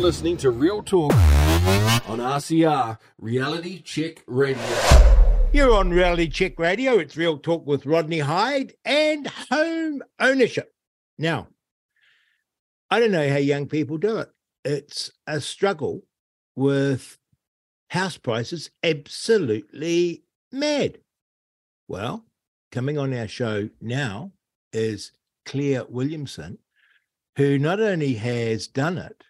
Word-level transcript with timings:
listening 0.00 0.38
to 0.38 0.50
Real 0.50 0.82
Talk 0.82 1.12
on 1.12 2.20
RCR 2.20 2.96
Reality 3.18 3.82
Check 3.82 4.22
Radio. 4.26 4.58
You're 5.52 5.74
on 5.74 5.90
Reality 5.90 6.26
Check 6.26 6.58
Radio. 6.58 6.98
It's 6.98 7.18
Real 7.18 7.36
Talk 7.36 7.66
with 7.66 7.84
Rodney 7.84 8.20
Hide 8.20 8.72
and 8.82 9.26
home 9.26 10.02
ownership. 10.18 10.72
Now, 11.18 11.48
I 12.90 12.98
don't 12.98 13.10
know 13.10 13.28
how 13.28 13.36
young 13.36 13.66
people 13.66 13.98
do 13.98 14.16
it. 14.16 14.30
It's 14.64 15.10
a 15.26 15.38
struggle 15.38 16.04
with 16.56 17.18
house 17.90 18.16
prices 18.16 18.70
absolutely 18.82 20.22
mad. 20.50 20.98
Well, 21.88 22.24
coming 22.72 22.96
on 22.96 23.12
our 23.12 23.28
show 23.28 23.68
now 23.82 24.32
is 24.72 25.12
Claire 25.44 25.84
Williamson, 25.84 26.56
who 27.36 27.58
not 27.58 27.80
only 27.80 28.14
has 28.14 28.66
done 28.66 28.96
it, 28.96 29.24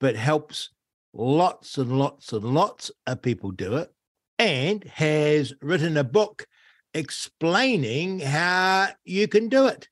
but 0.00 0.16
helps 0.16 0.70
lots 1.12 1.78
and 1.78 1.98
lots 1.98 2.32
and 2.32 2.44
lots 2.44 2.90
of 3.06 3.22
people 3.22 3.50
do 3.50 3.76
it 3.76 3.92
and 4.38 4.84
has 4.84 5.54
written 5.62 5.96
a 5.96 6.04
book 6.04 6.46
explaining 6.94 8.20
how 8.20 8.88
you 9.04 9.28
can 9.28 9.48
do 9.48 9.66
it. 9.66 9.88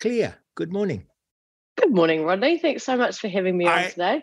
Claire, 0.00 0.38
good 0.54 0.72
morning. 0.72 1.06
Good 1.76 1.94
morning, 1.94 2.24
Rodney. 2.24 2.58
Thanks 2.58 2.84
so 2.84 2.96
much 2.96 3.18
for 3.18 3.28
having 3.28 3.56
me 3.56 3.66
on 3.66 3.90
today. 3.90 4.22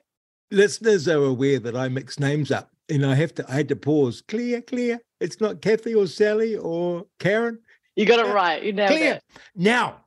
Listeners 0.51 1.07
are 1.07 1.23
aware 1.23 1.59
that 1.59 1.75
I 1.75 1.87
mix 1.87 2.19
names 2.19 2.51
up 2.51 2.69
and 2.89 3.05
I 3.05 3.15
have 3.15 3.33
to 3.35 3.45
I 3.49 3.55
had 3.55 3.69
to 3.69 3.75
pause. 3.75 4.21
Claire, 4.27 4.61
Claire. 4.61 4.99
It's 5.19 5.39
not 5.39 5.61
Kathy 5.61 5.95
or 5.95 6.07
Sally 6.07 6.55
or 6.55 7.05
Karen. 7.19 7.59
You 7.95 8.05
got 8.05 8.25
it 8.25 8.33
right. 8.33 8.61
You 8.61 8.73
nailed 8.73 8.91
Claire. 8.91 9.15
it. 9.15 9.23
Now, 9.55 10.05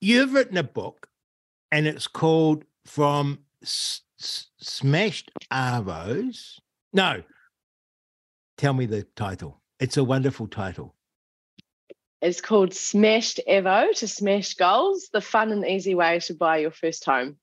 you've 0.00 0.32
written 0.32 0.56
a 0.56 0.64
book 0.64 1.08
and 1.72 1.86
it's 1.86 2.06
called 2.06 2.64
From 2.86 3.40
S- 3.62 4.02
S- 4.20 4.48
Smashed 4.58 5.30
Arvos. 5.52 6.58
No, 6.92 7.22
tell 8.56 8.72
me 8.72 8.86
the 8.86 9.02
title. 9.16 9.60
It's 9.80 9.96
a 9.96 10.04
wonderful 10.04 10.48
title. 10.48 10.94
It's 12.20 12.40
called 12.40 12.74
Smashed 12.74 13.40
Avo 13.48 13.94
to 13.96 14.08
Smash 14.08 14.54
Goals, 14.54 15.08
the 15.12 15.20
fun 15.20 15.52
and 15.52 15.64
easy 15.64 15.94
way 15.94 16.18
to 16.20 16.34
buy 16.34 16.58
your 16.58 16.72
first 16.72 17.04
home. 17.04 17.36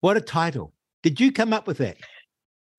What 0.00 0.18
a 0.18 0.20
title. 0.20 0.74
Did 1.02 1.18
you 1.18 1.32
come 1.32 1.52
up 1.52 1.66
with 1.66 1.78
that? 1.78 1.96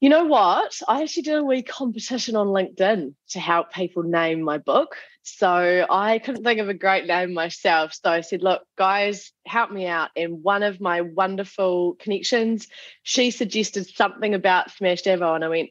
You 0.01 0.09
know 0.09 0.25
what? 0.25 0.79
I 0.87 1.03
actually 1.03 1.23
did 1.23 1.37
a 1.37 1.43
wee 1.43 1.61
competition 1.61 2.37
on 2.37 2.47
LinkedIn 2.47 3.13
to 3.31 3.39
help 3.39 3.73
people 3.73 4.03
name 4.03 4.41
my 4.41 4.57
book. 4.57 4.95
So 5.23 5.85
I 5.89 6.19
couldn't 6.19 6.43
think 6.43 6.61
of 6.61 6.69
a 6.69 6.73
great 6.73 7.05
name 7.05 7.33
myself. 7.33 7.93
So 7.93 8.09
I 8.09 8.21
said, 8.21 8.41
look, 8.41 8.61
guys, 8.77 9.33
help 9.45 9.71
me 9.71 9.87
out. 9.87 10.09
And 10.15 10.41
one 10.41 10.63
of 10.63 10.79
my 10.79 11.01
wonderful 11.01 11.95
connections, 11.99 12.67
she 13.03 13.29
suggested 13.29 13.87
something 13.87 14.33
about 14.33 14.71
Smash 14.71 15.03
Avo. 15.03 15.35
And 15.35 15.43
I 15.43 15.49
went, 15.49 15.69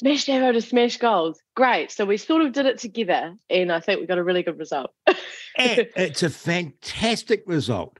Smash 0.00 0.26
Avo 0.26 0.52
to 0.52 0.60
Smash 0.60 0.96
Goals. 0.96 1.40
Great. 1.54 1.92
So 1.92 2.04
we 2.04 2.16
sort 2.16 2.42
of 2.42 2.52
did 2.52 2.66
it 2.66 2.78
together. 2.78 3.36
And 3.48 3.70
I 3.70 3.78
think 3.78 4.00
we 4.00 4.06
got 4.06 4.18
a 4.18 4.24
really 4.24 4.42
good 4.42 4.58
result. 4.58 4.90
It's 5.60 6.22
a 6.22 6.30
fantastic 6.30 7.42
result 7.44 7.98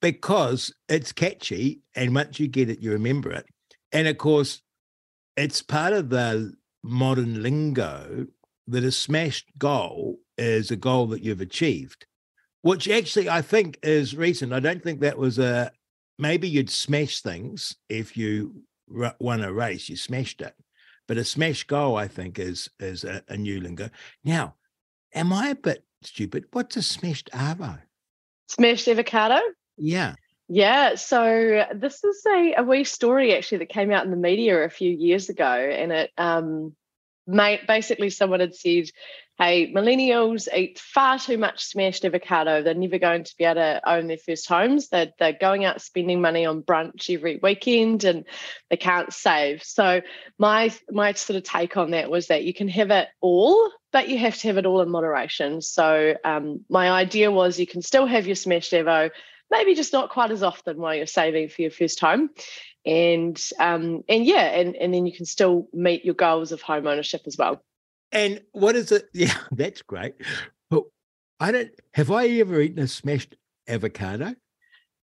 because 0.00 0.74
it's 0.88 1.12
catchy. 1.12 1.82
And 1.94 2.16
once 2.16 2.40
you 2.40 2.48
get 2.48 2.68
it, 2.68 2.80
you 2.80 2.90
remember 2.90 3.30
it. 3.30 3.46
And 3.92 4.08
of 4.08 4.18
course, 4.18 4.60
it's 5.36 5.62
part 5.62 5.92
of 5.92 6.10
the 6.10 6.54
modern 6.82 7.42
lingo 7.42 8.26
that 8.68 8.84
a 8.84 8.92
smashed 8.92 9.58
goal 9.58 10.18
is 10.38 10.70
a 10.70 10.76
goal 10.76 11.06
that 11.08 11.22
you've 11.22 11.40
achieved, 11.40 12.06
which 12.62 12.88
actually 12.88 13.28
I 13.28 13.42
think 13.42 13.78
is 13.82 14.16
recent. 14.16 14.52
I 14.52 14.60
don't 14.60 14.82
think 14.82 15.00
that 15.00 15.18
was 15.18 15.38
a 15.38 15.70
maybe 16.18 16.48
you'd 16.48 16.70
smash 16.70 17.20
things 17.20 17.76
if 17.88 18.16
you 18.16 18.62
won 19.18 19.42
a 19.42 19.52
race, 19.52 19.88
you 19.88 19.96
smashed 19.96 20.40
it. 20.40 20.54
But 21.06 21.18
a 21.18 21.24
smash 21.24 21.64
goal, 21.64 21.96
I 21.96 22.08
think, 22.08 22.38
is 22.38 22.70
is 22.80 23.04
a, 23.04 23.22
a 23.28 23.36
new 23.36 23.60
lingo. 23.60 23.90
Now, 24.24 24.54
am 25.14 25.32
I 25.32 25.48
a 25.48 25.54
bit 25.54 25.84
stupid? 26.02 26.46
What's 26.52 26.76
a 26.76 26.82
smashed 26.82 27.30
arvo? 27.32 27.78
Smashed 28.48 28.88
Avocado. 28.88 29.40
Yeah. 29.76 30.14
Yeah, 30.48 30.96
so 30.96 31.64
this 31.74 32.04
is 32.04 32.22
a, 32.26 32.54
a 32.58 32.62
wee 32.62 32.84
story 32.84 33.34
actually 33.34 33.58
that 33.58 33.70
came 33.70 33.90
out 33.90 34.04
in 34.04 34.10
the 34.10 34.16
media 34.16 34.58
a 34.62 34.68
few 34.68 34.90
years 34.90 35.30
ago, 35.30 35.44
and 35.44 35.90
it 35.90 36.10
um, 36.18 36.76
basically 37.26 38.10
someone 38.10 38.40
had 38.40 38.54
said, 38.54 38.90
"Hey, 39.38 39.72
millennials 39.72 40.46
eat 40.54 40.78
far 40.78 41.18
too 41.18 41.38
much 41.38 41.64
smashed 41.64 42.04
avocado. 42.04 42.62
They're 42.62 42.74
never 42.74 42.98
going 42.98 43.24
to 43.24 43.34
be 43.38 43.44
able 43.44 43.54
to 43.54 43.80
own 43.90 44.06
their 44.06 44.18
first 44.18 44.46
homes. 44.46 44.90
They're 44.90 45.12
they're 45.18 45.32
going 45.32 45.64
out 45.64 45.80
spending 45.80 46.20
money 46.20 46.44
on 46.44 46.62
brunch 46.62 47.08
every 47.08 47.40
weekend, 47.42 48.04
and 48.04 48.26
they 48.68 48.76
can't 48.76 49.14
save." 49.14 49.62
So 49.62 50.02
my 50.38 50.74
my 50.90 51.12
sort 51.14 51.38
of 51.38 51.44
take 51.44 51.78
on 51.78 51.92
that 51.92 52.10
was 52.10 52.26
that 52.26 52.44
you 52.44 52.52
can 52.52 52.68
have 52.68 52.90
it 52.90 53.08
all, 53.22 53.70
but 53.92 54.10
you 54.10 54.18
have 54.18 54.36
to 54.40 54.48
have 54.48 54.58
it 54.58 54.66
all 54.66 54.82
in 54.82 54.90
moderation. 54.90 55.62
So 55.62 56.16
um, 56.22 56.66
my 56.68 56.90
idea 56.90 57.30
was 57.30 57.58
you 57.58 57.66
can 57.66 57.80
still 57.80 58.04
have 58.04 58.26
your 58.26 58.36
smashed 58.36 58.72
avo 58.72 59.10
maybe 59.54 59.74
just 59.74 59.92
not 59.92 60.10
quite 60.10 60.30
as 60.32 60.42
often 60.42 60.76
while 60.78 60.94
you're 60.94 61.06
saving 61.06 61.48
for 61.48 61.62
your 61.62 61.70
first 61.70 62.00
home 62.00 62.28
and 62.84 63.40
um 63.60 64.02
and 64.08 64.26
yeah 64.26 64.44
and 64.58 64.74
and 64.76 64.92
then 64.92 65.06
you 65.06 65.12
can 65.16 65.24
still 65.24 65.68
meet 65.72 66.04
your 66.04 66.14
goals 66.14 66.52
of 66.52 66.60
home 66.60 66.86
ownership 66.86 67.22
as 67.26 67.36
well 67.38 67.62
And 68.12 68.42
what 68.52 68.76
is 68.76 68.92
it? 68.92 69.08
Yeah, 69.14 69.34
that's 69.52 69.82
great. 69.82 70.14
But 70.70 70.84
I 71.40 71.52
don't 71.52 71.70
have 71.94 72.10
I 72.10 72.26
ever 72.28 72.60
eaten 72.60 72.80
a 72.80 72.88
smashed 72.88 73.36
avocado? 73.68 74.34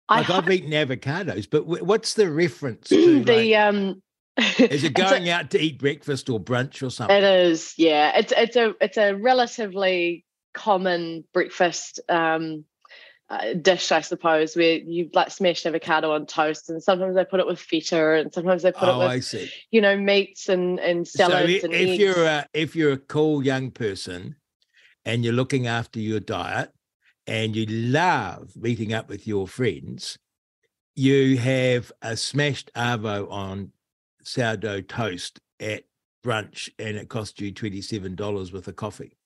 i 0.08 0.20
Like 0.20 0.30
I've 0.30 0.52
eaten 0.52 0.72
avocados, 0.72 1.50
but 1.50 1.66
what's 1.66 2.14
the 2.14 2.32
reference 2.32 2.88
to? 2.90 3.24
the 3.26 3.52
like, 3.56 3.60
um 3.60 4.02
is 4.38 4.84
it 4.84 4.92
it's 4.92 5.00
a- 5.00 5.04
going 5.04 5.30
out 5.30 5.52
to 5.52 5.60
eat 5.60 5.80
breakfast 5.80 6.30
or 6.30 6.40
brunch 6.40 6.84
or 6.86 6.90
something? 6.90 7.16
it 7.18 7.24
is 7.24 7.74
yeah 7.78 8.18
it's 8.18 8.34
it's 8.36 8.56
a 8.56 8.74
it's 8.82 8.98
a 8.98 9.14
relatively 9.16 10.24
common 10.54 11.24
breakfast 11.34 12.00
um 12.10 12.64
uh, 13.30 13.54
dish 13.54 13.92
i 13.92 14.02
suppose 14.02 14.56
where 14.56 14.78
you 14.78 15.10
like 15.14 15.32
smashed 15.32 15.66
avocado 15.66 16.12
on 16.12 16.26
toast 16.26 16.70
and 16.70 16.82
sometimes 16.82 17.16
they 17.16 17.26
put 17.26 17.40
it 17.40 17.48
with 17.48 17.60
feta 17.60 18.14
and 18.14 18.32
sometimes 18.34 18.62
they 18.62 18.72
put 18.72 18.88
oh, 18.88 19.02
it 19.02 19.08
with 19.08 19.52
you 19.72 19.82
know 19.82 19.98
meats 19.98 20.48
and 20.50 20.80
and 20.80 21.08
So 21.08 21.26
salads 21.26 21.64
i- 21.64 21.66
and 21.66 21.74
if 21.74 21.90
eggs. 21.90 22.00
you're 22.00 22.26
a 22.26 22.48
if 22.54 22.76
you're 22.76 22.94
a 22.94 22.98
cool 22.98 23.44
young 23.44 23.72
person 23.72 24.36
and 25.06 25.24
you're 25.24 25.34
looking 25.34 25.66
after 25.68 26.00
your 26.00 26.20
diet 26.20 26.72
and 27.28 27.56
you 27.56 27.66
love 27.66 28.56
meeting 28.56 28.94
up 28.94 29.10
with 29.10 29.26
your 29.26 29.48
friends, 29.48 30.18
you 30.96 31.38
have 31.38 31.92
a 32.02 32.16
smashed 32.16 32.72
arvo 32.76 33.30
on 33.32 33.72
sourdough 34.24 34.82
toast 34.82 35.40
at 35.60 35.84
brunch 36.24 36.70
and 36.80 36.98
it 36.98 37.10
costs 37.10 37.40
you 37.40 37.52
$27 37.52 38.52
with 38.52 38.68
a 38.68 38.74
coffee. 38.74 39.18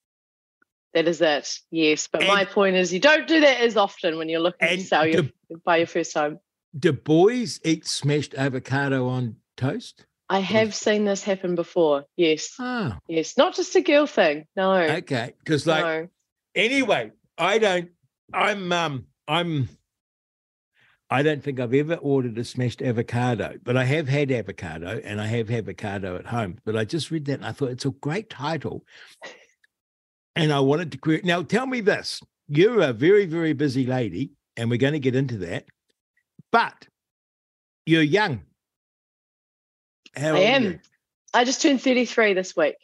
That 0.94 1.08
is 1.08 1.22
it. 1.22 1.60
Yes. 1.72 2.08
But 2.12 2.26
my 2.26 2.46
point 2.46 2.76
is 2.76 2.92
you 2.94 3.00
don't 3.00 3.28
do 3.28 3.40
that 3.42 3.62
as 3.62 3.78
often 3.78 4.18
when 4.18 4.30
you're 4.30 4.40
looking 4.40 4.68
to 4.68 4.74
And 4.74 4.82
sell 4.82 5.06
your 5.06 5.24
buy 5.64 5.78
your 5.78 5.88
first 5.88 6.14
home. 6.14 6.40
Do 6.78 6.94
boys 6.94 7.60
eat 7.64 7.88
smashed 7.88 8.34
avocado 8.36 9.08
on 9.08 9.36
toast? 9.58 10.06
I 10.30 10.40
have 10.40 10.76
seen 10.76 11.06
this 11.06 11.24
happen 11.24 11.56
before. 11.56 12.06
Yes. 12.16 12.54
Ah, 12.60 13.00
Yes. 13.08 13.38
Not 13.38 13.56
just 13.56 13.76
a 13.76 13.82
girl 13.82 14.06
thing. 14.06 14.46
No. 14.56 14.74
okay. 14.74 15.34
Because 15.40 15.66
like 15.66 15.84
no. 15.84 16.08
anyway, 16.56 17.12
I 17.38 17.58
don't. 17.58 17.90
I'm 18.34 18.72
um. 18.72 19.06
I'm. 19.28 19.70
I 21.12 21.24
don't 21.24 21.44
think 21.44 21.60
I've 21.60 21.74
ever 21.74 21.96
ordered 21.96 22.38
a 22.38 22.44
smashed 22.44 22.84
avocado, 22.84 23.56
but 23.64 23.76
I 23.76 23.84
have 23.84 24.08
had 24.08 24.32
avocado 24.32 25.02
and 25.04 25.20
I 25.20 25.26
have 25.26 25.50
avocado 25.50 26.16
at 26.18 26.28
home. 26.28 26.60
But 26.66 26.76
I 26.76 26.86
just 26.86 27.10
read 27.10 27.26
that 27.26 27.40
and 27.40 27.46
I 27.46 27.52
thought 27.52 27.72
it's 27.72 27.86
a 27.86 27.90
great 27.90 28.30
title, 28.30 28.86
and 30.36 30.52
I 30.52 30.60
wanted 30.60 30.92
to 30.94 30.98
create. 30.98 31.26
Now, 31.26 31.42
tell 31.44 31.66
me 31.66 31.82
this: 31.82 32.22
you're 32.48 32.82
a 32.82 32.94
very, 32.94 33.26
very 33.26 33.54
busy 33.54 33.86
lady, 33.86 34.32
and 34.58 34.70
we're 34.70 34.78
going 34.78 34.94
to 34.94 35.00
get 35.00 35.16
into 35.16 35.38
that. 35.40 35.66
But 36.52 36.88
you're 37.86 38.02
young. 38.02 38.42
How 40.16 40.36
I 40.36 40.40
am. 40.40 40.64
you? 40.64 40.80
I 41.34 41.44
just 41.44 41.62
turned 41.62 41.82
33 41.82 42.34
this 42.34 42.56
week. 42.56 42.76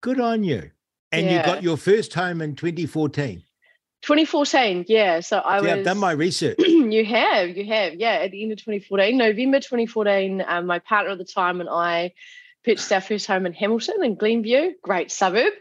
Good 0.00 0.20
on 0.20 0.44
you. 0.44 0.70
And 1.10 1.26
you 1.30 1.42
got 1.42 1.62
your 1.62 1.76
first 1.76 2.14
home 2.14 2.40
in 2.40 2.54
2014. 2.56 3.42
2014. 4.02 4.86
Yeah. 4.88 5.20
So 5.20 5.42
I 5.44 5.58
See, 5.58 5.66
was 5.66 5.72
I've 5.72 5.84
done 5.84 5.98
my 5.98 6.12
research. 6.12 6.58
you 6.58 7.04
have, 7.04 7.50
you 7.50 7.66
have, 7.66 7.94
yeah. 7.94 8.14
At 8.14 8.30
the 8.30 8.42
end 8.42 8.52
of 8.52 8.58
2014, 8.58 9.16
November 9.16 9.60
2014, 9.60 10.42
um, 10.46 10.66
my 10.66 10.78
partner 10.78 11.12
at 11.12 11.18
the 11.18 11.24
time 11.24 11.60
and 11.60 11.68
I 11.68 12.14
purchased 12.64 12.92
our 12.92 13.00
first 13.00 13.26
home 13.26 13.46
in 13.46 13.52
Hamilton 13.52 14.02
in 14.02 14.14
Glenview, 14.14 14.72
great 14.82 15.10
suburb. 15.10 15.52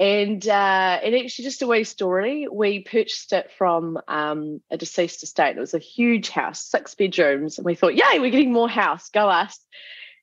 And 0.00 0.48
uh, 0.48 0.98
it 1.02 1.12
actually 1.12 1.44
just 1.44 1.60
a 1.60 1.66
wee 1.66 1.84
story. 1.84 2.48
We 2.50 2.80
purchased 2.80 3.34
it 3.34 3.50
from 3.58 3.98
um, 4.08 4.62
a 4.70 4.78
deceased 4.78 5.22
estate. 5.22 5.58
It 5.58 5.60
was 5.60 5.74
a 5.74 5.78
huge 5.78 6.30
house, 6.30 6.62
six 6.62 6.94
bedrooms, 6.94 7.58
and 7.58 7.66
we 7.66 7.74
thought, 7.74 7.94
"Yay, 7.94 8.18
we're 8.18 8.30
getting 8.30 8.50
more 8.50 8.68
house! 8.68 9.10
Go 9.10 9.28
us!" 9.28 9.60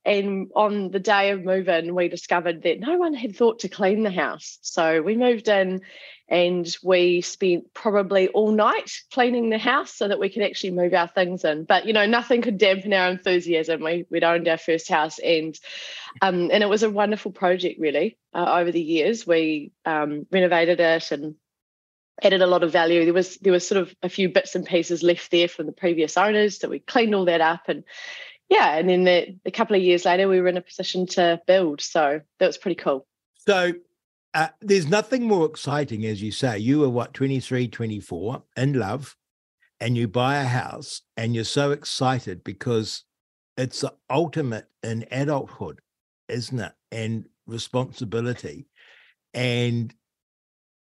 And 0.07 0.49
on 0.55 0.89
the 0.91 1.01
day 1.01 1.31
of 1.31 1.43
move-in, 1.43 1.93
we 1.93 2.07
discovered 2.07 2.63
that 2.63 2.79
no 2.79 2.97
one 2.97 3.13
had 3.13 3.35
thought 3.35 3.59
to 3.59 3.69
clean 3.69 4.03
the 4.03 4.11
house. 4.11 4.57
So 4.61 5.01
we 5.01 5.17
moved 5.17 5.49
in 5.49 5.81
and 6.29 6.77
we 6.81 7.19
spent 7.19 7.73
probably 7.73 8.29
all 8.29 8.51
night 8.51 9.01
cleaning 9.11 9.49
the 9.49 9.57
house 9.57 9.93
so 9.93 10.07
that 10.07 10.19
we 10.19 10.29
could 10.29 10.43
actually 10.43 10.71
move 10.71 10.93
our 10.93 11.09
things 11.09 11.43
in. 11.43 11.65
But 11.65 11.85
you 11.85 11.91
know, 11.91 12.05
nothing 12.05 12.41
could 12.41 12.57
dampen 12.57 12.93
our 12.93 13.09
enthusiasm. 13.09 13.83
We 13.83 14.05
we'd 14.09 14.23
owned 14.23 14.47
our 14.47 14.57
first 14.57 14.87
house, 14.87 15.19
and 15.19 15.59
um, 16.21 16.51
and 16.53 16.63
it 16.63 16.69
was 16.69 16.83
a 16.83 16.89
wonderful 16.89 17.31
project. 17.33 17.77
Really, 17.77 18.17
uh, 18.33 18.59
over 18.59 18.71
the 18.71 18.81
years, 18.81 19.27
we 19.27 19.73
um, 19.85 20.25
renovated 20.31 20.79
it 20.79 21.11
and 21.11 21.35
added 22.23 22.41
a 22.41 22.47
lot 22.47 22.63
of 22.63 22.71
value. 22.71 23.03
There 23.03 23.13
was 23.13 23.35
there 23.37 23.53
was 23.53 23.67
sort 23.67 23.81
of 23.81 23.93
a 24.01 24.09
few 24.09 24.29
bits 24.29 24.55
and 24.55 24.65
pieces 24.65 25.03
left 25.03 25.31
there 25.31 25.49
from 25.49 25.65
the 25.65 25.73
previous 25.73 26.15
owners, 26.15 26.59
so 26.59 26.69
we 26.69 26.79
cleaned 26.79 27.13
all 27.13 27.25
that 27.25 27.41
up 27.41 27.67
and. 27.67 27.83
Yeah, 28.49 28.77
and 28.77 28.89
then 28.89 29.03
the, 29.03 29.35
a 29.45 29.51
couple 29.51 29.75
of 29.75 29.81
years 29.81 30.05
later, 30.05 30.27
we 30.27 30.39
were 30.39 30.47
in 30.47 30.57
a 30.57 30.61
position 30.61 31.05
to 31.07 31.41
build. 31.47 31.81
So 31.81 32.21
that 32.39 32.47
was 32.47 32.57
pretty 32.57 32.75
cool. 32.75 33.05
So 33.35 33.73
uh, 34.33 34.49
there's 34.61 34.87
nothing 34.87 35.27
more 35.27 35.45
exciting, 35.45 36.05
as 36.05 36.21
you 36.21 36.31
say. 36.31 36.57
You 36.59 36.79
were 36.79 36.89
what, 36.89 37.13
23, 37.13 37.67
24, 37.67 38.43
in 38.55 38.73
love, 38.73 39.15
and 39.79 39.97
you 39.97 40.07
buy 40.07 40.37
a 40.37 40.45
house, 40.45 41.01
and 41.17 41.35
you're 41.35 41.43
so 41.43 41.71
excited 41.71 42.43
because 42.43 43.03
it's 43.57 43.81
the 43.81 43.93
ultimate 44.09 44.67
in 44.83 45.05
adulthood, 45.11 45.81
isn't 46.29 46.59
it? 46.59 46.73
And 46.91 47.25
responsibility. 47.47 48.67
And 49.33 49.93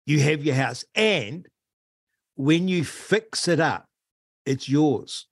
you 0.05 0.21
have 0.21 0.45
your 0.45 0.57
house. 0.57 0.85
And 0.95 1.47
when 2.35 2.67
you 2.67 2.85
fix 2.85 3.47
it 3.47 3.61
up, 3.61 3.87
it's 4.45 4.69
yours. 4.69 5.28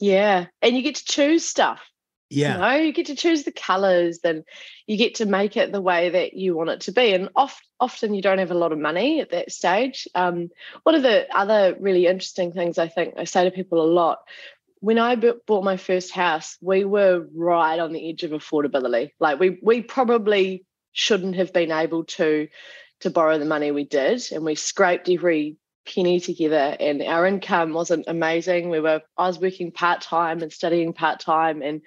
Yeah. 0.00 0.46
And 0.62 0.76
you 0.76 0.82
get 0.82 0.96
to 0.96 1.04
choose 1.04 1.44
stuff. 1.44 1.80
Yeah. 2.30 2.54
You 2.54 2.60
know, 2.60 2.84
you 2.86 2.92
get 2.92 3.06
to 3.06 3.14
choose 3.14 3.44
the 3.44 3.52
colors 3.52 4.18
and 4.24 4.44
you 4.86 4.96
get 4.96 5.16
to 5.16 5.26
make 5.26 5.56
it 5.56 5.72
the 5.72 5.80
way 5.80 6.10
that 6.10 6.34
you 6.34 6.56
want 6.56 6.70
it 6.70 6.80
to 6.82 6.92
be. 6.92 7.12
And 7.12 7.28
oft, 7.36 7.62
often 7.78 8.14
you 8.14 8.22
don't 8.22 8.38
have 8.38 8.50
a 8.50 8.58
lot 8.58 8.72
of 8.72 8.78
money 8.78 9.20
at 9.20 9.30
that 9.30 9.52
stage. 9.52 10.08
Um, 10.14 10.48
one 10.82 10.94
of 10.94 11.02
the 11.02 11.26
other 11.34 11.76
really 11.78 12.06
interesting 12.06 12.52
things 12.52 12.78
I 12.78 12.88
think 12.88 13.14
I 13.18 13.24
say 13.24 13.44
to 13.44 13.50
people 13.50 13.80
a 13.80 13.86
lot 13.86 14.20
when 14.84 14.98
I 14.98 15.16
bought 15.16 15.64
my 15.64 15.78
first 15.78 16.10
house, 16.10 16.58
we 16.60 16.84
were 16.84 17.26
right 17.34 17.80
on 17.80 17.94
the 17.94 18.10
edge 18.10 18.22
of 18.22 18.32
affordability. 18.32 19.12
Like 19.18 19.40
we 19.40 19.58
we 19.62 19.80
probably 19.80 20.66
shouldn't 20.92 21.36
have 21.36 21.54
been 21.54 21.72
able 21.72 22.04
to 22.04 22.48
to 23.00 23.10
borrow 23.10 23.38
the 23.38 23.46
money 23.46 23.70
we 23.70 23.84
did, 23.84 24.22
and 24.30 24.44
we 24.44 24.56
scraped 24.56 25.08
every 25.08 25.56
penny 25.86 26.20
together 26.20 26.76
and 26.80 27.02
our 27.02 27.26
income 27.26 27.72
wasn't 27.72 28.04
amazing. 28.06 28.70
We 28.70 28.80
were 28.80 29.02
i 29.16 29.26
was 29.26 29.38
working 29.38 29.72
part-time 29.72 30.42
and 30.42 30.52
studying 30.52 30.92
part-time 30.92 31.62
and 31.62 31.82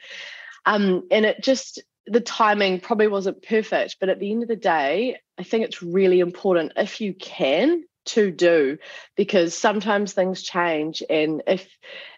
um 0.66 1.08
and 1.12 1.26
it 1.26 1.44
just 1.44 1.82
the 2.06 2.22
timing 2.22 2.80
probably 2.80 3.08
wasn't 3.08 3.44
perfect 3.44 3.98
but 4.00 4.10
at 4.10 4.20
the 4.20 4.32
end 4.32 4.44
of 4.44 4.50
the 4.50 4.56
day 4.56 5.18
i 5.38 5.44
think 5.44 5.66
it's 5.66 5.84
really 5.84 6.20
important 6.20 6.74
if 6.78 7.02
you 7.02 7.14
can 7.14 7.84
to 8.08 8.32
do 8.32 8.78
because 9.16 9.54
sometimes 9.54 10.14
things 10.14 10.42
change 10.42 11.04
and 11.10 11.44
if 11.46 11.68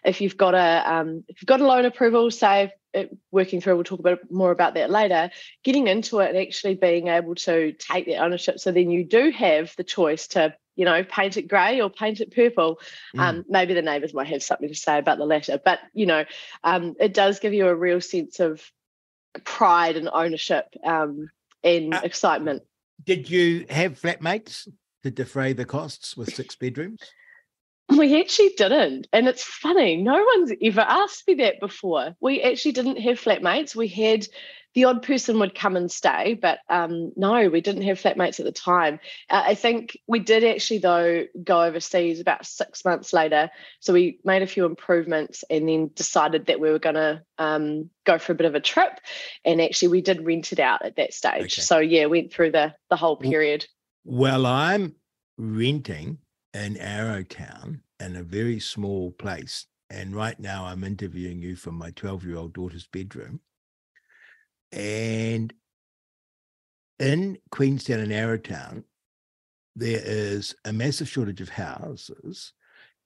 if 0.04 0.20
you've 0.20 0.36
got 0.36 0.54
a 0.54 0.92
um, 0.92 1.24
if 1.28 1.42
you've 1.42 1.48
got 1.48 1.60
a 1.60 1.66
loan 1.66 1.84
approval 1.84 2.30
say 2.30 2.72
it, 2.94 3.16
working 3.30 3.60
through 3.60 3.74
we'll 3.74 3.84
talk 3.84 3.98
a 3.98 4.02
bit 4.02 4.30
more 4.30 4.52
about 4.52 4.74
that 4.74 4.90
later 4.90 5.30
getting 5.64 5.88
into 5.88 6.20
it 6.20 6.28
and 6.28 6.38
actually 6.38 6.74
being 6.74 7.08
able 7.08 7.34
to 7.34 7.72
take 7.72 8.06
that 8.06 8.18
ownership 8.18 8.58
so 8.58 8.72
then 8.72 8.90
you 8.90 9.04
do 9.04 9.30
have 9.30 9.74
the 9.76 9.84
choice 9.84 10.28
to 10.28 10.54
you 10.80 10.86
know, 10.86 11.04
paint 11.04 11.36
it 11.36 11.42
grey 11.42 11.82
or 11.82 11.90
paint 11.90 12.22
it 12.22 12.34
purple. 12.34 12.80
Mm. 13.14 13.20
Um, 13.20 13.44
maybe 13.50 13.74
the 13.74 13.82
neighbours 13.82 14.14
might 14.14 14.28
have 14.28 14.42
something 14.42 14.70
to 14.70 14.74
say 14.74 14.96
about 14.96 15.18
the 15.18 15.26
latter, 15.26 15.60
but 15.62 15.78
you 15.92 16.06
know, 16.06 16.24
um, 16.64 16.96
it 16.98 17.12
does 17.12 17.38
give 17.38 17.52
you 17.52 17.66
a 17.66 17.74
real 17.74 18.00
sense 18.00 18.40
of 18.40 18.62
pride 19.44 19.98
and 19.98 20.08
ownership 20.10 20.64
um, 20.82 21.28
and 21.62 21.92
uh, 21.92 22.00
excitement. 22.02 22.62
Did 23.04 23.28
you 23.28 23.66
have 23.68 24.00
flatmates 24.00 24.68
to 25.02 25.10
defray 25.10 25.52
the 25.52 25.66
costs 25.66 26.16
with 26.16 26.34
six 26.34 26.56
bedrooms? 26.56 27.02
We 27.96 28.20
actually 28.20 28.50
didn't. 28.56 29.08
And 29.12 29.28
it's 29.28 29.42
funny, 29.42 29.96
no 29.96 30.24
one's 30.36 30.52
ever 30.62 30.80
asked 30.80 31.26
me 31.26 31.34
that 31.34 31.60
before. 31.60 32.14
We 32.20 32.42
actually 32.42 32.72
didn't 32.72 33.00
have 33.00 33.20
flatmates. 33.20 33.74
We 33.74 33.88
had 33.88 34.26
the 34.74 34.84
odd 34.84 35.02
person 35.02 35.40
would 35.40 35.54
come 35.54 35.74
and 35.76 35.90
stay, 35.90 36.34
but 36.34 36.60
um, 36.68 37.12
no, 37.16 37.48
we 37.48 37.60
didn't 37.60 37.82
have 37.82 38.00
flatmates 38.00 38.38
at 38.38 38.46
the 38.46 38.52
time. 38.52 39.00
Uh, 39.28 39.42
I 39.46 39.54
think 39.54 39.98
we 40.06 40.20
did 40.20 40.44
actually, 40.44 40.78
though, 40.78 41.24
go 41.42 41.62
overseas 41.64 42.20
about 42.20 42.46
six 42.46 42.84
months 42.84 43.12
later. 43.12 43.50
So 43.80 43.92
we 43.92 44.20
made 44.24 44.42
a 44.42 44.46
few 44.46 44.66
improvements 44.66 45.42
and 45.50 45.68
then 45.68 45.90
decided 45.94 46.46
that 46.46 46.60
we 46.60 46.70
were 46.70 46.78
going 46.78 46.94
to 46.94 47.22
um, 47.38 47.90
go 48.04 48.18
for 48.18 48.32
a 48.32 48.36
bit 48.36 48.46
of 48.46 48.54
a 48.54 48.60
trip. 48.60 49.00
And 49.44 49.60
actually, 49.60 49.88
we 49.88 50.02
did 50.02 50.24
rent 50.24 50.52
it 50.52 50.60
out 50.60 50.84
at 50.84 50.96
that 50.96 51.14
stage. 51.14 51.40
Okay. 51.40 51.62
So 51.62 51.78
yeah, 51.78 52.06
went 52.06 52.32
through 52.32 52.52
the 52.52 52.74
the 52.90 52.96
whole 52.96 53.16
period. 53.16 53.66
Well, 54.04 54.46
I'm 54.46 54.94
renting 55.36 56.18
in 56.54 56.74
Arrowtown 56.74 57.80
in 57.98 58.16
a 58.16 58.22
very 58.22 58.60
small 58.60 59.12
place. 59.12 59.66
And 59.88 60.14
right 60.14 60.38
now, 60.38 60.66
I'm 60.66 60.84
interviewing 60.84 61.42
you 61.42 61.56
from 61.56 61.74
my 61.74 61.90
12 61.90 62.24
year 62.24 62.36
old 62.36 62.52
daughter's 62.52 62.86
bedroom 62.86 63.40
and 64.72 65.52
in 66.98 67.38
Queenstown 67.50 68.00
and 68.00 68.12
Arrowtown, 68.12 68.84
there 69.74 70.00
is 70.04 70.54
a 70.64 70.72
massive 70.72 71.08
shortage 71.08 71.40
of 71.40 71.48
houses, 71.48 72.52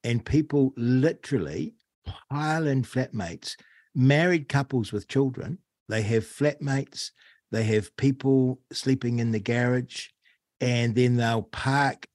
and 0.03 0.25
people 0.25 0.73
literally 0.75 1.75
pile 2.29 2.67
in 2.67 2.83
flatmates, 2.83 3.55
married 3.95 4.49
couples 4.49 4.91
with 4.91 5.07
children. 5.07 5.59
They 5.87 6.01
have 6.03 6.25
flatmates, 6.25 7.11
they 7.51 7.63
have 7.63 7.95
people 7.95 8.59
sleeping 8.71 9.19
in 9.19 9.31
the 9.31 9.39
garage, 9.39 10.07
and 10.59 10.93
then 10.93 11.15
they'll 11.15 11.43
park 11.43 12.07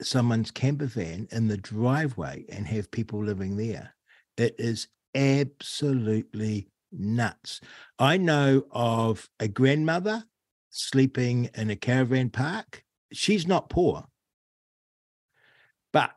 someone's 0.00 0.50
camper 0.50 0.86
van 0.86 1.28
in 1.30 1.48
the 1.48 1.56
driveway 1.56 2.44
and 2.48 2.66
have 2.66 2.90
people 2.90 3.22
living 3.22 3.56
there. 3.56 3.94
It 4.36 4.54
is 4.58 4.88
absolutely 5.14 6.68
nuts. 6.92 7.60
I 7.98 8.16
know 8.16 8.64
of 8.70 9.28
a 9.40 9.48
grandmother 9.48 10.24
sleeping 10.70 11.50
in 11.54 11.70
a 11.70 11.76
caravan 11.76 12.30
park. 12.30 12.84
She's 13.12 13.46
not 13.46 13.70
poor, 13.70 14.04
but 15.92 16.12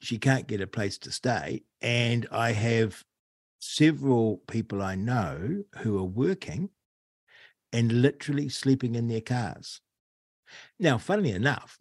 she 0.00 0.18
can't 0.18 0.46
get 0.46 0.60
a 0.60 0.66
place 0.66 0.98
to 0.98 1.10
stay. 1.10 1.64
And 1.80 2.26
I 2.30 2.52
have 2.52 3.02
several 3.58 4.38
people 4.46 4.82
I 4.82 4.94
know 4.94 5.64
who 5.78 5.98
are 5.98 6.04
working 6.04 6.70
and 7.72 8.02
literally 8.02 8.48
sleeping 8.48 8.94
in 8.94 9.08
their 9.08 9.20
cars. 9.20 9.80
Now, 10.78 10.98
funnily 10.98 11.32
enough, 11.32 11.78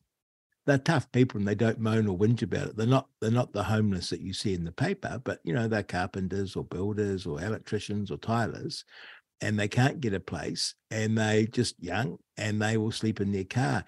they're 0.66 0.78
tough 0.78 1.12
people 1.12 1.40
and 1.40 1.48
they 1.48 1.56
don't 1.56 1.80
moan 1.80 2.08
or 2.08 2.18
whinge 2.18 2.42
about 2.42 2.68
it. 2.68 2.78
They're 2.78 2.88
not 2.88 3.08
they're 3.20 3.32
not 3.32 3.54
the 3.54 3.64
homeless 3.64 4.10
that 4.10 4.22
you 4.22 4.34
see 4.34 4.54
in 4.54 4.64
the 4.64 4.72
paper, 4.72 5.22
but 5.24 5.40
you 5.44 5.54
know, 5.54 5.68
they're 5.68 5.84
carpenters 5.84 6.56
or 6.56 6.64
builders 6.64 7.26
or 7.26 7.42
electricians 7.42 8.12
or 8.12 8.18
tilers, 8.18 8.86
and 9.42 9.60
they 9.60 9.68
can't 9.68 10.00
get 10.00 10.14
a 10.14 10.20
place 10.20 10.76
and 10.90 11.18
they 11.18 11.48
just 11.52 11.82
young 11.82 12.18
and 12.38 12.62
they 12.62 12.78
will 12.78 12.92
sleep 12.92 13.20
in 13.20 13.32
their 13.32 13.44
car. 13.44 13.84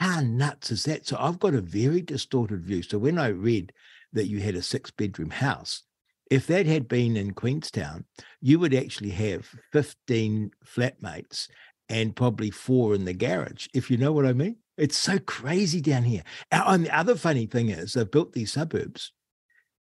How 0.00 0.20
nuts 0.20 0.70
is 0.70 0.84
that? 0.84 1.06
So 1.06 1.16
I've 1.18 1.38
got 1.38 1.54
a 1.54 1.60
very 1.60 2.02
distorted 2.02 2.64
view. 2.64 2.82
So 2.82 2.98
when 2.98 3.18
I 3.18 3.28
read 3.28 3.72
that 4.12 4.26
you 4.26 4.40
had 4.40 4.54
a 4.54 4.62
six 4.62 4.90
bedroom 4.90 5.30
house, 5.30 5.82
if 6.30 6.46
that 6.46 6.66
had 6.66 6.86
been 6.86 7.16
in 7.16 7.32
Queenstown, 7.32 8.04
you 8.40 8.58
would 8.60 8.74
actually 8.74 9.10
have 9.10 9.48
15 9.72 10.52
flatmates 10.64 11.48
and 11.88 12.14
probably 12.14 12.50
four 12.50 12.94
in 12.94 13.04
the 13.04 13.12
garage, 13.12 13.66
if 13.74 13.90
you 13.90 13.96
know 13.96 14.12
what 14.12 14.26
I 14.26 14.32
mean. 14.32 14.56
It's 14.80 14.96
so 14.96 15.18
crazy 15.18 15.82
down 15.82 16.04
here. 16.04 16.22
And 16.50 16.86
the 16.86 16.98
other 16.98 17.14
funny 17.14 17.44
thing 17.44 17.68
is, 17.68 17.92
they've 17.92 18.10
built 18.10 18.32
these 18.32 18.52
suburbs 18.52 19.12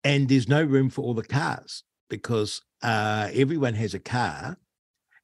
and 0.03 0.27
there's 0.27 0.49
no 0.49 0.63
room 0.63 0.89
for 0.89 1.03
all 1.03 1.13
the 1.13 1.23
cars 1.23 1.83
because 2.09 2.61
uh, 2.81 3.29
everyone 3.31 3.75
has 3.75 3.93
a 3.93 3.99
car. 3.99 4.57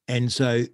And 0.07 0.31
so 0.31 0.65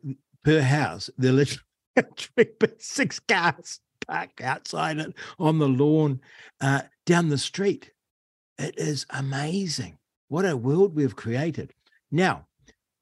per 0.44 0.60
house, 0.60 1.10
they're 1.18 1.32
literally 1.32 1.64
six 2.80 3.20
cars 3.22 3.80
parked 4.06 4.42
outside 4.42 4.98
it 4.98 5.14
on 5.40 5.60
the 5.60 5.70
lawn 5.70 6.20
uh, 6.60 6.82
down 7.06 7.30
the 7.30 7.38
street. 7.38 7.92
It 8.58 8.78
is 8.78 9.06
amazing. 9.12 9.98
What 10.28 10.46
a 10.46 10.58
world 10.58 10.94
we've 10.94 11.16
created. 11.16 11.74
Now, 12.12 12.48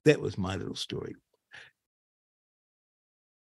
that 0.05 0.21
was 0.21 0.37
my 0.37 0.55
little 0.57 0.75
story 0.75 1.15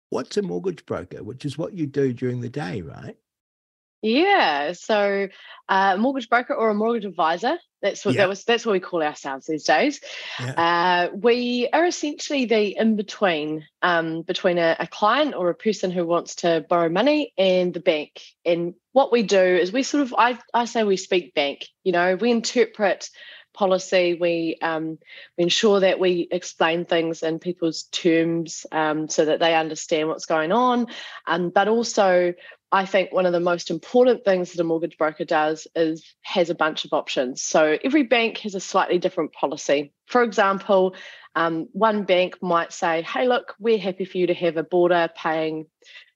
what's 0.10 0.38
a 0.38 0.42
mortgage 0.42 0.86
broker, 0.86 1.24
which 1.24 1.46
is 1.46 1.58
what 1.58 1.74
you 1.74 1.88
do 1.88 2.14
during 2.14 2.42
the 2.42 2.50
day, 2.50 2.82
right? 2.82 3.16
Yeah, 4.02 4.72
so 4.74 5.28
uh, 5.68 5.98
mortgage 5.98 6.30
broker 6.30 6.54
or 6.54 6.70
a 6.70 6.74
mortgage 6.74 7.06
advisor. 7.06 7.58
That's 7.82 8.04
what 8.04 8.16
that 8.16 8.28
was. 8.28 8.44
That's 8.44 8.66
what 8.66 8.74
we 8.74 8.82
call 8.82 9.02
ourselves 9.02 9.46
these 9.48 9.64
days. 9.64 10.02
Yeah. 10.40 10.52
Uh, 10.52 11.16
we 11.16 11.70
are 11.72 11.86
essentially 11.86 12.46
the 12.46 12.76
in 12.78 12.98
between 12.98 13.66
um, 13.82 14.22
between 14.24 14.58
a, 14.58 14.76
a, 14.80 14.88
client 14.88 15.34
or 15.34 15.50
a 15.50 15.56
person 15.56 15.90
who 15.90 16.06
wants 16.06 16.36
to 16.36 16.66
borrow 16.68 16.90
money 16.90 17.34
and 17.38 17.74
the 17.74 17.80
bank. 17.80 18.22
And 18.46 18.74
what 18.92 19.14
we 19.14 19.24
do 19.24 19.42
is 19.42 19.72
we 19.72 19.84
sort 19.84 20.04
of 20.04 20.14
I 20.18 20.38
I 20.54 20.66
say 20.66 20.84
we 20.84 20.98
speak 20.98 21.34
bank. 21.34 21.68
You 21.86 21.94
know, 21.94 22.16
we 22.16 22.32
interpret 22.32 23.10
policy. 23.60 24.18
We 24.20 24.58
um, 24.62 24.98
we 25.38 25.44
ensure 25.44 25.82
that 25.82 26.00
we 26.00 26.30
explain 26.32 26.86
things 26.86 27.22
in 27.22 27.40
people's 27.40 27.84
terms 27.84 28.66
um, 28.72 29.10
so 29.10 29.26
that 29.26 29.40
they 29.42 29.54
understand 29.54 30.08
what's 30.08 30.26
going 30.26 30.54
on. 30.54 30.88
Um, 31.28 31.50
but 31.50 31.68
also, 31.68 32.34
I 32.72 32.86
think 32.86 33.12
one 33.12 33.26
of 33.26 33.34
the 33.34 33.42
most 33.42 33.70
important 33.70 34.24
things 34.24 34.54
that 34.54 34.62
a 34.62 34.64
mortgage 34.64 34.98
broker 34.98 35.26
does 35.26 35.68
is 35.76 36.16
has 36.22 36.50
a 36.50 36.56
bunch 36.56 36.86
of 36.86 36.94
options. 36.94 37.42
So 37.42 37.78
every 37.84 38.04
bank 38.04 38.38
has 38.40 38.56
a 38.56 38.62
slightly 38.62 38.98
different 38.98 39.34
policy. 39.34 39.92
For 40.08 40.24
example, 40.24 40.96
um, 41.36 41.68
one 41.74 42.06
bank 42.06 42.42
might 42.42 42.72
say, 42.72 43.02
"Hey, 43.02 43.28
look, 43.28 43.56
we're 43.60 43.78
happy 43.78 44.06
for 44.06 44.18
you 44.18 44.28
to 44.28 44.34
have 44.34 44.56
a 44.56 44.64
boarder 44.64 45.10
paying 45.14 45.66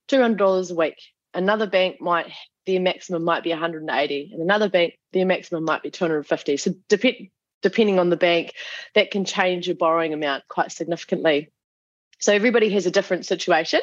two 0.08 0.22
hundred 0.22 0.38
dollars 0.38 0.72
a 0.72 0.76
week." 0.76 1.13
Another 1.34 1.68
bank 1.68 2.00
might 2.00 2.32
their 2.66 2.80
maximum 2.80 3.24
might 3.24 3.44
be 3.44 3.50
180 3.50 4.30
and 4.34 4.42
another 4.42 4.70
bank 4.70 4.94
their 5.12 5.26
maximum 5.26 5.66
might 5.66 5.84
be 5.84 5.92
250 5.92 6.58
so 6.58 6.74
dep- 6.88 7.30
depending 7.62 8.00
on 8.00 8.10
the 8.10 8.18
bank 8.18 8.54
that 8.96 9.12
can 9.12 9.26
change 9.26 9.68
your 9.68 9.76
borrowing 9.76 10.14
amount 10.14 10.48
quite 10.48 10.72
significantly 10.72 11.50
so 12.24 12.34
everybody 12.34 12.70
has 12.70 12.86
a 12.86 12.92
different 12.92 13.26
situation. 13.26 13.82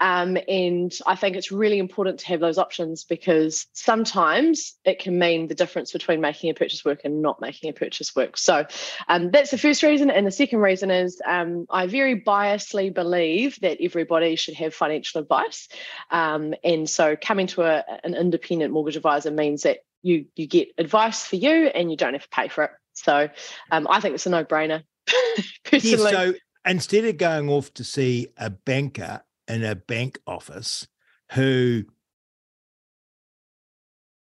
Um, 0.00 0.38
and 0.48 0.96
I 1.06 1.14
think 1.14 1.36
it's 1.36 1.52
really 1.52 1.78
important 1.78 2.20
to 2.20 2.26
have 2.26 2.40
those 2.40 2.58
options 2.58 3.04
because 3.04 3.66
sometimes 3.72 4.74
it 4.84 4.98
can 4.98 5.18
mean 5.18 5.48
the 5.48 5.54
difference 5.54 5.92
between 5.92 6.20
making 6.20 6.50
a 6.50 6.54
purchase 6.54 6.84
work 6.84 7.00
and 7.04 7.20
not 7.20 7.40
making 7.40 7.70
a 7.70 7.72
purchase 7.72 8.14
work. 8.16 8.38
So 8.38 8.66
um, 9.08 9.30
that's 9.30 9.50
the 9.50 9.58
first 9.58 9.82
reason. 9.82 10.10
And 10.10 10.26
the 10.26 10.30
second 10.30 10.60
reason 10.60 10.90
is 10.90 11.20
um, 11.26 11.66
I 11.70 11.86
very 11.86 12.20
biasly 12.20 12.92
believe 12.92 13.58
that 13.60 13.78
everybody 13.80 14.36
should 14.36 14.54
have 14.54 14.74
financial 14.74 15.20
advice. 15.20 15.68
Um, 16.10 16.54
and 16.64 16.88
so 16.88 17.16
coming 17.16 17.46
to 17.48 17.62
a, 17.62 17.84
an 18.04 18.14
independent 18.14 18.72
mortgage 18.72 18.96
advisor 18.96 19.30
means 19.30 19.62
that 19.62 19.78
you 20.02 20.24
you 20.34 20.46
get 20.46 20.68
advice 20.78 21.26
for 21.26 21.36
you 21.36 21.66
and 21.66 21.90
you 21.90 21.96
don't 21.96 22.14
have 22.14 22.22
to 22.22 22.28
pay 22.30 22.48
for 22.48 22.64
it. 22.64 22.70
So 22.94 23.28
um, 23.70 23.86
I 23.88 24.00
think 24.00 24.14
it's 24.14 24.26
a 24.26 24.30
no 24.30 24.44
brainer. 24.44 24.82
Personally. 25.64 26.12
So 26.12 26.34
instead 26.66 27.04
of 27.04 27.16
going 27.16 27.48
off 27.48 27.72
to 27.74 27.84
see 27.84 28.28
a 28.36 28.50
banker 28.50 29.22
in 29.48 29.64
a 29.64 29.74
bank 29.74 30.18
office 30.26 30.86
who 31.32 31.84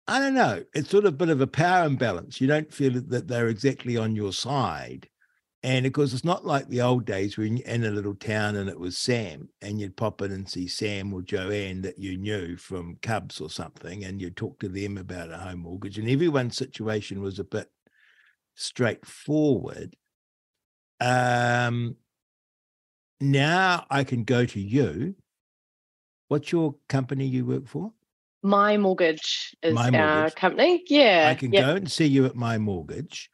I 0.07 0.19
don't 0.19 0.33
know, 0.33 0.63
it's 0.73 0.89
sort 0.89 1.05
of 1.05 1.13
a 1.13 1.17
bit 1.17 1.29
of 1.29 1.39
a 1.39 1.47
power 1.47 1.85
imbalance. 1.85 2.41
You 2.41 2.47
don't 2.47 2.73
feel 2.73 2.91
that 2.93 3.27
they're 3.27 3.47
exactly 3.47 3.95
on 3.95 4.15
your 4.15 4.33
side. 4.33 5.07
And 5.63 5.85
of 5.85 5.93
course, 5.93 6.11
it's 6.11 6.25
not 6.25 6.45
like 6.45 6.67
the 6.67 6.81
old 6.81 7.05
days 7.05 7.37
when 7.37 7.57
you're 7.57 7.67
in 7.67 7.85
a 7.85 7.91
little 7.91 8.15
town 8.15 8.55
and 8.55 8.67
it 8.67 8.79
was 8.79 8.97
Sam 8.97 9.47
and 9.61 9.79
you'd 9.79 9.95
pop 9.95 10.21
in 10.21 10.31
and 10.31 10.49
see 10.49 10.67
Sam 10.67 11.13
or 11.13 11.21
Joanne 11.21 11.83
that 11.83 11.99
you 11.99 12.17
knew 12.17 12.57
from 12.57 12.97
Cubs 13.03 13.39
or 13.39 13.49
something, 13.49 14.03
and 14.03 14.19
you'd 14.19 14.35
talk 14.35 14.59
to 14.59 14.67
them 14.67 14.97
about 14.97 15.31
a 15.31 15.37
home 15.37 15.59
mortgage. 15.59 15.99
And 15.99 16.09
everyone's 16.09 16.57
situation 16.57 17.21
was 17.21 17.37
a 17.37 17.43
bit 17.43 17.69
straightforward. 18.55 19.95
Um, 20.99 21.95
now 23.21 23.85
I 23.89 24.03
can 24.03 24.23
go 24.23 24.45
to 24.45 24.59
you. 24.59 25.15
What's 26.27 26.51
your 26.51 26.75
company 26.89 27.25
you 27.25 27.45
work 27.45 27.67
for? 27.67 27.91
My 28.43 28.77
Mortgage 28.77 29.55
is 29.61 29.75
my 29.75 29.91
mortgage. 29.91 29.99
our 29.99 30.29
company. 30.31 30.83
Yeah. 30.87 31.27
I 31.29 31.35
can 31.35 31.51
yep. 31.51 31.65
go 31.65 31.75
and 31.75 31.91
see 31.91 32.05
you 32.05 32.25
at 32.25 32.35
My 32.35 32.57
Mortgage. 32.57 33.29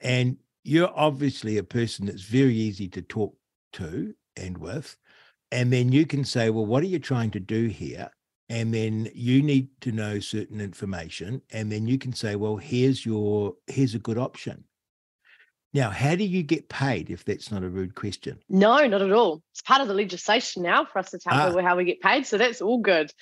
And 0.00 0.36
you're 0.62 0.92
obviously 0.94 1.58
a 1.58 1.64
person 1.64 2.06
that's 2.06 2.22
very 2.22 2.54
easy 2.54 2.88
to 2.90 3.02
talk 3.02 3.36
to 3.74 4.14
and 4.36 4.58
with. 4.58 4.96
And 5.50 5.72
then 5.72 5.90
you 5.90 6.06
can 6.06 6.24
say, 6.24 6.50
well, 6.50 6.66
what 6.66 6.82
are 6.82 6.86
you 6.86 6.98
trying 6.98 7.30
to 7.32 7.40
do 7.40 7.66
here? 7.66 8.10
And 8.48 8.72
then 8.72 9.10
you 9.14 9.42
need 9.42 9.68
to 9.80 9.92
know 9.92 10.20
certain 10.20 10.60
information. 10.60 11.42
And 11.50 11.72
then 11.72 11.86
you 11.86 11.98
can 11.98 12.12
say, 12.12 12.36
well, 12.36 12.56
here's 12.56 13.04
your, 13.04 13.54
here's 13.66 13.94
a 13.94 13.98
good 13.98 14.18
option. 14.18 14.64
Now, 15.74 15.90
how 15.90 16.14
do 16.14 16.22
you 16.22 16.44
get 16.44 16.68
paid 16.68 17.10
if 17.10 17.24
that's 17.24 17.50
not 17.50 17.64
a 17.64 17.68
rude 17.68 17.96
question? 17.96 18.38
No, 18.48 18.86
not 18.86 19.02
at 19.02 19.12
all. 19.12 19.42
It's 19.50 19.60
part 19.60 19.80
of 19.80 19.88
the 19.88 19.94
legislation 19.94 20.62
now 20.62 20.84
for 20.84 21.00
us 21.00 21.10
to 21.10 21.18
tell 21.18 21.58
ah. 21.58 21.62
how 21.62 21.76
we 21.76 21.84
get 21.84 22.00
paid. 22.00 22.26
So 22.26 22.38
that's 22.38 22.62
all 22.62 22.78
good. 22.78 23.12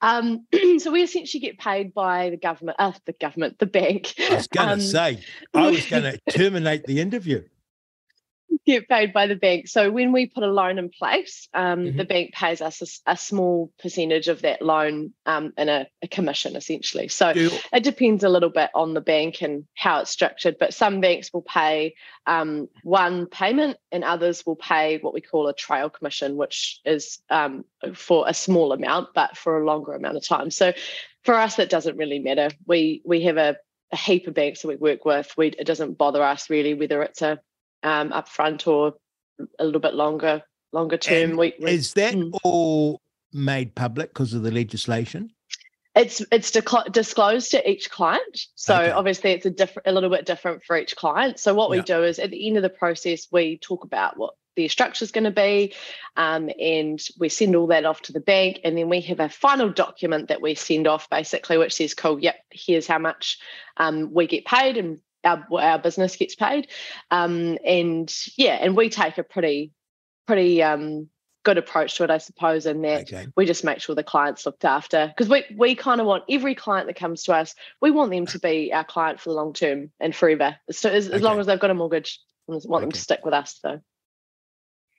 Um, 0.00 0.46
so 0.78 0.90
we 0.90 1.02
essentially 1.02 1.40
get 1.40 1.58
paid 1.58 1.92
by 1.92 2.30
the 2.30 2.38
government, 2.38 2.76
uh, 2.78 2.92
the 3.04 3.12
government, 3.12 3.58
the 3.58 3.66
bank. 3.66 4.14
I 4.18 4.36
was 4.36 4.46
going 4.48 4.68
to 4.68 4.74
um, 4.74 4.80
say, 4.80 5.22
I 5.52 5.70
was 5.70 5.84
going 5.84 6.02
to 6.04 6.18
terminate 6.30 6.84
the 6.84 6.98
interview 6.98 7.42
get 8.64 8.88
paid 8.88 9.12
by 9.12 9.26
the 9.26 9.34
bank. 9.34 9.66
So 9.68 9.90
when 9.90 10.12
we 10.12 10.26
put 10.26 10.44
a 10.44 10.50
loan 10.50 10.78
in 10.78 10.88
place, 10.88 11.48
um, 11.52 11.80
mm-hmm. 11.80 11.96
the 11.96 12.04
bank 12.04 12.32
pays 12.32 12.60
us 12.60 13.02
a, 13.06 13.12
a, 13.12 13.16
small 13.16 13.72
percentage 13.80 14.28
of 14.28 14.42
that 14.42 14.62
loan 14.62 15.12
um, 15.26 15.52
in 15.56 15.68
a, 15.68 15.86
a, 16.02 16.08
commission, 16.08 16.54
essentially. 16.54 17.08
So 17.08 17.32
Do- 17.32 17.50
it 17.72 17.82
depends 17.82 18.22
a 18.22 18.28
little 18.28 18.50
bit 18.50 18.70
on 18.74 18.94
the 18.94 19.00
bank 19.00 19.42
and 19.42 19.64
how 19.74 20.00
it's 20.00 20.10
structured. 20.10 20.56
But 20.60 20.74
some 20.74 21.00
banks 21.00 21.32
will 21.32 21.42
pay 21.42 21.94
um, 22.26 22.68
one 22.84 23.26
payment, 23.26 23.78
and 23.90 24.04
others 24.04 24.44
will 24.46 24.56
pay 24.56 24.98
what 24.98 25.14
we 25.14 25.20
call 25.20 25.48
a 25.48 25.54
trail 25.54 25.90
commission, 25.90 26.36
which 26.36 26.80
is 26.84 27.18
um, 27.30 27.64
for 27.94 28.24
a 28.28 28.34
small 28.34 28.72
amount, 28.72 29.08
but 29.14 29.36
for 29.36 29.58
a 29.58 29.64
longer 29.64 29.92
amount 29.92 30.16
of 30.16 30.26
time. 30.26 30.50
So 30.50 30.72
for 31.24 31.34
us, 31.34 31.56
that 31.56 31.70
doesn't 31.70 31.96
really 31.96 32.20
matter. 32.20 32.50
We 32.66 33.02
we 33.04 33.22
have 33.22 33.38
a 33.38 33.56
a 33.90 33.96
heap 33.96 34.26
of 34.26 34.34
banks 34.34 34.62
that 34.62 34.68
we 34.68 34.76
work 34.76 35.04
with. 35.04 35.32
We, 35.36 35.48
it 35.48 35.66
doesn't 35.66 35.98
bother 35.98 36.22
us 36.22 36.48
really 36.48 36.72
whether 36.72 37.02
it's 37.02 37.20
a 37.20 37.40
um, 37.82 38.10
upfront 38.10 38.66
or 38.66 38.94
a 39.58 39.64
little 39.64 39.80
bit 39.80 39.94
longer 39.94 40.42
longer 40.72 40.96
term. 40.96 41.36
We, 41.36 41.54
we, 41.60 41.70
is 41.70 41.92
that 41.94 42.14
mm. 42.14 42.32
all 42.42 43.00
made 43.32 43.74
public 43.74 44.10
because 44.10 44.34
of 44.34 44.42
the 44.42 44.50
legislation? 44.50 45.30
It's 45.94 46.24
it's 46.32 46.50
disclosed 46.50 47.50
to 47.50 47.70
each 47.70 47.90
client, 47.90 48.46
so 48.54 48.74
okay. 48.76 48.90
obviously 48.90 49.32
it's 49.32 49.44
a 49.44 49.50
different, 49.50 49.86
a 49.86 49.92
little 49.92 50.08
bit 50.08 50.24
different 50.24 50.64
for 50.64 50.76
each 50.78 50.96
client. 50.96 51.38
So 51.38 51.54
what 51.54 51.68
we 51.68 51.82
do 51.82 52.02
is 52.02 52.18
at 52.18 52.30
the 52.30 52.46
end 52.46 52.56
of 52.56 52.62
the 52.62 52.70
process, 52.70 53.26
we 53.30 53.58
talk 53.58 53.84
about 53.84 54.16
what 54.16 54.32
the 54.56 54.68
structure 54.68 55.04
is 55.04 55.12
going 55.12 55.24
to 55.24 55.30
be, 55.30 55.74
um, 56.16 56.48
and 56.58 56.98
we 57.18 57.28
send 57.28 57.54
all 57.54 57.66
that 57.66 57.84
off 57.84 58.00
to 58.02 58.12
the 58.12 58.20
bank, 58.20 58.60
and 58.64 58.76
then 58.76 58.88
we 58.88 59.02
have 59.02 59.20
a 59.20 59.28
final 59.28 59.68
document 59.68 60.28
that 60.28 60.40
we 60.40 60.54
send 60.54 60.86
off, 60.86 61.10
basically, 61.10 61.58
which 61.58 61.74
says, 61.74 61.92
"Cool, 61.92 62.18
yep, 62.20 62.36
here's 62.50 62.86
how 62.86 62.98
much 62.98 63.38
um, 63.76 64.14
we 64.14 64.26
get 64.26 64.46
paid, 64.46 64.78
and 64.78 64.98
our 65.24 65.46
our 65.52 65.78
business 65.78 66.16
gets 66.16 66.34
paid, 66.34 66.68
um, 67.10 67.58
and 67.64 68.12
yeah, 68.36 68.54
and 68.60 68.76
we 68.76 68.88
take 68.88 69.18
a 69.18 69.22
pretty 69.22 69.72
pretty 70.26 70.62
um, 70.62 71.08
good 71.44 71.58
approach 71.58 71.96
to 71.96 72.04
it, 72.04 72.10
I 72.10 72.18
suppose, 72.18 72.66
in 72.66 72.82
that 72.82 73.02
okay. 73.12 73.26
we 73.36 73.46
just 73.46 73.64
make 73.64 73.80
sure 73.80 73.94
the 73.94 74.02
client's 74.02 74.46
looked 74.46 74.64
after 74.64 75.08
because 75.08 75.28
we 75.28 75.44
we 75.56 75.74
kind 75.74 76.00
of 76.00 76.06
want 76.06 76.24
every 76.28 76.54
client 76.54 76.86
that 76.86 76.96
comes 76.96 77.24
to 77.24 77.34
us, 77.34 77.54
we 77.80 77.90
want 77.90 78.10
them 78.10 78.26
to 78.26 78.38
be 78.38 78.72
our 78.72 78.84
client 78.84 79.20
for 79.20 79.30
the 79.30 79.34
long 79.34 79.52
term 79.52 79.90
and 80.00 80.14
forever. 80.14 80.56
So 80.70 80.90
as, 80.90 81.08
as 81.08 81.22
long 81.22 81.38
as 81.38 81.46
they've 81.46 81.58
got 81.58 81.70
a 81.70 81.74
mortgage, 81.74 82.20
we 82.46 82.54
want 82.54 82.66
okay. 82.66 82.80
them 82.84 82.92
to 82.92 83.00
stick 83.00 83.24
with 83.24 83.34
us. 83.34 83.58
So, 83.60 83.80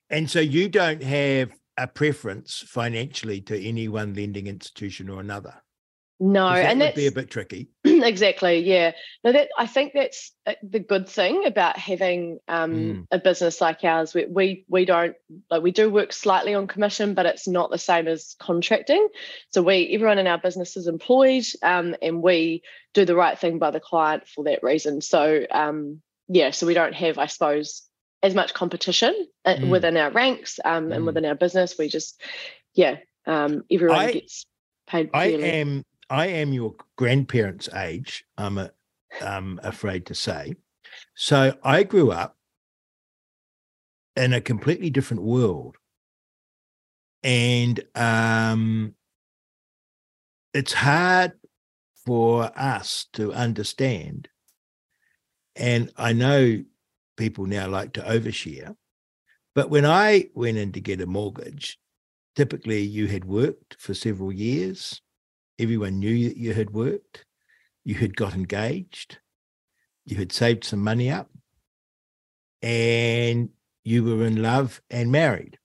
and 0.10 0.30
so 0.30 0.39
you 0.39 0.70
don't 0.70 1.03
have 1.03 1.51
a 1.77 1.88
preference 1.88 2.63
financially 2.68 3.42
to 3.42 3.68
any 3.68 3.88
one 3.88 4.13
lending 4.13 4.48
institution 4.48 5.10
or 5.10 5.20
another. 5.20 5.56
No, 6.20 6.50
that 6.50 6.65
and 6.65 6.80
would 6.80 6.96
be 6.96 7.08
a 7.08 7.12
bit 7.12 7.30
tricky. 7.30 7.70
exactly, 8.07 8.60
yeah. 8.60 8.91
No, 9.24 9.31
that 9.31 9.50
I 9.57 9.65
think 9.65 9.93
that's 9.93 10.31
uh, 10.45 10.53
the 10.62 10.79
good 10.79 11.07
thing 11.07 11.45
about 11.45 11.77
having 11.77 12.39
um, 12.48 12.74
mm. 12.74 13.07
a 13.12 13.19
business 13.19 13.62
like 13.62 13.83
ours. 13.83 14.13
We, 14.13 14.25
we 14.25 14.65
we 14.67 14.86
don't 14.86 15.15
like 15.50 15.63
we 15.63 15.72
do 15.72 15.89
work 15.89 16.13
slightly 16.13 16.53
on 16.53 16.67
commission, 16.67 17.13
but 17.13 17.25
it's 17.25 17.48
not 17.48 17.72
the 17.72 17.77
same 17.77 18.07
as 18.07 18.36
contracting. 18.39 19.07
So 19.51 19.62
we 19.62 19.93
everyone 19.93 20.19
in 20.19 20.27
our 20.27 20.38
business 20.38 20.77
is 20.77 20.88
employed, 20.88 21.45
um, 21.62 21.95
and 22.01 22.22
we 22.22 22.63
do 22.93 23.05
the 23.05 23.15
right 23.15 23.38
thing 23.38 23.60
by 23.60 23.72
the 23.72 23.79
client 23.79 24.27
for 24.27 24.43
that 24.45 24.63
reason. 24.63 25.01
So 25.01 25.45
um, 25.51 26.01
yeah, 26.27 26.51
so 26.51 26.67
we 26.67 26.74
don't 26.74 26.95
have, 26.95 27.17
I 27.17 27.27
suppose, 27.27 27.83
as 28.22 28.33
much 28.33 28.53
competition 28.53 29.15
mm. 29.45 29.69
within 29.69 29.98
our 29.98 30.12
ranks 30.12 30.60
um, 30.63 30.89
mm. 30.89 30.95
and 30.95 31.05
within 31.05 31.25
our 31.25 31.36
business. 31.36 31.77
We 31.77 31.89
just 31.89 32.22
yeah, 32.74 32.98
um, 33.25 33.63
everyone 33.72 34.00
I, 34.00 34.12
gets 34.12 34.45
paid. 34.88 35.12
Fairly. 35.12 35.43
I 35.43 35.48
am 35.55 35.83
I 36.10 36.27
am 36.27 36.53
your 36.53 36.75
grandparents' 36.98 37.69
age, 37.74 38.25
I'm 38.38 38.57
a, 38.57 38.72
um, 39.22 39.60
afraid 39.63 40.05
to 40.07 40.15
say. 40.15 40.55
So 41.15 41.55
I 41.63 41.83
grew 41.83 42.12
up 42.12 42.38
in 44.15 44.33
a 44.33 44.41
completely 44.41 44.89
different 44.89 45.24
world. 45.24 45.77
And 47.24 47.81
um, 47.95 48.95
it's 50.53 50.74
hard 50.74 51.33
for 52.05 52.51
us 52.57 53.07
to 53.13 53.33
understand. 53.33 54.27
And 55.55 55.91
I 55.98 56.13
know 56.13 56.63
people 57.15 57.45
now 57.45 57.67
like 57.67 57.93
to 57.93 58.01
overshare. 58.01 58.75
But 59.55 59.69
when 59.69 59.86
I 59.86 60.29
went 60.33 60.57
in 60.57 60.72
to 60.74 60.81
get 60.81 61.01
a 61.01 61.05
mortgage, 61.05 61.79
typically 62.36 62.81
you 62.81 63.07
had 63.07 63.25
worked 63.25 63.75
for 63.79 63.93
several 63.93 64.31
years 64.31 65.01
everyone 65.60 66.00
knew 66.00 66.29
that 66.29 66.38
you 66.38 66.53
had 66.53 66.72
worked, 66.72 67.25
you 67.83 67.95
had 67.95 68.15
got 68.15 68.33
engaged, 68.33 69.19
you 70.05 70.17
had 70.17 70.31
saved 70.31 70.63
some 70.63 70.83
money 70.83 71.12
up, 71.12 71.29
and 72.62 73.50
you 73.83 74.03
were 74.03 74.25
in 74.25 74.41
love 74.41 74.81
and 74.89 75.12
married. 75.12 75.60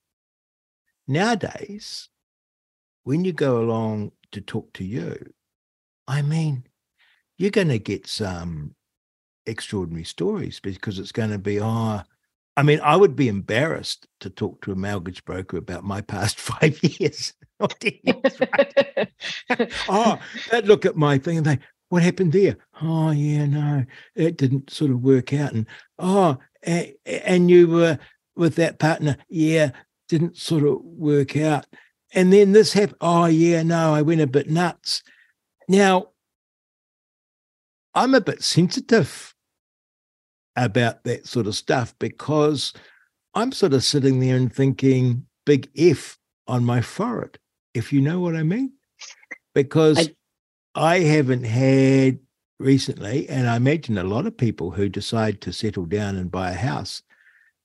Nowadays, 1.07 2.09
when 3.03 3.25
you 3.25 3.33
go 3.33 3.61
along 3.61 4.11
to 4.31 4.41
talk 4.41 4.71
to 4.73 4.83
you, 4.83 5.33
I 6.07 6.21
mean, 6.21 6.65
you're 7.37 7.51
going 7.51 7.69
to 7.69 7.79
get 7.79 8.05
some 8.07 8.75
extraordinary 9.45 10.03
stories 10.03 10.59
because 10.59 10.99
it's 10.99 11.11
going 11.11 11.31
to 11.31 11.39
be, 11.39 11.59
oh, 11.59 12.01
I 12.57 12.63
mean, 12.63 12.81
I 12.81 12.95
would 12.95 13.15
be 13.15 13.29
embarrassed 13.29 14.07
to 14.19 14.29
talk 14.29 14.61
to 14.61 14.71
a 14.71 14.75
mortgage 14.75 15.23
broker 15.23 15.57
about 15.57 15.83
my 15.83 16.01
past 16.01 16.39
five 16.39 16.83
years. 16.83 17.33
oh, 19.89 20.19
they'd 20.51 20.65
look 20.65 20.85
at 20.85 20.95
my 20.95 21.17
thing 21.17 21.37
and 21.37 21.45
they, 21.45 21.59
what 21.89 22.03
happened 22.03 22.33
there? 22.33 22.57
Oh, 22.81 23.11
yeah, 23.11 23.45
no, 23.45 23.85
it 24.15 24.37
didn't 24.37 24.69
sort 24.69 24.91
of 24.91 25.01
work 25.01 25.33
out. 25.33 25.53
And 25.53 25.65
oh, 25.97 26.37
and 26.63 27.49
you 27.49 27.67
were 27.67 27.99
with 28.35 28.55
that 28.55 28.79
partner, 28.79 29.17
yeah, 29.27 29.71
didn't 30.07 30.37
sort 30.37 30.63
of 30.63 30.79
work 30.83 31.35
out. 31.35 31.65
And 32.13 32.33
then 32.33 32.51
this 32.51 32.73
happened. 32.73 32.97
Oh, 33.01 33.25
yeah, 33.25 33.63
no, 33.63 33.93
I 33.93 34.01
went 34.01 34.21
a 34.21 34.27
bit 34.27 34.49
nuts. 34.49 35.03
Now, 35.67 36.09
I'm 37.93 38.15
a 38.15 38.21
bit 38.21 38.43
sensitive 38.43 39.33
about 40.55 41.03
that 41.03 41.27
sort 41.27 41.47
of 41.47 41.55
stuff 41.55 41.93
because 41.99 42.73
I'm 43.33 43.51
sort 43.51 43.73
of 43.73 43.83
sitting 43.83 44.19
there 44.19 44.35
and 44.35 44.53
thinking, 44.53 45.25
big 45.45 45.69
F 45.77 46.17
on 46.47 46.65
my 46.65 46.81
forehead, 46.81 47.37
if 47.73 47.93
you 47.93 48.01
know 48.01 48.19
what 48.19 48.35
I 48.35 48.43
mean. 48.43 48.73
Because 49.53 50.09
I, 50.75 50.95
I 50.95 50.99
haven't 50.99 51.43
had 51.43 52.19
recently, 52.59 53.27
and 53.29 53.49
I 53.49 53.55
imagine 53.55 53.97
a 53.97 54.03
lot 54.03 54.27
of 54.27 54.37
people 54.37 54.71
who 54.71 54.89
decide 54.89 55.41
to 55.41 55.53
settle 55.53 55.85
down 55.85 56.15
and 56.15 56.31
buy 56.31 56.51
a 56.51 56.55
house, 56.55 57.01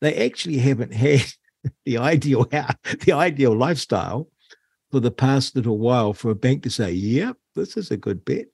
they 0.00 0.26
actually 0.26 0.58
haven't 0.58 0.94
had 0.94 1.24
the 1.84 1.98
ideal 1.98 2.48
house, 2.50 2.76
the 3.04 3.12
ideal 3.12 3.56
lifestyle 3.56 4.28
for 4.90 5.00
the 5.00 5.10
past 5.10 5.56
little 5.56 5.78
while 5.78 6.12
for 6.12 6.30
a 6.30 6.34
bank 6.34 6.62
to 6.62 6.70
say, 6.70 6.92
"Yep, 6.92 7.36
this 7.54 7.76
is 7.76 7.90
a 7.90 7.96
good 7.96 8.24
bet." 8.24 8.46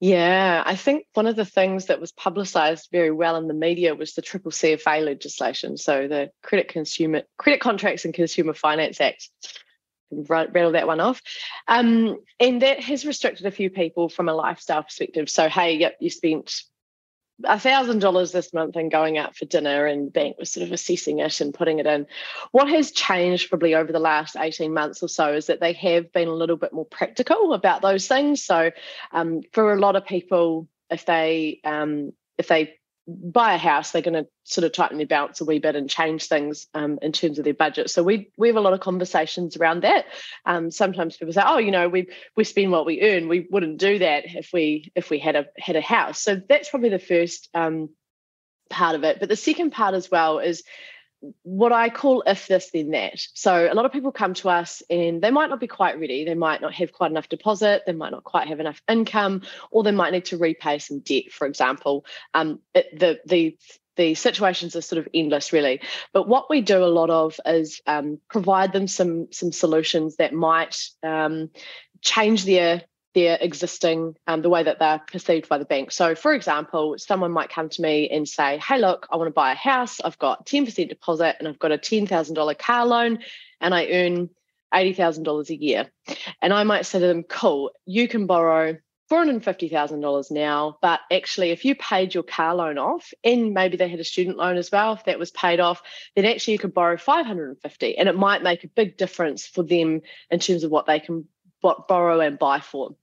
Yeah, 0.00 0.62
I 0.66 0.76
think 0.76 1.06
one 1.14 1.26
of 1.26 1.36
the 1.36 1.46
things 1.46 1.86
that 1.86 2.00
was 2.00 2.12
publicised 2.12 2.88
very 2.92 3.10
well 3.10 3.36
in 3.36 3.48
the 3.48 3.54
media 3.54 3.94
was 3.94 4.12
the 4.12 4.20
triple 4.20 4.50
CFA 4.50 5.02
legislation, 5.02 5.78
so 5.78 6.06
the 6.06 6.30
Credit 6.42 6.68
Consumer 6.68 7.22
Credit 7.38 7.60
Contracts 7.60 8.04
and 8.04 8.12
Consumer 8.12 8.52
Finance 8.52 9.00
Act 9.00 9.30
rattle 10.10 10.72
that 10.72 10.86
one 10.86 11.00
off. 11.00 11.22
Um, 11.68 12.18
and 12.40 12.62
that 12.62 12.80
has 12.80 13.06
restricted 13.06 13.46
a 13.46 13.50
few 13.50 13.70
people 13.70 14.08
from 14.08 14.28
a 14.28 14.34
lifestyle 14.34 14.82
perspective. 14.82 15.28
So, 15.28 15.48
hey, 15.48 15.76
yep, 15.76 15.96
you 16.00 16.10
spent 16.10 16.62
a 17.44 17.58
thousand 17.60 17.98
dollars 17.98 18.32
this 18.32 18.54
month 18.54 18.76
and 18.76 18.90
going 18.90 19.18
out 19.18 19.36
for 19.36 19.44
dinner 19.44 19.86
and 19.86 20.12
bank 20.12 20.36
was 20.38 20.50
sort 20.50 20.66
of 20.66 20.72
assessing 20.72 21.18
it 21.18 21.40
and 21.40 21.52
putting 21.52 21.78
it 21.78 21.86
in. 21.86 22.06
What 22.52 22.68
has 22.68 22.92
changed 22.92 23.50
probably 23.50 23.74
over 23.74 23.92
the 23.92 23.98
last 23.98 24.36
18 24.36 24.72
months 24.72 25.02
or 25.02 25.08
so 25.08 25.34
is 25.34 25.46
that 25.46 25.60
they 25.60 25.74
have 25.74 26.12
been 26.12 26.28
a 26.28 26.34
little 26.34 26.56
bit 26.56 26.72
more 26.72 26.86
practical 26.86 27.52
about 27.52 27.82
those 27.82 28.08
things. 28.08 28.42
So 28.42 28.70
um, 29.12 29.42
for 29.52 29.72
a 29.72 29.78
lot 29.78 29.96
of 29.96 30.06
people, 30.06 30.68
if 30.90 31.04
they 31.04 31.60
um, 31.64 32.12
if 32.38 32.48
they 32.48 32.75
buy 33.06 33.54
a 33.54 33.58
house, 33.58 33.90
they're 33.90 34.02
going 34.02 34.24
to 34.24 34.28
sort 34.44 34.64
of 34.64 34.72
tighten 34.72 34.98
their 34.98 35.06
belts 35.06 35.40
a 35.40 35.44
wee 35.44 35.58
bit 35.58 35.76
and 35.76 35.88
change 35.88 36.26
things 36.26 36.66
um, 36.74 36.98
in 37.02 37.12
terms 37.12 37.38
of 37.38 37.44
their 37.44 37.54
budget. 37.54 37.90
So 37.90 38.02
we 38.02 38.30
we 38.36 38.48
have 38.48 38.56
a 38.56 38.60
lot 38.60 38.72
of 38.72 38.80
conversations 38.80 39.56
around 39.56 39.82
that. 39.82 40.06
Um, 40.44 40.70
sometimes 40.70 41.16
people 41.16 41.32
say, 41.32 41.42
"Oh, 41.44 41.58
you 41.58 41.70
know, 41.70 41.88
we 41.88 42.08
we 42.36 42.44
spend 42.44 42.72
what 42.72 42.86
we 42.86 43.02
earn. 43.02 43.28
We 43.28 43.46
wouldn't 43.50 43.78
do 43.78 43.98
that 44.00 44.24
if 44.26 44.50
we 44.52 44.90
if 44.94 45.10
we 45.10 45.18
had 45.18 45.36
a 45.36 45.46
had 45.58 45.76
a 45.76 45.80
house." 45.80 46.20
So 46.20 46.40
that's 46.48 46.68
probably 46.68 46.90
the 46.90 46.98
first 46.98 47.48
um, 47.54 47.90
part 48.70 48.96
of 48.96 49.04
it. 49.04 49.20
But 49.20 49.28
the 49.28 49.36
second 49.36 49.70
part 49.70 49.94
as 49.94 50.10
well 50.10 50.38
is 50.40 50.62
what 51.42 51.72
I 51.72 51.88
call 51.88 52.22
if 52.26 52.46
this 52.46 52.70
then 52.70 52.90
that. 52.90 53.20
So 53.34 53.68
a 53.70 53.74
lot 53.74 53.84
of 53.84 53.92
people 53.92 54.12
come 54.12 54.34
to 54.34 54.48
us 54.48 54.82
and 54.90 55.22
they 55.22 55.30
might 55.30 55.50
not 55.50 55.60
be 55.60 55.66
quite 55.66 55.98
ready. 55.98 56.24
They 56.24 56.34
might 56.34 56.60
not 56.60 56.74
have 56.74 56.92
quite 56.92 57.10
enough 57.10 57.28
deposit. 57.28 57.82
They 57.86 57.92
might 57.92 58.12
not 58.12 58.24
quite 58.24 58.48
have 58.48 58.60
enough 58.60 58.82
income, 58.88 59.42
or 59.70 59.82
they 59.82 59.92
might 59.92 60.12
need 60.12 60.26
to 60.26 60.38
repay 60.38 60.78
some 60.78 61.00
debt, 61.00 61.32
for 61.32 61.46
example. 61.46 62.04
Um, 62.34 62.60
it, 62.74 62.98
the 62.98 63.20
the 63.26 63.58
the 63.96 64.14
situations 64.14 64.76
are 64.76 64.82
sort 64.82 64.98
of 64.98 65.08
endless 65.14 65.54
really 65.54 65.80
but 66.12 66.28
what 66.28 66.50
we 66.50 66.60
do 66.60 66.84
a 66.84 66.86
lot 66.86 67.08
of 67.08 67.40
is 67.46 67.80
um, 67.86 68.20
provide 68.28 68.74
them 68.74 68.86
some 68.86 69.28
some 69.32 69.52
solutions 69.52 70.16
that 70.16 70.34
might 70.34 70.76
um, 71.02 71.48
change 72.02 72.44
their 72.44 72.82
their 73.16 73.38
existing 73.40 74.14
um, 74.26 74.42
the 74.42 74.50
way 74.50 74.62
that 74.62 74.78
they're 74.78 75.00
perceived 75.10 75.48
by 75.48 75.56
the 75.56 75.64
bank. 75.64 75.90
So, 75.90 76.14
for 76.14 76.34
example, 76.34 76.96
someone 76.98 77.32
might 77.32 77.48
come 77.48 77.70
to 77.70 77.82
me 77.82 78.10
and 78.10 78.28
say, 78.28 78.58
"Hey, 78.58 78.78
look, 78.78 79.08
I 79.10 79.16
want 79.16 79.28
to 79.28 79.32
buy 79.32 79.52
a 79.52 79.56
house. 79.56 80.02
I've 80.02 80.18
got 80.18 80.44
ten 80.44 80.66
percent 80.66 80.90
deposit 80.90 81.36
and 81.38 81.48
I've 81.48 81.58
got 81.58 81.72
a 81.72 81.78
ten 81.78 82.06
thousand 82.06 82.34
dollar 82.34 82.54
car 82.54 82.84
loan, 82.84 83.20
and 83.58 83.74
I 83.74 83.86
earn 83.86 84.28
eighty 84.74 84.92
thousand 84.92 85.22
dollars 85.22 85.48
a 85.48 85.56
year." 85.56 85.90
And 86.42 86.52
I 86.52 86.62
might 86.64 86.84
say 86.84 87.00
to 87.00 87.06
them, 87.06 87.22
"Cool, 87.24 87.72
you 87.86 88.06
can 88.06 88.26
borrow." 88.26 88.76
$450,000 89.08 90.32
now, 90.32 90.78
but 90.82 90.98
actually, 91.12 91.50
if 91.50 91.64
you 91.64 91.76
paid 91.76 92.12
your 92.12 92.24
car 92.24 92.56
loan 92.56 92.76
off 92.76 93.14
and 93.22 93.54
maybe 93.54 93.76
they 93.76 93.86
had 93.86 94.00
a 94.00 94.04
student 94.04 94.36
loan 94.36 94.56
as 94.56 94.72
well, 94.72 94.94
if 94.94 95.04
that 95.04 95.16
was 95.16 95.30
paid 95.30 95.60
off, 95.60 95.80
then 96.16 96.24
actually 96.24 96.54
you 96.54 96.58
could 96.58 96.74
borrow 96.74 96.96
550, 96.96 97.96
and 97.96 98.08
it 98.08 98.16
might 98.16 98.42
make 98.42 98.64
a 98.64 98.68
big 98.68 98.96
difference 98.96 99.46
for 99.46 99.62
them 99.62 100.00
in 100.28 100.40
terms 100.40 100.64
of 100.64 100.72
what 100.72 100.86
they 100.86 100.98
can 100.98 101.28
borrow 101.62 102.18
and 102.18 102.36
buy 102.36 102.58
for 102.58 102.96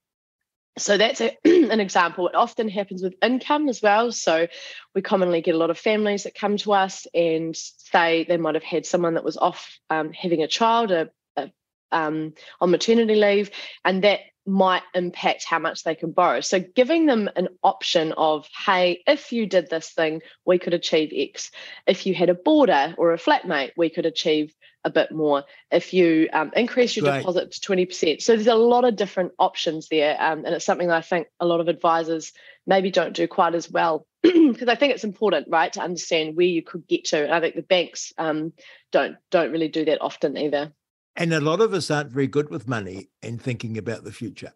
so 0.77 0.97
that's 0.97 1.21
a, 1.21 1.37
an 1.45 1.79
example. 1.79 2.27
It 2.27 2.35
often 2.35 2.69
happens 2.69 3.03
with 3.03 3.15
income 3.21 3.69
as 3.69 3.81
well. 3.81 4.11
So 4.11 4.47
we 4.95 5.01
commonly 5.01 5.41
get 5.41 5.55
a 5.55 5.57
lot 5.57 5.69
of 5.69 5.77
families 5.77 6.23
that 6.23 6.35
come 6.35 6.57
to 6.57 6.73
us 6.73 7.07
and 7.13 7.55
say 7.55 8.23
they 8.23 8.37
might 8.37 8.55
have 8.55 8.63
had 8.63 8.85
someone 8.85 9.13
that 9.15 9.23
was 9.23 9.37
off 9.37 9.79
um, 9.89 10.11
having 10.11 10.41
a 10.41 10.47
child 10.47 10.91
a, 10.91 11.09
a, 11.37 11.51
um, 11.91 12.33
on 12.59 12.71
maternity 12.71 13.15
leave, 13.15 13.51
and 13.85 14.03
that 14.03 14.19
might 14.45 14.83
impact 14.93 15.45
how 15.45 15.59
much 15.59 15.83
they 15.83 15.95
can 15.95 16.11
borrow. 16.11 16.41
So 16.41 16.59
giving 16.59 17.05
them 17.05 17.29
an 17.35 17.47
option 17.63 18.11
of, 18.13 18.47
hey, 18.65 19.01
if 19.07 19.31
you 19.31 19.45
did 19.45 19.69
this 19.69 19.89
thing, 19.89 20.21
we 20.45 20.59
could 20.59 20.73
achieve 20.73 21.11
X. 21.15 21.51
If 21.87 22.05
you 22.05 22.13
had 22.13 22.29
a 22.29 22.33
boarder 22.33 22.93
or 22.97 23.13
a 23.13 23.17
flatmate, 23.17 23.71
we 23.77 23.89
could 23.89 24.05
achieve 24.05 24.53
a 24.85 24.89
bit 24.89 25.11
more 25.11 25.45
if 25.71 25.93
you 25.93 26.27
um, 26.33 26.51
increase 26.55 26.95
your 26.95 27.05
deposit 27.05 27.51
to 27.51 27.59
20%. 27.61 28.21
So 28.21 28.35
there's 28.35 28.47
a 28.47 28.55
lot 28.55 28.83
of 28.83 28.97
different 28.97 29.31
options 29.39 29.87
there. 29.87 30.17
Um, 30.19 30.45
and 30.45 30.53
it's 30.53 30.65
something 30.65 30.89
that 30.89 30.97
I 30.97 31.01
think 31.01 31.27
a 31.39 31.45
lot 31.45 31.61
of 31.61 31.69
advisors 31.69 32.33
maybe 32.67 32.91
don't 32.91 33.15
do 33.15 33.27
quite 33.27 33.55
as 33.55 33.69
well 33.69 34.05
because 34.21 34.67
I 34.67 34.75
think 34.75 34.93
it's 34.93 35.03
important, 35.03 35.47
right, 35.49 35.71
to 35.73 35.81
understand 35.81 36.35
where 36.35 36.45
you 36.45 36.63
could 36.63 36.87
get 36.87 37.05
to. 37.05 37.23
And 37.23 37.33
I 37.33 37.39
think 37.39 37.55
the 37.55 37.61
banks 37.61 38.13
um, 38.17 38.53
don't 38.91 39.17
don't 39.31 39.51
really 39.51 39.69
do 39.69 39.85
that 39.85 40.01
often 40.01 40.37
either. 40.37 40.73
And 41.15 41.33
a 41.33 41.41
lot 41.41 41.61
of 41.61 41.73
us 41.73 41.91
aren't 41.91 42.11
very 42.11 42.27
good 42.27 42.49
with 42.49 42.67
money 42.67 43.09
and 43.21 43.41
thinking 43.41 43.77
about 43.77 44.03
the 44.03 44.11
future. 44.11 44.53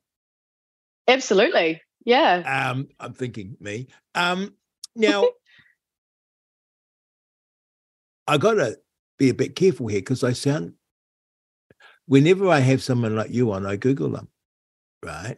Absolutely. 1.07 1.81
Yeah. 2.03 2.71
Um, 2.71 2.89
I'm 2.99 3.13
thinking 3.13 3.57
me. 3.59 3.87
Um, 4.15 4.55
now, 4.95 5.25
I 8.27 8.37
got 8.37 8.55
to 8.55 8.77
be 9.17 9.29
a 9.29 9.33
bit 9.33 9.55
careful 9.55 9.87
here 9.87 9.99
because 9.99 10.23
I 10.23 10.33
sound, 10.33 10.73
whenever 12.07 12.49
I 12.49 12.59
have 12.59 12.83
someone 12.83 13.15
like 13.15 13.31
you 13.31 13.51
on, 13.51 13.65
I 13.65 13.75
Google 13.75 14.09
them, 14.09 14.29
right? 15.03 15.37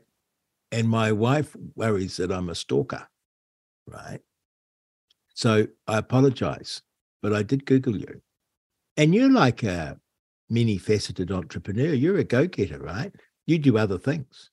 And 0.71 0.87
my 0.87 1.11
wife 1.11 1.55
worries 1.75 2.17
that 2.17 2.31
I'm 2.31 2.49
a 2.49 2.55
stalker, 2.55 3.07
right? 3.87 4.21
So 5.33 5.67
I 5.87 5.97
apologize, 5.97 6.81
but 7.21 7.33
I 7.33 7.43
did 7.43 7.65
Google 7.65 7.97
you. 7.97 8.21
And 8.97 9.15
you're 9.15 9.31
like 9.31 9.63
a 9.63 9.99
many 10.49 10.77
faceted 10.77 11.31
entrepreneur. 11.31 11.93
You're 11.93 12.17
a 12.17 12.23
go 12.23 12.47
getter, 12.47 12.79
right? 12.79 13.13
You 13.45 13.59
do 13.59 13.77
other 13.77 13.97
things. 13.97 14.49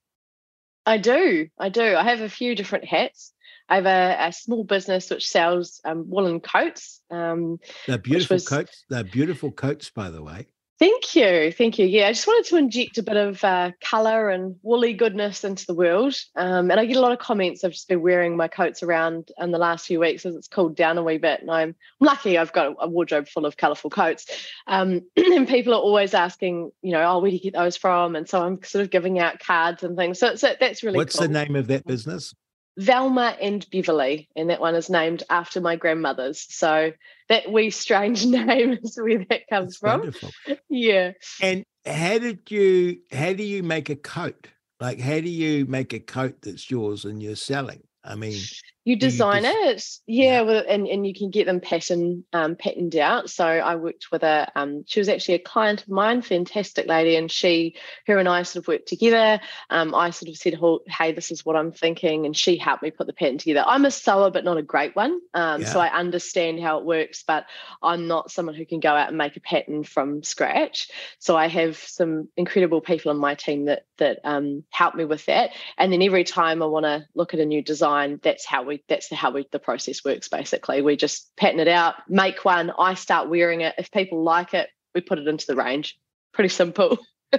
I 0.85 0.99
do. 0.99 1.49
I 1.59 1.69
do. 1.69 1.97
I 1.97 2.05
have 2.05 2.21
a 2.21 2.29
few 2.29 2.55
different 2.55 2.85
hats. 2.85 3.33
I 3.69 3.77
have 3.77 3.87
a, 3.87 4.29
a 4.29 4.33
small 4.33 4.65
business 4.65 5.11
which 5.11 5.29
sells 5.29 5.81
um, 5.85 6.09
woolen 6.09 6.41
coats. 6.41 7.01
Um, 7.11 7.59
They're 7.87 7.99
beautiful 7.99 8.37
was, 8.37 8.49
coats. 8.49 8.85
They're 8.89 9.03
beautiful 9.03 9.51
coats, 9.51 9.91
by 9.91 10.11
the 10.11 10.23
way. 10.23 10.47
Thank 10.79 11.15
you. 11.15 11.53
Thank 11.53 11.79
you. 11.79 11.87
Yeah, 11.87 12.09
I 12.09 12.13
just 12.13 12.27
wanted 12.27 12.51
to 12.51 12.57
inject 12.57 12.99
a 12.99 13.03
bit 13.03 13.17
of 13.17 13.43
uh, 13.43 13.71
colour 13.81 14.29
and 14.29 14.57
woolly 14.63 14.93
goodness 14.93 15.43
into 15.43 15.65
the 15.65 15.73
world. 15.73 16.15
Um, 16.35 16.71
and 16.71 16.79
I 16.79 16.85
get 16.85 16.99
a 16.99 17.01
lot 17.01 17.13
of 17.13 17.19
comments. 17.19 17.65
I've 17.65 17.73
just 17.73 17.89
been 17.89 18.03
wearing 18.03 18.37
my 18.37 18.47
coats 18.47 18.83
around 18.83 19.31
in 19.39 19.53
the 19.53 19.59
last 19.59 19.87
few 19.87 20.01
weeks 20.01 20.27
as 20.27 20.37
it's 20.37 20.49
cooled 20.49 20.77
down 20.77 20.99
a 20.99 21.03
wee 21.03 21.17
bit. 21.17 21.41
And 21.41 21.51
I'm, 21.51 21.75
I'm 22.01 22.07
lucky 22.07 22.37
I've 22.37 22.53
got 22.53 22.77
a 22.79 22.89
wardrobe 22.89 23.27
full 23.27 23.47
of 23.47 23.57
colourful 23.57 23.89
coats. 23.89 24.27
Um, 24.67 25.01
and 25.17 25.49
people 25.49 25.73
are 25.73 25.81
always 25.81 26.13
asking, 26.13 26.73
you 26.83 26.93
know, 26.93 27.11
oh, 27.11 27.21
where 27.21 27.31
do 27.31 27.37
you 27.37 27.43
get 27.43 27.55
those 27.55 27.79
from? 27.79 28.15
And 28.15 28.29
so 28.29 28.43
I'm 28.43 28.63
sort 28.63 28.83
of 28.83 28.91
giving 28.91 29.19
out 29.19 29.39
cards 29.39 29.83
and 29.83 29.97
things. 29.97 30.19
So, 30.19 30.35
so 30.35 30.55
that's 30.61 30.83
really 30.83 30.99
What's 30.99 31.17
cool. 31.17 31.27
the 31.27 31.33
name 31.33 31.57
of 31.57 31.69
that 31.69 31.87
business? 31.87 32.35
Velma 32.77 33.37
and 33.41 33.67
Beverley, 33.71 34.29
and 34.37 34.51
that 34.51 34.61
one 34.61 34.75
is 34.75 34.91
named 34.91 35.23
after 35.31 35.61
my 35.61 35.77
grandmother's. 35.77 36.47
So 36.55 36.93
that 37.29 37.51
wee 37.51 37.71
strange 37.71 38.25
name 38.27 38.79
is 38.83 38.99
where 39.01 39.25
that 39.31 39.49
comes 39.49 39.67
That's 39.69 39.77
from. 39.79 40.01
Wonderful. 40.01 40.31
Yeah. 40.69 41.13
And 41.41 41.65
how 41.87 42.19
did 42.19 42.51
you 42.51 42.99
how 43.11 43.33
do 43.33 43.43
you 43.43 43.63
make 43.63 43.89
a 43.89 43.97
coat? 43.97 44.49
Like 44.79 45.01
how 45.01 45.21
do 45.21 45.29
you 45.29 45.65
make 45.67 45.93
a 45.93 46.01
coat 46.01 46.43
that's 46.43 46.71
yours 46.71 47.05
and 47.05 47.23
you're 47.23 47.37
selling? 47.37 47.83
I 48.05 48.15
mean, 48.15 48.39
You 48.87 48.95
design 48.95 49.43
des- 49.43 49.49
it, 49.49 49.85
yeah, 50.07 50.43
with, 50.43 50.65
and 50.69 50.87
and 50.87 51.05
you 51.05 51.13
can 51.13 51.31
get 51.31 51.47
them 51.47 51.59
pattern 51.59 52.23
um, 52.33 52.55
patterned 52.55 52.95
out. 52.95 53.29
So 53.29 53.45
I 53.45 53.75
worked 53.75 54.13
with 54.13 54.23
a, 54.23 54.49
um, 54.55 54.85
she 54.87 55.01
was 55.01 55.09
actually 55.09 55.35
a 55.35 55.39
client 55.41 55.83
of 55.83 55.89
mine, 55.89 56.23
fantastic 56.23 56.87
lady, 56.87 57.17
and 57.17 57.29
she, 57.29 57.75
her 58.07 58.17
and 58.17 58.29
I 58.29 58.45
sort 58.45 58.63
of 58.63 58.69
worked 58.69 58.87
together. 58.87 59.41
Um, 59.71 59.93
I 59.93 60.11
sort 60.11 60.29
of 60.29 60.37
said, 60.37 60.57
"Oh, 60.63 60.83
hey, 60.87 61.11
this 61.11 61.33
is 61.33 61.45
what 61.45 61.57
I'm 61.57 61.73
thinking," 61.73 62.27
and 62.27 62.37
she 62.37 62.57
helped 62.57 62.85
me 62.85 62.93
put 62.93 63.09
the 63.09 63.13
pattern 63.13 63.39
together. 63.39 63.65
I'm 63.67 63.85
a 63.85 63.91
sewer, 63.91 64.31
but 64.31 64.45
not 64.45 64.57
a 64.57 64.63
great 64.63 64.95
one, 64.95 65.19
um, 65.35 65.65
so 65.65 65.81
I 65.81 65.93
understand 65.93 66.61
how 66.61 66.79
it 66.79 66.85
works, 66.85 67.25
but 67.27 67.47
I'm 67.83 68.07
not 68.07 68.31
someone 68.31 68.55
who 68.55 68.67
can 68.67 68.79
go 68.79 68.91
out 68.91 69.09
and 69.09 69.19
make 69.19 69.37
a 69.37 69.41
pattern 69.41 69.83
from 69.83 70.23
scratch. 70.23 70.91
So 71.19 71.37
I 71.37 71.49
have 71.49 71.77
some 71.77 72.29
incredible 72.37 72.81
people 72.81 73.11
on 73.11 73.19
my 73.19 73.35
team 73.35 73.65
that 73.65 73.85
that 73.99 74.21
um, 74.23 74.63
help 74.71 74.95
me 74.95 75.05
with 75.05 75.27
that. 75.27 75.51
And 75.77 75.93
then 75.93 76.03
every 76.03 76.23
time 76.23 76.63
I 76.63 76.67
want 76.67 76.85
to 76.85 77.07
look 77.15 77.35
at 77.35 77.41
a 77.41 77.45
new 77.45 77.63
design, 77.63 78.21
that's 78.23 78.47
how 78.47 78.63
we 78.63 78.76
that's 78.89 79.13
how 79.13 79.31
we 79.31 79.47
the 79.53 79.59
process 79.59 80.05
works. 80.05 80.29
Basically, 80.29 80.83
we 80.83 80.97
just 80.97 81.35
pattern 81.37 81.61
it 81.61 81.69
out, 81.69 81.95
make 82.09 82.45
one. 82.45 82.73
I 82.79 82.95
start 82.95 83.29
wearing 83.29 83.63
it. 83.63 83.75
If 83.79 83.91
people 83.91 84.23
like 84.23 84.55
it, 84.55 84.69
we 84.95 85.01
put 85.01 85.19
it 85.19 85.29
into 85.29 85.47
the 85.47 85.57
range. 85.57 85.99
Pretty 86.33 86.51
simple. 86.51 86.99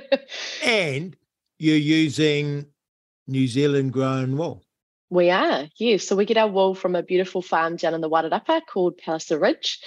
And 0.63 1.15
you're 1.59 1.77
using 1.77 2.65
New 3.27 3.47
Zealand 3.47 3.93
grown 3.93 4.37
wool. 4.37 4.63
We 5.09 5.29
are, 5.29 5.69
yes. 5.77 6.05
So 6.05 6.17
we 6.17 6.25
get 6.25 6.37
our 6.37 6.49
wool 6.49 6.75
from 6.75 6.93
a 6.93 7.01
beautiful 7.01 7.41
farm 7.41 7.77
down 7.77 7.93
in 7.93 8.01
the 8.01 8.09
Wairarapa 8.09 8.61
called 8.67 8.97
Palliser 8.97 9.39
Ridge, 9.39 9.79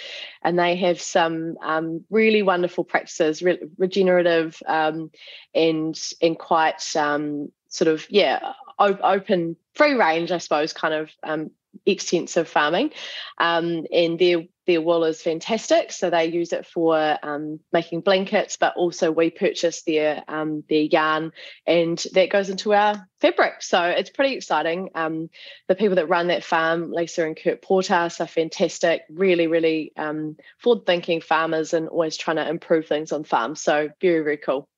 and 0.42 0.58
they 0.58 0.76
have 0.76 1.00
some 1.00 1.58
um, 1.62 2.04
really 2.08 2.42
wonderful 2.42 2.84
practices, 2.84 3.42
re- 3.42 3.60
regenerative 3.76 4.62
um, 4.66 5.10
and 5.54 6.00
and 6.22 6.38
quite 6.38 6.96
um, 6.96 7.52
sort 7.68 7.88
of 7.88 8.06
yeah 8.10 8.54
open, 8.80 9.56
free 9.74 9.94
range, 9.94 10.32
I 10.32 10.38
suppose, 10.38 10.72
kind 10.72 10.94
of 10.94 11.10
um, 11.22 11.50
extensive 11.86 12.48
farming. 12.48 12.90
Um, 13.38 13.86
and 13.92 14.18
their 14.18 14.44
their 14.66 14.80
wool 14.80 15.04
is 15.04 15.20
fantastic, 15.20 15.90
so 15.90 16.10
they 16.10 16.26
use 16.26 16.52
it 16.52 16.64
for 16.64 17.18
um, 17.24 17.58
making 17.72 18.02
blankets, 18.02 18.56
but 18.56 18.76
also 18.76 19.10
we 19.10 19.30
purchase 19.30 19.82
their 19.82 20.22
um, 20.28 20.62
their 20.68 20.82
yarn 20.82 21.32
and 21.66 22.04
that 22.12 22.30
goes 22.30 22.50
into 22.50 22.72
our 22.72 23.04
fabric. 23.20 23.62
So 23.62 23.82
it's 23.82 24.10
pretty 24.10 24.36
exciting. 24.36 24.90
Um, 24.94 25.28
the 25.66 25.74
people 25.74 25.96
that 25.96 26.08
run 26.08 26.28
that 26.28 26.44
farm, 26.44 26.92
Lisa 26.92 27.26
and 27.26 27.36
Kurt 27.36 27.62
Portas, 27.62 28.20
are 28.20 28.28
fantastic. 28.28 29.02
Really, 29.10 29.48
really 29.48 29.92
um, 29.96 30.36
forward-thinking 30.58 31.22
farmers 31.22 31.74
and 31.74 31.88
always 31.88 32.16
trying 32.16 32.36
to 32.36 32.48
improve 32.48 32.86
things 32.86 33.10
on 33.10 33.24
farms. 33.24 33.60
So 33.60 33.90
very, 34.00 34.22
very 34.22 34.36
cool. 34.36 34.68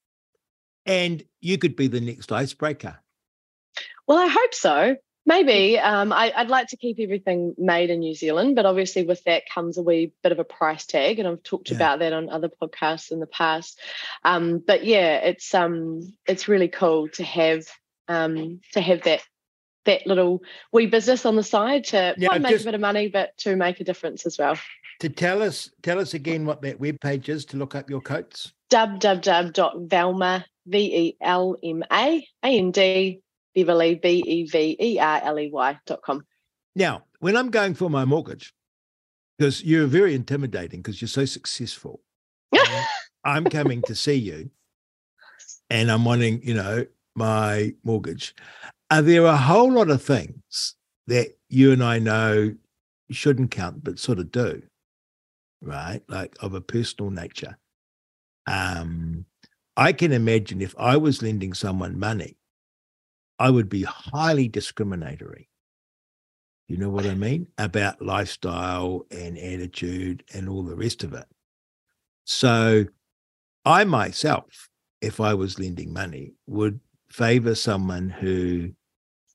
And 0.87 1.23
you 1.41 1.59
could 1.59 1.77
be 1.77 1.89
the 1.89 2.01
next 2.01 2.33
icebreaker. 2.33 2.99
Well, 4.13 4.21
I 4.21 4.29
hope 4.29 4.53
so. 4.53 4.97
Maybe 5.25 5.79
um, 5.79 6.13
I, 6.13 6.35
would 6.37 6.51
like 6.51 6.67
to 6.69 6.77
keep 6.77 6.99
everything 7.01 7.55
made 7.57 7.89
in 7.89 8.01
New 8.01 8.15
Zealand, 8.15 8.57
but 8.57 8.67
obviously 8.67 9.05
with 9.07 9.25
that 9.25 9.45
comes 9.49 9.79
a 9.79 9.83
wee 9.83 10.13
bit 10.23 10.33
of 10.33 10.39
a 10.39 10.45
price 10.45 10.85
tag, 10.85 11.19
and 11.19 11.27
I've 11.27 11.43
talked 11.43 11.71
Yeah. 11.71 11.77
about 11.77 12.01
that 12.01 12.13
on 12.13 12.29
other 12.29 12.51
podcasts 12.51 13.11
in 13.11 13.21
the 13.21 13.27
past. 13.27 13.81
Um, 14.23 14.59
but 14.59 14.85
yeah, 14.85 15.17
it's 15.17 15.55
um, 15.55 16.13
it's 16.29 16.47
really 16.47 16.69
cool 16.69 17.09
to 17.15 17.25
have 17.25 17.65
um, 18.07 18.61
to 18.73 18.83
have 18.83 19.05
that 19.05 19.23
that 19.87 20.07
little 20.07 20.43
wee 20.75 20.89
business 20.89 21.25
on 21.25 21.35
the 21.37 21.43
side 21.43 21.85
to 21.85 22.15
one, 22.19 22.43
make 22.43 22.53
just- 22.53 22.65
a 22.65 22.67
bit 22.67 22.75
of 22.75 22.83
money, 22.83 23.09
but 23.09 23.35
to 23.39 23.57
make 23.57 23.81
a 23.81 23.85
difference 23.85 24.27
as 24.27 24.37
well. 24.37 24.59
To 25.01 25.09
tell 25.09 25.41
us, 25.43 25.71
tell 25.83 25.99
us 25.99 26.13
again 26.13 26.45
what 26.45 26.61
that 26.61 26.79
webpage 26.79 27.31
is 27.31 27.47
to 27.47 27.57
look 27.57 27.75
up 27.75 27.89
your 27.89 28.03
coats. 28.03 28.53
www.velma 28.71 30.45
v 30.67 30.79
e 30.79 31.17
l 31.23 31.57
m 31.63 31.83
a 31.91 32.29
a 32.43 32.59
n 32.59 32.71
d 32.73 33.23
Beverley 33.55 33.95
b 33.97 34.23
e 34.27 34.45
v 34.45 34.77
e 34.79 34.99
r 34.99 35.21
l 35.25 35.39
e 35.39 35.51
y 35.53 35.79
dot 35.87 36.01
com. 36.03 36.25
Now, 36.75 37.05
when 37.21 37.37
I'm 37.37 37.51
going 37.51 37.75
for 37.75 37.91
my 37.91 38.05
mortgage, 38.05 38.55
because 39.39 39.63
you're 39.63 39.87
very 39.87 40.15
intimidating 40.15 40.81
because 40.81 41.01
you're 41.01 41.09
so 41.09 41.25
successful, 41.25 42.01
I'm 43.25 43.45
coming 43.45 43.83
to 43.83 43.95
see 43.95 44.15
you 44.15 44.51
and 45.71 45.91
I'm 45.91 46.05
wanting, 46.05 46.43
you 46.43 46.55
know, 46.55 46.87
my 47.15 47.75
mortgage. 47.85 48.35
Are 48.91 49.03
there 49.03 49.25
a 49.25 49.37
whole 49.37 49.73
lot 49.73 49.91
of 49.91 50.03
things 50.03 50.75
that 51.07 51.39
you 51.49 51.73
and 51.73 51.83
I 51.83 51.99
know 51.99 52.55
shouldn't 53.11 53.51
count, 53.51 53.85
but 53.85 53.99
sort 53.99 54.19
of 54.19 54.31
do, 54.31 54.63
right? 55.61 56.03
Like 56.09 56.37
of 56.41 56.55
a 56.55 56.61
personal 56.61 57.11
nature. 57.11 57.59
Um, 58.47 59.27
I 59.77 59.93
can 59.93 60.13
imagine 60.13 60.61
if 60.61 60.75
I 60.79 60.97
was 60.97 61.23
lending 61.23 61.55
someone 61.55 61.99
money, 61.99 62.37
I 63.43 63.51
would 63.51 63.69
be 63.69 63.83
highly 63.83 64.47
discriminatory. 64.47 65.49
You 66.69 66.77
know 66.77 66.91
what 66.91 67.07
I 67.07 67.17
mean? 67.17 67.49
About 67.59 68.01
lifestyle 68.01 69.05
and 69.11 69.37
attitude 69.37 70.23
and 70.33 70.49
all 70.49 70.63
the 70.63 70.77
rest 70.77 71.03
of 71.03 71.13
it. 71.13 71.27
So 72.25 72.85
I 73.65 73.83
myself, 73.83 74.69
if 75.01 75.19
I 75.19 75.35
was 75.35 75.59
lending 75.59 75.93
money, 75.93 76.35
would 76.47 76.79
favor 77.09 77.57
someone 77.57 78.11
who 78.11 78.71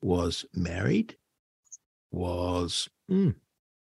was 0.01 0.45
married, 0.53 1.17
was, 2.09 2.87
hmm, 3.09 3.31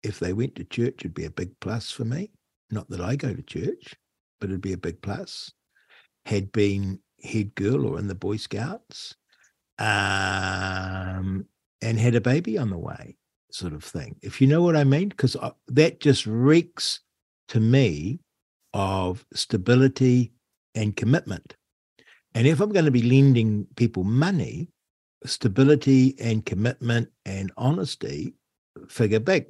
if 0.03 0.21
they 0.21 0.33
went 0.33 0.55
to 0.55 0.65
church, 0.65 1.01
it'd 1.01 1.13
be 1.13 1.27
a 1.27 1.31
big 1.31 1.51
plus 1.61 1.91
for 1.91 2.07
me. 2.07 2.31
Not 2.71 2.89
that 2.89 3.03
I 3.03 3.15
go 3.15 3.35
to 3.35 3.43
church, 3.43 3.95
but 4.41 4.49
it'd 4.49 4.63
be 4.63 4.73
a 4.73 4.79
big 4.79 5.03
plus. 5.03 5.53
Had 6.25 6.51
been 6.51 6.99
head 7.23 7.55
girl 7.55 7.87
or 7.87 7.99
in 7.99 8.09
the 8.09 8.15
Boy 8.15 8.39
Scouts, 8.39 9.15
um, 9.79 11.47
and 11.81 11.99
had 11.99 12.15
a 12.15 12.21
baby 12.21 12.59
on 12.59 12.71
the 12.71 12.79
way, 12.79 13.17
sort 13.51 13.73
of 13.73 13.85
thing. 13.85 14.17
If 14.23 14.41
you 14.41 14.47
know 14.47 14.63
what 14.63 14.77
I 14.77 14.85
mean, 14.85 15.09
because 15.09 15.37
that 15.69 16.01
just 16.01 16.27
reeks 16.27 17.01
to 17.49 17.61
me 17.61 18.21
of 18.75 19.25
stability 19.33 20.33
and 20.75 20.97
commitment. 20.97 21.57
And 22.35 22.47
if 22.47 22.61
I'm 22.61 22.73
going 22.73 22.85
to 22.85 22.91
be 22.91 23.03
lending 23.03 23.67
people 23.77 24.05
money, 24.05 24.71
stability 25.25 26.15
and 26.21 26.45
commitment 26.45 27.09
and 27.25 27.53
honesty 27.57 28.35
figure 28.89 29.21
big. 29.21 29.47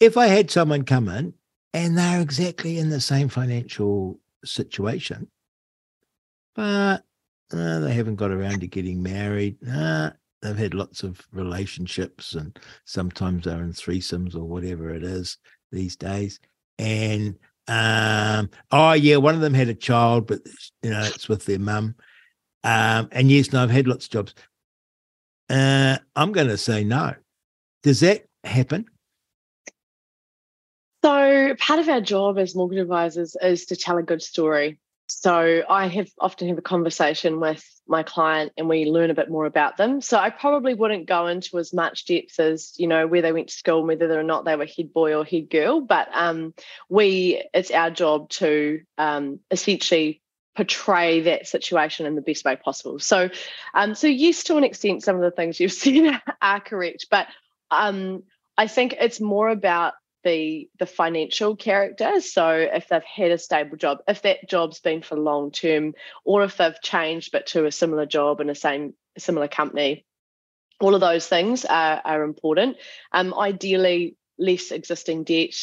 If 0.00 0.16
I 0.16 0.26
had 0.26 0.50
someone 0.50 0.84
come 0.84 1.08
in 1.08 1.34
and 1.72 1.96
they're 1.96 2.20
exactly 2.20 2.78
in 2.78 2.90
the 2.90 3.00
same 3.00 3.28
financial 3.28 4.20
situation, 4.44 5.28
but 6.54 7.04
uh, 7.52 7.80
they 7.80 7.92
haven't 7.92 8.16
got 8.16 8.30
around 8.30 8.60
to 8.60 8.66
getting 8.66 9.02
married, 9.02 9.56
uh, 9.70 10.10
they've 10.42 10.56
had 10.56 10.74
lots 10.74 11.02
of 11.02 11.20
relationships 11.32 12.34
and 12.34 12.58
sometimes 12.84 13.44
they're 13.44 13.62
in 13.62 13.72
threesomes 13.72 14.34
or 14.34 14.44
whatever 14.44 14.90
it 14.90 15.02
is 15.02 15.38
these 15.72 15.96
days. 15.96 16.40
And 16.78 17.38
um, 17.66 18.50
oh 18.70 18.92
yeah, 18.92 19.16
one 19.16 19.34
of 19.34 19.40
them 19.40 19.54
had 19.54 19.68
a 19.68 19.74
child, 19.74 20.26
but 20.26 20.40
you 20.82 20.90
know 20.90 21.02
it's 21.02 21.28
with 21.28 21.44
their 21.44 21.58
mum. 21.58 21.94
Um, 22.64 23.08
and 23.12 23.30
yes, 23.30 23.52
no, 23.52 23.62
I've 23.62 23.70
had 23.70 23.86
lots 23.88 24.06
of 24.06 24.10
jobs. 24.10 24.34
Uh, 25.50 25.98
I'm 26.16 26.32
going 26.32 26.48
to 26.48 26.58
say 26.58 26.84
no. 26.84 27.14
Does 27.82 28.00
that 28.00 28.26
happen? 28.44 28.86
So 31.04 31.54
part 31.58 31.80
of 31.80 31.88
our 31.88 32.00
job 32.00 32.38
as 32.38 32.54
mortgage 32.54 32.80
advisors 32.80 33.36
is 33.40 33.66
to 33.66 33.76
tell 33.76 33.98
a 33.98 34.02
good 34.02 34.22
story. 34.22 34.78
So 35.08 35.62
I 35.68 35.88
have 35.88 36.10
often 36.20 36.48
have 36.48 36.58
a 36.58 36.62
conversation 36.62 37.40
with 37.40 37.64
my 37.86 38.02
client 38.02 38.52
and 38.58 38.68
we 38.68 38.84
learn 38.84 39.10
a 39.10 39.14
bit 39.14 39.30
more 39.30 39.46
about 39.46 39.78
them. 39.78 40.02
So 40.02 40.18
I 40.18 40.28
probably 40.28 40.74
wouldn't 40.74 41.08
go 41.08 41.26
into 41.26 41.58
as 41.58 41.72
much 41.72 42.04
depth 42.04 42.38
as, 42.38 42.74
you 42.76 42.86
know, 42.86 43.06
where 43.06 43.22
they 43.22 43.32
went 43.32 43.48
to 43.48 43.54
school, 43.54 43.78
and 43.78 43.88
whether 43.88 44.18
or 44.18 44.22
not 44.22 44.44
they 44.44 44.56
were 44.56 44.66
head 44.66 44.92
boy 44.92 45.14
or 45.14 45.24
head 45.24 45.48
girl. 45.50 45.80
But 45.80 46.08
um, 46.12 46.54
we 46.88 47.42
it's 47.54 47.70
our 47.70 47.90
job 47.90 48.28
to 48.30 48.82
um, 48.98 49.40
essentially 49.50 50.22
portray 50.54 51.20
that 51.22 51.46
situation 51.46 52.04
in 52.04 52.14
the 52.14 52.20
best 52.20 52.44
way 52.44 52.56
possible. 52.56 52.98
So 52.98 53.30
um, 53.74 53.94
so 53.94 54.06
yes, 54.06 54.44
to 54.44 54.56
an 54.56 54.64
extent, 54.64 55.02
some 55.02 55.16
of 55.16 55.22
the 55.22 55.30
things 55.30 55.58
you've 55.58 55.72
said 55.72 56.20
are 56.42 56.60
correct, 56.60 57.06
but 57.10 57.28
um, 57.70 58.24
I 58.58 58.66
think 58.66 58.94
it's 59.00 59.20
more 59.20 59.48
about 59.48 59.94
the 60.24 60.68
the 60.78 60.86
financial 60.86 61.56
character. 61.56 62.20
So 62.20 62.50
if 62.50 62.88
they've 62.88 63.02
had 63.02 63.30
a 63.30 63.38
stable 63.38 63.76
job 63.76 63.98
if 64.08 64.22
that 64.22 64.48
job's 64.48 64.80
been 64.80 65.02
for 65.02 65.16
long 65.16 65.50
term 65.50 65.94
or 66.24 66.44
if 66.44 66.56
they've 66.56 66.80
changed 66.82 67.32
but 67.32 67.46
to 67.48 67.66
a 67.66 67.72
similar 67.72 68.06
job 68.06 68.40
in 68.40 68.50
a 68.50 68.54
same 68.54 68.94
similar 69.16 69.48
company 69.48 70.04
all 70.80 70.94
of 70.94 71.00
those 71.00 71.26
things 71.26 71.64
are, 71.64 72.00
are 72.04 72.22
important. 72.22 72.76
Um, 73.12 73.34
ideally 73.34 74.16
less 74.40 74.70
existing 74.70 75.24
debt 75.24 75.54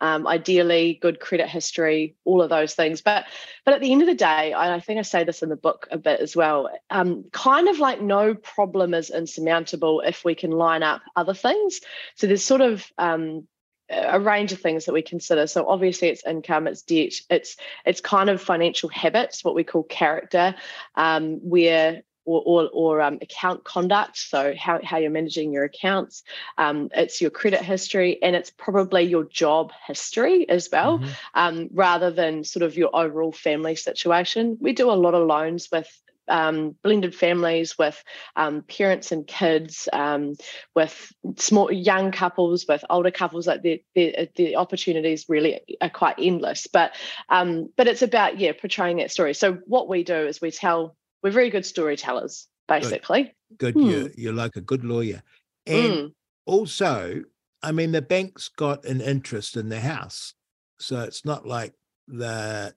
um, 0.00 0.26
ideally 0.26 0.98
good 1.00 1.20
credit 1.20 1.48
history 1.48 2.16
all 2.24 2.42
of 2.42 2.50
those 2.50 2.74
things. 2.74 3.00
But 3.00 3.26
but 3.64 3.74
at 3.74 3.80
the 3.80 3.92
end 3.92 4.02
of 4.02 4.08
the 4.08 4.14
day 4.14 4.52
i 4.52 4.80
think 4.80 4.98
i 4.98 5.02
say 5.02 5.22
this 5.22 5.42
in 5.42 5.48
the 5.48 5.56
book 5.56 5.86
a 5.90 5.96
bit 5.96 6.20
as 6.20 6.34
well 6.34 6.68
um, 6.90 7.24
kind 7.32 7.68
of 7.68 7.78
like 7.78 8.00
no 8.00 8.34
problem 8.34 8.92
is 8.92 9.10
insurmountable 9.10 10.00
if 10.00 10.24
we 10.24 10.34
can 10.34 10.50
line 10.50 10.82
up 10.82 11.02
other 11.14 11.34
things. 11.34 11.80
So 12.16 12.26
there's 12.26 12.44
sort 12.44 12.60
of 12.60 12.84
um, 12.98 13.46
a 13.90 14.18
range 14.18 14.52
of 14.52 14.60
things 14.60 14.86
that 14.86 14.92
we 14.92 15.02
consider. 15.02 15.46
So 15.46 15.68
obviously 15.68 16.08
it's 16.08 16.26
income, 16.26 16.66
it's 16.66 16.82
debt, 16.82 17.14
it's 17.30 17.56
it's 17.84 18.00
kind 18.00 18.30
of 18.30 18.40
financial 18.40 18.88
habits, 18.88 19.44
what 19.44 19.54
we 19.54 19.64
call 19.64 19.82
character, 19.82 20.54
um, 20.94 21.40
where 21.42 22.02
or, 22.24 22.42
or, 22.46 22.70
or 22.72 23.00
um, 23.02 23.18
account 23.20 23.64
conduct, 23.64 24.16
so 24.16 24.54
how, 24.58 24.80
how 24.82 24.96
you're 24.96 25.10
managing 25.10 25.52
your 25.52 25.64
accounts. 25.64 26.22
Um, 26.56 26.88
it's 26.94 27.20
your 27.20 27.30
credit 27.30 27.60
history, 27.60 28.22
and 28.22 28.34
it's 28.34 28.50
probably 28.50 29.02
your 29.02 29.24
job 29.24 29.72
history 29.86 30.48
as 30.48 30.68
well, 30.72 30.98
mm-hmm. 30.98 31.10
um, 31.34 31.68
rather 31.72 32.10
than 32.10 32.44
sort 32.44 32.62
of 32.62 32.76
your 32.76 32.94
overall 32.94 33.32
family 33.32 33.76
situation. 33.76 34.56
We 34.60 34.72
do 34.72 34.90
a 34.90 34.92
lot 34.92 35.14
of 35.14 35.26
loans 35.26 35.68
with 35.70 35.90
um, 36.28 36.74
blended 36.82 37.14
families 37.14 37.76
with 37.78 38.02
um, 38.36 38.62
parents 38.62 39.12
and 39.12 39.26
kids, 39.26 39.88
um, 39.92 40.34
with 40.74 41.12
small 41.36 41.70
young 41.70 42.12
couples, 42.12 42.66
with 42.68 42.84
older 42.90 43.10
couples. 43.10 43.46
Like 43.46 43.62
the, 43.62 43.82
the, 43.94 44.28
the 44.36 44.56
opportunities 44.56 45.26
really 45.28 45.60
are 45.80 45.90
quite 45.90 46.16
endless. 46.18 46.66
But 46.66 46.94
um, 47.28 47.68
but 47.76 47.88
it's 47.88 48.02
about 48.02 48.38
yeah 48.38 48.52
portraying 48.52 48.98
that 48.98 49.10
story. 49.10 49.34
So 49.34 49.58
what 49.66 49.88
we 49.88 50.04
do 50.04 50.26
is 50.26 50.40
we 50.40 50.50
tell 50.50 50.96
we're 51.22 51.30
very 51.30 51.50
good 51.50 51.66
storytellers, 51.66 52.48
basically. 52.68 53.34
Good, 53.56 53.74
good. 53.74 53.82
Hmm. 53.82 53.90
You're, 53.90 54.10
you're 54.16 54.32
like 54.32 54.56
a 54.56 54.60
good 54.60 54.84
lawyer, 54.84 55.22
and 55.66 55.92
mm. 55.92 56.12
also, 56.46 57.22
I 57.62 57.72
mean, 57.72 57.92
the 57.92 58.02
bank's 58.02 58.48
got 58.48 58.84
an 58.84 59.00
interest 59.00 59.56
in 59.56 59.68
the 59.68 59.80
house, 59.80 60.34
so 60.78 61.00
it's 61.00 61.24
not 61.24 61.46
like 61.46 61.74
the 62.06 62.74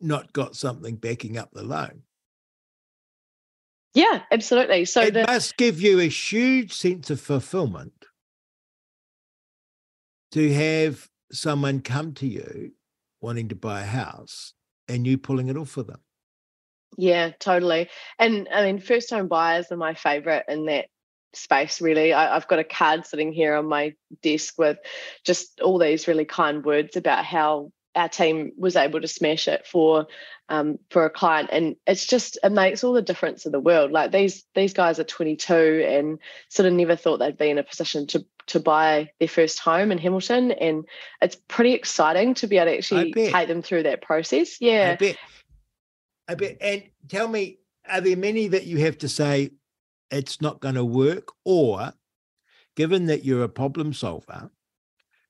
not 0.00 0.32
got 0.32 0.56
something 0.56 0.96
backing 0.96 1.38
up 1.38 1.50
the 1.52 1.62
loan. 1.62 2.02
Yeah, 3.94 4.22
absolutely. 4.30 4.84
So 4.84 5.02
it 5.02 5.14
the, 5.14 5.24
must 5.26 5.56
give 5.56 5.80
you 5.80 6.00
a 6.00 6.08
huge 6.08 6.74
sense 6.74 7.08
of 7.08 7.20
fulfillment 7.20 8.04
to 10.32 10.52
have 10.52 11.08
someone 11.32 11.80
come 11.80 12.12
to 12.14 12.26
you 12.26 12.72
wanting 13.20 13.48
to 13.48 13.54
buy 13.54 13.80
a 13.80 13.86
house 13.86 14.52
and 14.86 15.06
you 15.06 15.16
pulling 15.16 15.48
it 15.48 15.56
off 15.56 15.70
for 15.70 15.82
them. 15.82 16.00
Yeah, 16.98 17.30
totally. 17.40 17.88
And 18.18 18.48
I 18.52 18.64
mean, 18.64 18.80
first 18.80 19.10
home 19.10 19.28
buyers 19.28 19.72
are 19.72 19.76
my 19.76 19.94
favorite 19.94 20.44
in 20.48 20.66
that 20.66 20.86
space 21.36 21.80
really 21.80 22.12
I, 22.12 22.34
have 22.34 22.48
got 22.48 22.58
a 22.58 22.64
card 22.64 23.06
sitting 23.06 23.32
here 23.32 23.54
on 23.54 23.66
my 23.66 23.94
desk 24.22 24.54
with 24.58 24.78
just 25.24 25.60
all 25.60 25.78
these 25.78 26.08
really 26.08 26.24
kind 26.24 26.64
words 26.64 26.96
about 26.96 27.24
how 27.24 27.70
our 27.96 28.08
team 28.08 28.52
was 28.56 28.76
able 28.76 29.00
to 29.00 29.08
smash 29.08 29.48
it 29.48 29.66
for 29.66 30.06
um, 30.48 30.78
for 30.90 31.04
a 31.04 31.10
client. 31.10 31.48
And 31.50 31.76
it's 31.86 32.06
just 32.06 32.38
it 32.42 32.52
makes 32.52 32.84
all 32.84 32.92
the 32.92 33.02
difference 33.02 33.46
in 33.46 33.52
the 33.52 33.60
world. 33.60 33.90
Like 33.90 34.12
these 34.12 34.44
these 34.54 34.72
guys 34.72 34.98
are 34.98 35.04
22 35.04 35.84
and 35.88 36.18
sort 36.48 36.66
of 36.66 36.74
never 36.74 36.94
thought 36.94 37.18
they'd 37.18 37.38
be 37.38 37.50
in 37.50 37.58
a 37.58 37.64
position 37.64 38.06
to 38.08 38.24
to 38.48 38.60
buy 38.60 39.10
their 39.18 39.28
first 39.28 39.58
home 39.58 39.90
in 39.90 39.98
Hamilton. 39.98 40.52
And 40.52 40.84
it's 41.20 41.36
pretty 41.48 41.72
exciting 41.72 42.34
to 42.34 42.46
be 42.46 42.58
able 42.58 42.70
to 42.70 42.78
actually 42.78 43.12
take 43.12 43.48
them 43.48 43.62
through 43.62 43.84
that 43.84 44.02
process. 44.02 44.60
Yeah. 44.60 44.92
I 44.92 44.96
bet. 44.96 45.16
I 46.28 46.34
bet. 46.34 46.56
And 46.60 46.82
tell 47.08 47.28
me 47.28 47.58
are 47.88 48.00
there 48.00 48.16
many 48.16 48.48
that 48.48 48.66
you 48.66 48.78
have 48.78 48.98
to 48.98 49.08
say 49.08 49.50
it's 50.10 50.40
not 50.40 50.60
going 50.60 50.74
to 50.74 50.84
work? 50.84 51.28
Or 51.44 51.92
given 52.76 53.06
that 53.06 53.24
you're 53.24 53.42
a 53.42 53.48
problem 53.48 53.92
solver 53.92 54.50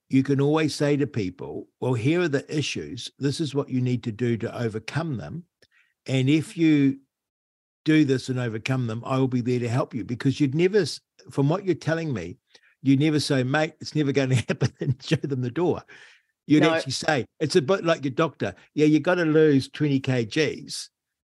you 0.09 0.23
can 0.23 0.41
always 0.41 0.75
say 0.75 0.97
to 0.97 1.07
people, 1.07 1.69
well, 1.81 1.95
here 1.95 2.21
are 2.21 2.29
the 2.29 2.57
issues. 2.57 3.11
This 3.19 3.41
is 3.41 3.55
what 3.55 3.69
you 3.69 3.81
need 3.81 4.05
to 4.05 4.13
do 4.13 4.37
to 4.39 4.59
overcome 4.59 5.17
them. 5.17 5.45
And 6.07 6.31
if 6.31 6.57
you 6.57 6.99
do 7.85 8.05
this 8.05 8.29
and 8.29 8.39
overcome 8.39 8.87
them, 8.87 9.03
I 9.05 9.19
will 9.19 9.29
be 9.29 9.41
there 9.41 9.59
to 9.59 9.69
help 9.69 9.95
you 9.95 10.05
because 10.05 10.41
you'd 10.41 10.55
never, 10.55 10.85
from 11.31 11.49
what 11.49 11.65
you're 11.65 11.75
telling 11.75 12.13
me, 12.13 12.37
you 12.83 12.97
never 12.97 13.19
say, 13.19 13.43
mate, 13.43 13.75
it's 13.81 13.95
never 13.95 14.13
going 14.13 14.29
to 14.31 14.37
happen 14.37 14.73
and 14.81 15.03
show 15.03 15.17
them 15.17 15.41
the 15.41 15.51
door. 15.51 15.83
You'd 16.47 16.63
no. 16.63 16.75
actually 16.75 16.93
say, 16.93 17.27
it's 17.41 17.57
a 17.57 17.63
bit 17.63 17.85
like 17.85 18.05
your 18.05 18.13
doctor. 18.13 18.55
Yeah, 18.75 18.87
you've 18.87 19.03
got 19.03 19.17
to 19.17 19.25
lose 19.25 19.69
20 19.69 20.01
kgs, 20.01 20.89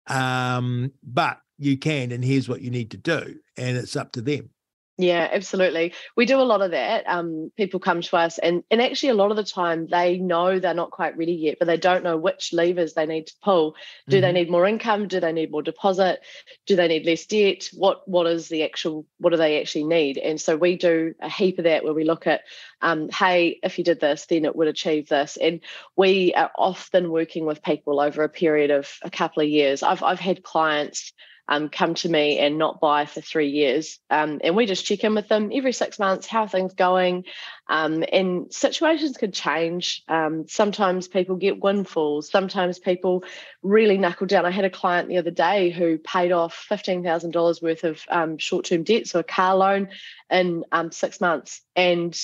um, 0.08 0.92
but 1.02 1.38
you 1.58 1.78
can, 1.78 2.12
and 2.12 2.22
here's 2.22 2.50
what 2.50 2.60
you 2.60 2.70
need 2.70 2.90
to 2.90 2.98
do. 2.98 3.36
And 3.56 3.78
it's 3.78 3.96
up 3.96 4.12
to 4.12 4.20
them. 4.20 4.50
Yeah, 4.98 5.28
absolutely. 5.30 5.92
We 6.16 6.24
do 6.24 6.40
a 6.40 6.42
lot 6.42 6.62
of 6.62 6.70
that. 6.70 7.06
Um, 7.06 7.52
people 7.54 7.80
come 7.80 8.00
to 8.00 8.16
us, 8.16 8.38
and 8.38 8.64
and 8.70 8.80
actually, 8.80 9.10
a 9.10 9.14
lot 9.14 9.30
of 9.30 9.36
the 9.36 9.44
time, 9.44 9.86
they 9.88 10.16
know 10.16 10.58
they're 10.58 10.72
not 10.72 10.90
quite 10.90 11.18
ready 11.18 11.34
yet, 11.34 11.56
but 11.58 11.66
they 11.66 11.76
don't 11.76 12.02
know 12.02 12.16
which 12.16 12.54
levers 12.54 12.94
they 12.94 13.04
need 13.04 13.26
to 13.26 13.34
pull. 13.42 13.76
Do 14.08 14.16
mm-hmm. 14.16 14.22
they 14.22 14.32
need 14.32 14.50
more 14.50 14.66
income? 14.66 15.06
Do 15.06 15.20
they 15.20 15.32
need 15.32 15.50
more 15.50 15.62
deposit? 15.62 16.20
Do 16.64 16.76
they 16.76 16.88
need 16.88 17.04
less 17.04 17.26
debt? 17.26 17.68
What 17.74 18.08
what 18.08 18.26
is 18.26 18.48
the 18.48 18.64
actual? 18.64 19.06
What 19.18 19.30
do 19.30 19.36
they 19.36 19.60
actually 19.60 19.84
need? 19.84 20.16
And 20.16 20.40
so 20.40 20.56
we 20.56 20.78
do 20.78 21.14
a 21.20 21.28
heap 21.28 21.58
of 21.58 21.64
that 21.64 21.84
where 21.84 21.92
we 21.92 22.04
look 22.04 22.26
at, 22.26 22.40
um, 22.80 23.10
hey, 23.10 23.60
if 23.62 23.76
you 23.76 23.84
did 23.84 24.00
this, 24.00 24.24
then 24.24 24.46
it 24.46 24.56
would 24.56 24.68
achieve 24.68 25.10
this. 25.10 25.36
And 25.36 25.60
we 25.94 26.32
are 26.32 26.50
often 26.56 27.10
working 27.10 27.44
with 27.44 27.62
people 27.62 28.00
over 28.00 28.22
a 28.22 28.30
period 28.30 28.70
of 28.70 28.90
a 29.02 29.10
couple 29.10 29.42
of 29.42 29.48
years. 29.50 29.82
I've 29.82 30.02
I've 30.02 30.20
had 30.20 30.42
clients 30.42 31.12
um, 31.48 31.68
come 31.68 31.94
to 31.94 32.08
me 32.08 32.38
and 32.38 32.58
not 32.58 32.80
buy 32.80 33.06
for 33.06 33.20
three 33.20 33.50
years. 33.50 33.98
Um, 34.10 34.40
and 34.42 34.56
we 34.56 34.66
just 34.66 34.84
check 34.84 35.04
in 35.04 35.14
with 35.14 35.28
them 35.28 35.50
every 35.52 35.72
six 35.72 35.98
months, 35.98 36.26
how 36.26 36.46
things 36.46 36.74
going. 36.74 37.24
Um, 37.68 38.04
and 38.12 38.52
situations 38.52 39.16
could 39.16 39.32
change. 39.32 40.02
Um, 40.08 40.46
sometimes 40.48 41.08
people 41.08 41.36
get 41.36 41.62
windfalls. 41.62 42.30
Sometimes 42.30 42.78
people 42.78 43.24
really 43.62 43.98
knuckle 43.98 44.26
down. 44.26 44.46
I 44.46 44.50
had 44.50 44.64
a 44.64 44.70
client 44.70 45.08
the 45.08 45.18
other 45.18 45.30
day 45.30 45.70
who 45.70 45.98
paid 45.98 46.32
off 46.32 46.66
$15,000 46.70 47.62
worth 47.62 47.84
of 47.84 48.02
um, 48.08 48.38
short-term 48.38 48.82
debt, 48.82 49.06
so 49.06 49.20
a 49.20 49.24
car 49.24 49.56
loan 49.56 49.88
in 50.30 50.64
um, 50.72 50.90
six 50.90 51.20
months. 51.20 51.60
And 51.74 52.16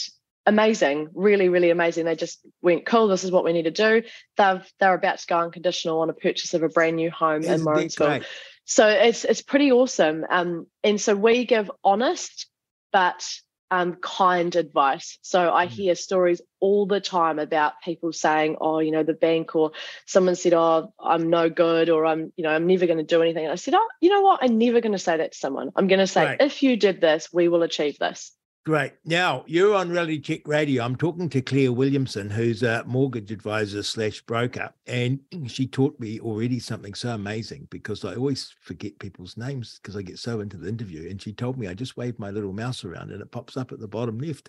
amazing, 0.46 1.08
really, 1.14 1.48
really 1.48 1.70
amazing. 1.70 2.04
They 2.04 2.16
just 2.16 2.40
went, 2.60 2.86
cool, 2.86 3.08
this 3.08 3.24
is 3.24 3.30
what 3.30 3.44
we 3.44 3.52
need 3.52 3.64
to 3.64 3.70
do. 3.70 4.02
They've, 4.36 4.72
they're 4.80 4.94
about 4.94 5.18
to 5.18 5.26
go 5.26 5.38
unconditional 5.38 6.00
on 6.00 6.10
a 6.10 6.14
purchase 6.14 6.54
of 6.54 6.62
a 6.62 6.68
brand 6.68 6.96
new 6.96 7.10
home 7.10 7.42
Isn't 7.42 7.54
in 7.54 7.64
Morrinsville. 7.64 8.22
So 8.64 8.86
it's 8.88 9.24
it's 9.24 9.42
pretty 9.42 9.72
awesome. 9.72 10.24
Um, 10.28 10.66
and 10.84 11.00
so 11.00 11.14
we 11.14 11.44
give 11.44 11.70
honest 11.84 12.46
but 12.92 13.24
um, 13.70 13.94
kind 13.94 14.54
advice. 14.54 15.18
So 15.22 15.52
I 15.52 15.66
mm. 15.66 15.70
hear 15.70 15.94
stories 15.94 16.42
all 16.60 16.86
the 16.86 17.00
time 17.00 17.38
about 17.38 17.80
people 17.82 18.12
saying, 18.12 18.58
"Oh, 18.60 18.80
you 18.80 18.90
know, 18.90 19.02
the 19.02 19.14
bank," 19.14 19.56
or 19.56 19.72
someone 20.04 20.34
said, 20.34 20.52
"Oh, 20.52 20.92
I'm 21.00 21.30
no 21.30 21.48
good," 21.48 21.88
or 21.88 22.04
"I'm, 22.04 22.32
you 22.36 22.44
know, 22.44 22.50
I'm 22.50 22.66
never 22.66 22.86
going 22.86 22.98
to 22.98 23.04
do 23.04 23.22
anything." 23.22 23.44
And 23.44 23.52
I 23.52 23.56
said, 23.56 23.74
"Oh, 23.74 23.88
you 24.02 24.10
know 24.10 24.20
what? 24.20 24.40
I'm 24.42 24.58
never 24.58 24.82
going 24.82 24.92
to 24.92 24.98
say 24.98 25.16
that 25.16 25.32
to 25.32 25.38
someone. 25.38 25.70
I'm 25.74 25.88
going 25.88 26.00
to 26.00 26.06
say, 26.06 26.24
right. 26.24 26.40
if 26.40 26.62
you 26.62 26.76
did 26.76 27.00
this, 27.00 27.30
we 27.32 27.48
will 27.48 27.62
achieve 27.62 27.98
this." 27.98 28.32
Great. 28.64 28.92
Now 29.04 29.42
you're 29.48 29.74
on 29.74 29.90
Reality 29.90 30.20
Check 30.20 30.46
Radio. 30.46 30.84
I'm 30.84 30.94
talking 30.94 31.28
to 31.30 31.42
Claire 31.42 31.72
Williamson, 31.72 32.30
who's 32.30 32.62
a 32.62 32.84
mortgage 32.86 33.32
advisor 33.32 33.82
slash 33.82 34.20
broker, 34.20 34.72
and 34.86 35.18
she 35.48 35.66
taught 35.66 35.98
me 35.98 36.20
already 36.20 36.60
something 36.60 36.94
so 36.94 37.12
amazing 37.12 37.66
because 37.70 38.04
I 38.04 38.14
always 38.14 38.54
forget 38.60 39.00
people's 39.00 39.36
names 39.36 39.80
because 39.82 39.96
I 39.96 40.02
get 40.02 40.20
so 40.20 40.38
into 40.38 40.56
the 40.56 40.68
interview. 40.68 41.10
And 41.10 41.20
she 41.20 41.32
told 41.32 41.58
me 41.58 41.66
I 41.66 41.74
just 41.74 41.96
wave 41.96 42.16
my 42.20 42.30
little 42.30 42.52
mouse 42.52 42.84
around 42.84 43.10
and 43.10 43.20
it 43.20 43.32
pops 43.32 43.56
up 43.56 43.72
at 43.72 43.80
the 43.80 43.88
bottom 43.88 44.20
left 44.20 44.48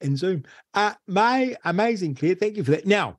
in 0.00 0.16
Zoom. 0.16 0.42
Uh, 0.74 0.94
my 1.06 1.54
amazing, 1.64 2.16
Claire. 2.16 2.34
Thank 2.34 2.56
you 2.56 2.64
for 2.64 2.72
that. 2.72 2.84
Now, 2.84 3.18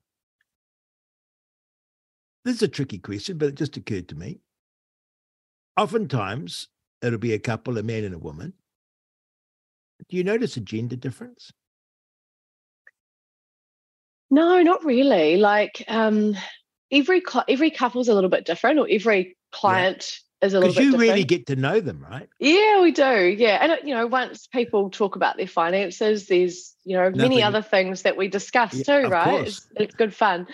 this 2.44 2.58
is 2.58 2.64
a 2.64 2.68
tricky 2.68 3.00
question, 3.00 3.38
but 3.38 3.48
it 3.48 3.56
just 3.56 3.78
occurred 3.78 4.10
to 4.10 4.16
me. 4.16 4.42
Oftentimes, 5.78 6.68
it'll 7.02 7.18
be 7.18 7.32
a 7.32 7.40
couple, 7.40 7.78
a 7.78 7.84
man 7.84 8.04
and 8.04 8.14
a 8.14 8.20
woman 8.20 8.52
do 10.10 10.18
you 10.18 10.24
notice 10.24 10.58
a 10.58 10.62
gender 10.62 10.96
difference? 10.96 11.52
No, 14.34 14.62
not 14.64 14.84
really. 14.84 15.38
Like 15.38 15.84
um, 15.88 16.36
every 16.92 17.22
every 17.48 17.70
couple's 17.70 18.08
a 18.08 18.16
little 18.16 18.32
bit 18.32 18.46
different, 18.46 18.80
or 18.80 18.88
every 18.90 19.38
client 19.52 20.20
yeah. 20.42 20.48
is 20.48 20.54
a 20.56 20.60
little 20.60 20.74
bit. 20.74 20.76
Different. 20.76 20.76
Because 20.76 20.86
you 20.86 20.92
different. 20.92 21.10
really 21.12 21.24
get 21.24 21.46
to 21.48 21.56
know 21.56 21.80
them, 21.80 22.04
right? 22.10 22.28
Yeah, 22.40 22.82
we 22.82 22.92
do. 22.92 23.36
Yeah, 23.38 23.60
and 23.62 23.88
you 23.88 23.94
know, 23.94 24.08
once 24.08 24.48
people 24.48 24.90
talk 24.90 25.16
about 25.16 25.38
their 25.38 25.48
finances, 25.48 26.28
there's 26.28 26.76
you 26.84 26.96
know 26.96 27.10
Nothing. 27.10 27.22
many 27.22 27.44
other 27.44 27.62
things 27.62 28.02
that 28.02 28.18
we 28.18 28.28
discuss 28.28 28.74
yeah, 28.74 29.02
too, 29.02 29.08
right? 29.08 29.48
It's, 29.48 29.68
it's, 29.76 29.94
good 29.94 30.16
fun. 30.16 30.48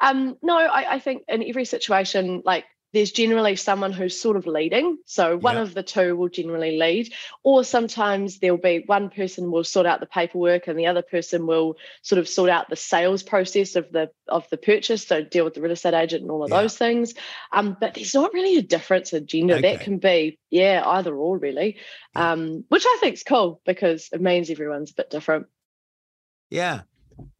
Um, 0.00 0.36
no, 0.42 0.58
I, 0.58 0.94
I 0.94 0.98
think 0.98 1.22
in 1.26 1.42
every 1.42 1.64
situation, 1.64 2.42
like 2.44 2.66
there's 2.92 3.12
generally 3.12 3.56
someone 3.56 3.92
who's 3.92 4.20
sort 4.20 4.36
of 4.36 4.46
leading. 4.46 4.98
So 5.06 5.36
one 5.36 5.54
yep. 5.56 5.62
of 5.64 5.74
the 5.74 5.82
two 5.82 6.14
will 6.16 6.28
generally 6.28 6.78
lead, 6.78 7.12
or 7.42 7.64
sometimes 7.64 8.38
there'll 8.38 8.58
be 8.58 8.82
one 8.84 9.10
person 9.10 9.50
will 9.50 9.64
sort 9.64 9.86
out 9.86 10.00
the 10.00 10.06
paperwork 10.06 10.68
and 10.68 10.78
the 10.78 10.86
other 10.86 11.02
person 11.02 11.46
will 11.46 11.76
sort 12.02 12.18
of 12.18 12.28
sort 12.28 12.50
out 12.50 12.68
the 12.68 12.76
sales 12.76 13.22
process 13.22 13.76
of 13.76 13.90
the 13.92 14.10
of 14.28 14.48
the 14.50 14.56
purchase. 14.56 15.06
So 15.06 15.22
deal 15.22 15.44
with 15.44 15.54
the 15.54 15.62
real 15.62 15.72
estate 15.72 15.94
agent 15.94 16.22
and 16.22 16.30
all 16.30 16.44
of 16.44 16.50
those 16.50 16.76
things. 16.76 17.14
Um, 17.50 17.76
but 17.80 17.94
there's 17.94 18.14
not 18.14 18.34
really 18.34 18.58
a 18.58 18.62
difference 18.62 19.12
in 19.12 19.26
gender. 19.26 19.54
Okay. 19.54 19.76
That 19.76 19.84
can 19.84 19.98
be, 19.98 20.38
yeah, 20.50 20.82
either 20.84 21.14
or 21.14 21.38
really. 21.38 21.78
Um, 22.14 22.64
which 22.68 22.84
I 22.86 22.98
think 23.00 23.14
is 23.14 23.22
cool 23.22 23.60
because 23.64 24.10
it 24.12 24.20
means 24.20 24.50
everyone's 24.50 24.90
a 24.90 24.94
bit 24.94 25.10
different. 25.10 25.46
Yeah. 26.50 26.82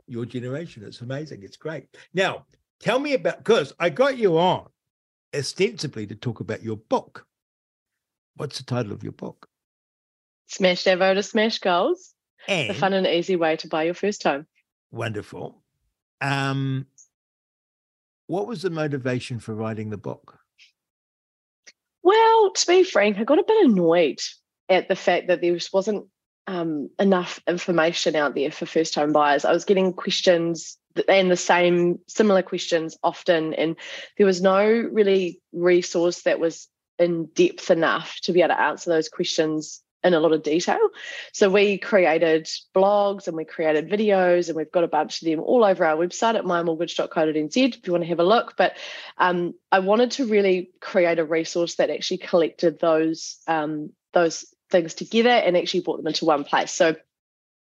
Your 0.06 0.24
generation. 0.24 0.82
It's 0.84 1.00
amazing. 1.00 1.42
It's 1.42 1.56
great. 1.56 1.84
Now, 2.14 2.46
tell 2.80 2.98
me 2.98 3.14
about 3.14 3.38
because 3.38 3.74
I 3.78 3.90
got 3.90 4.16
you 4.16 4.38
on 4.38 4.68
ostensibly 5.34 6.06
to 6.06 6.14
talk 6.14 6.40
about 6.40 6.62
your 6.62 6.76
book. 6.76 7.26
What's 8.36 8.58
the 8.58 8.64
title 8.64 8.92
of 8.92 9.02
your 9.02 9.12
book? 9.12 9.48
Smashed 10.46 10.86
Avo 10.86 11.14
to 11.14 11.22
Smash 11.22 11.58
Goals. 11.58 12.14
And 12.48 12.70
the 12.70 12.74
fun 12.74 12.92
and 12.92 13.06
easy 13.06 13.36
way 13.36 13.56
to 13.56 13.68
buy 13.68 13.84
your 13.84 13.94
first 13.94 14.22
home. 14.24 14.46
Wonderful. 14.90 15.62
Um, 16.20 16.86
what 18.26 18.46
was 18.46 18.62
the 18.62 18.70
motivation 18.70 19.38
for 19.38 19.54
writing 19.54 19.90
the 19.90 19.96
book? 19.96 20.38
Well, 22.02 22.52
to 22.52 22.66
be 22.66 22.82
frank, 22.82 23.18
I 23.18 23.24
got 23.24 23.38
a 23.38 23.44
bit 23.44 23.66
annoyed 23.66 24.18
at 24.68 24.88
the 24.88 24.96
fact 24.96 25.28
that 25.28 25.40
there 25.40 25.56
wasn't 25.72 26.06
um, 26.46 26.90
enough 26.98 27.40
information 27.46 28.16
out 28.16 28.34
there 28.34 28.50
for 28.50 28.66
first 28.66 28.94
home 28.94 29.12
buyers. 29.12 29.44
I 29.44 29.52
was 29.52 29.64
getting 29.64 29.92
questions 29.92 30.76
and 31.08 31.30
the 31.30 31.36
same 31.36 31.98
similar 32.08 32.42
questions 32.42 32.96
often, 33.02 33.54
and 33.54 33.76
there 34.16 34.26
was 34.26 34.40
no 34.40 34.64
really 34.64 35.40
resource 35.52 36.22
that 36.22 36.40
was 36.40 36.68
in 36.98 37.26
depth 37.34 37.70
enough 37.70 38.18
to 38.22 38.32
be 38.32 38.40
able 38.40 38.54
to 38.54 38.60
answer 38.60 38.90
those 38.90 39.08
questions 39.08 39.82
in 40.04 40.14
a 40.14 40.20
lot 40.20 40.32
of 40.32 40.42
detail. 40.42 40.80
So 41.32 41.48
we 41.48 41.78
created 41.78 42.48
blogs 42.74 43.28
and 43.28 43.36
we 43.36 43.44
created 43.44 43.88
videos, 43.88 44.48
and 44.48 44.56
we've 44.56 44.72
got 44.72 44.84
a 44.84 44.88
bunch 44.88 45.22
of 45.22 45.26
them 45.26 45.40
all 45.40 45.64
over 45.64 45.84
our 45.84 45.96
website 45.96 46.34
at 46.34 46.44
mymortgage.co.nz 46.44 47.56
if 47.56 47.86
you 47.86 47.92
want 47.92 48.04
to 48.04 48.08
have 48.08 48.20
a 48.20 48.24
look. 48.24 48.54
But 48.56 48.76
um, 49.18 49.54
I 49.70 49.78
wanted 49.78 50.12
to 50.12 50.26
really 50.26 50.70
create 50.80 51.18
a 51.18 51.24
resource 51.24 51.76
that 51.76 51.90
actually 51.90 52.18
collected 52.18 52.80
those 52.80 53.38
um, 53.46 53.90
those 54.12 54.44
things 54.70 54.94
together 54.94 55.30
and 55.30 55.56
actually 55.56 55.80
brought 55.80 55.98
them 55.98 56.06
into 56.06 56.24
one 56.24 56.44
place. 56.44 56.72
So 56.72 56.96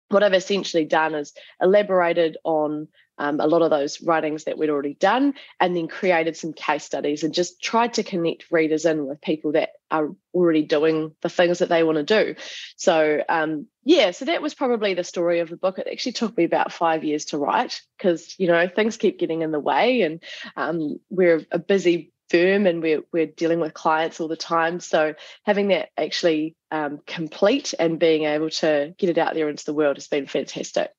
what 0.08 0.22
I've 0.22 0.34
essentially 0.34 0.84
done 0.84 1.14
is 1.14 1.32
elaborated 1.60 2.36
on 2.44 2.88
um, 3.18 3.40
a 3.40 3.46
lot 3.46 3.62
of 3.62 3.70
those 3.70 4.02
writings 4.02 4.44
that 4.44 4.58
we'd 4.58 4.70
already 4.70 4.94
done 4.94 5.34
and 5.58 5.74
then 5.74 5.88
created 5.88 6.36
some 6.36 6.52
case 6.52 6.84
studies 6.84 7.24
and 7.24 7.32
just 7.32 7.62
tried 7.62 7.94
to 7.94 8.02
connect 8.02 8.50
readers 8.50 8.84
in 8.84 9.06
with 9.06 9.20
people 9.20 9.52
that 9.52 9.70
are 9.90 10.10
already 10.34 10.62
doing 10.62 11.14
the 11.22 11.30
things 11.30 11.60
that 11.60 11.68
they 11.68 11.82
want 11.82 11.96
to 11.96 12.02
do. 12.02 12.34
So 12.76 13.22
um, 13.28 13.66
yeah 13.84 14.10
so 14.10 14.26
that 14.26 14.42
was 14.42 14.54
probably 14.54 14.94
the 14.94 15.04
story 15.04 15.40
of 15.40 15.48
the 15.48 15.56
book. 15.56 15.78
It 15.78 15.88
actually 15.90 16.12
took 16.12 16.36
me 16.36 16.44
about 16.44 16.72
five 16.72 17.04
years 17.04 17.26
to 17.26 17.38
write 17.38 17.80
because 17.96 18.34
you 18.38 18.48
know 18.48 18.68
things 18.68 18.98
keep 18.98 19.18
getting 19.18 19.42
in 19.42 19.50
the 19.50 19.60
way 19.60 20.02
and 20.02 20.22
um, 20.56 21.00
we're 21.08 21.46
a 21.50 21.58
busy 21.58 22.12
firm 22.30 22.66
and 22.66 22.82
we're, 22.82 23.02
we're 23.12 23.26
dealing 23.26 23.60
with 23.60 23.74
clients 23.74 24.20
all 24.20 24.28
the 24.28 24.36
time 24.36 24.80
so 24.80 25.14
having 25.44 25.68
that 25.68 25.90
actually 25.96 26.54
um, 26.70 27.00
complete 27.06 27.74
and 27.78 27.98
being 27.98 28.24
able 28.24 28.50
to 28.50 28.94
get 28.98 29.10
it 29.10 29.18
out 29.18 29.34
there 29.34 29.48
into 29.48 29.64
the 29.64 29.74
world 29.74 29.96
has 29.96 30.08
been 30.08 30.26
fantastic 30.26 30.90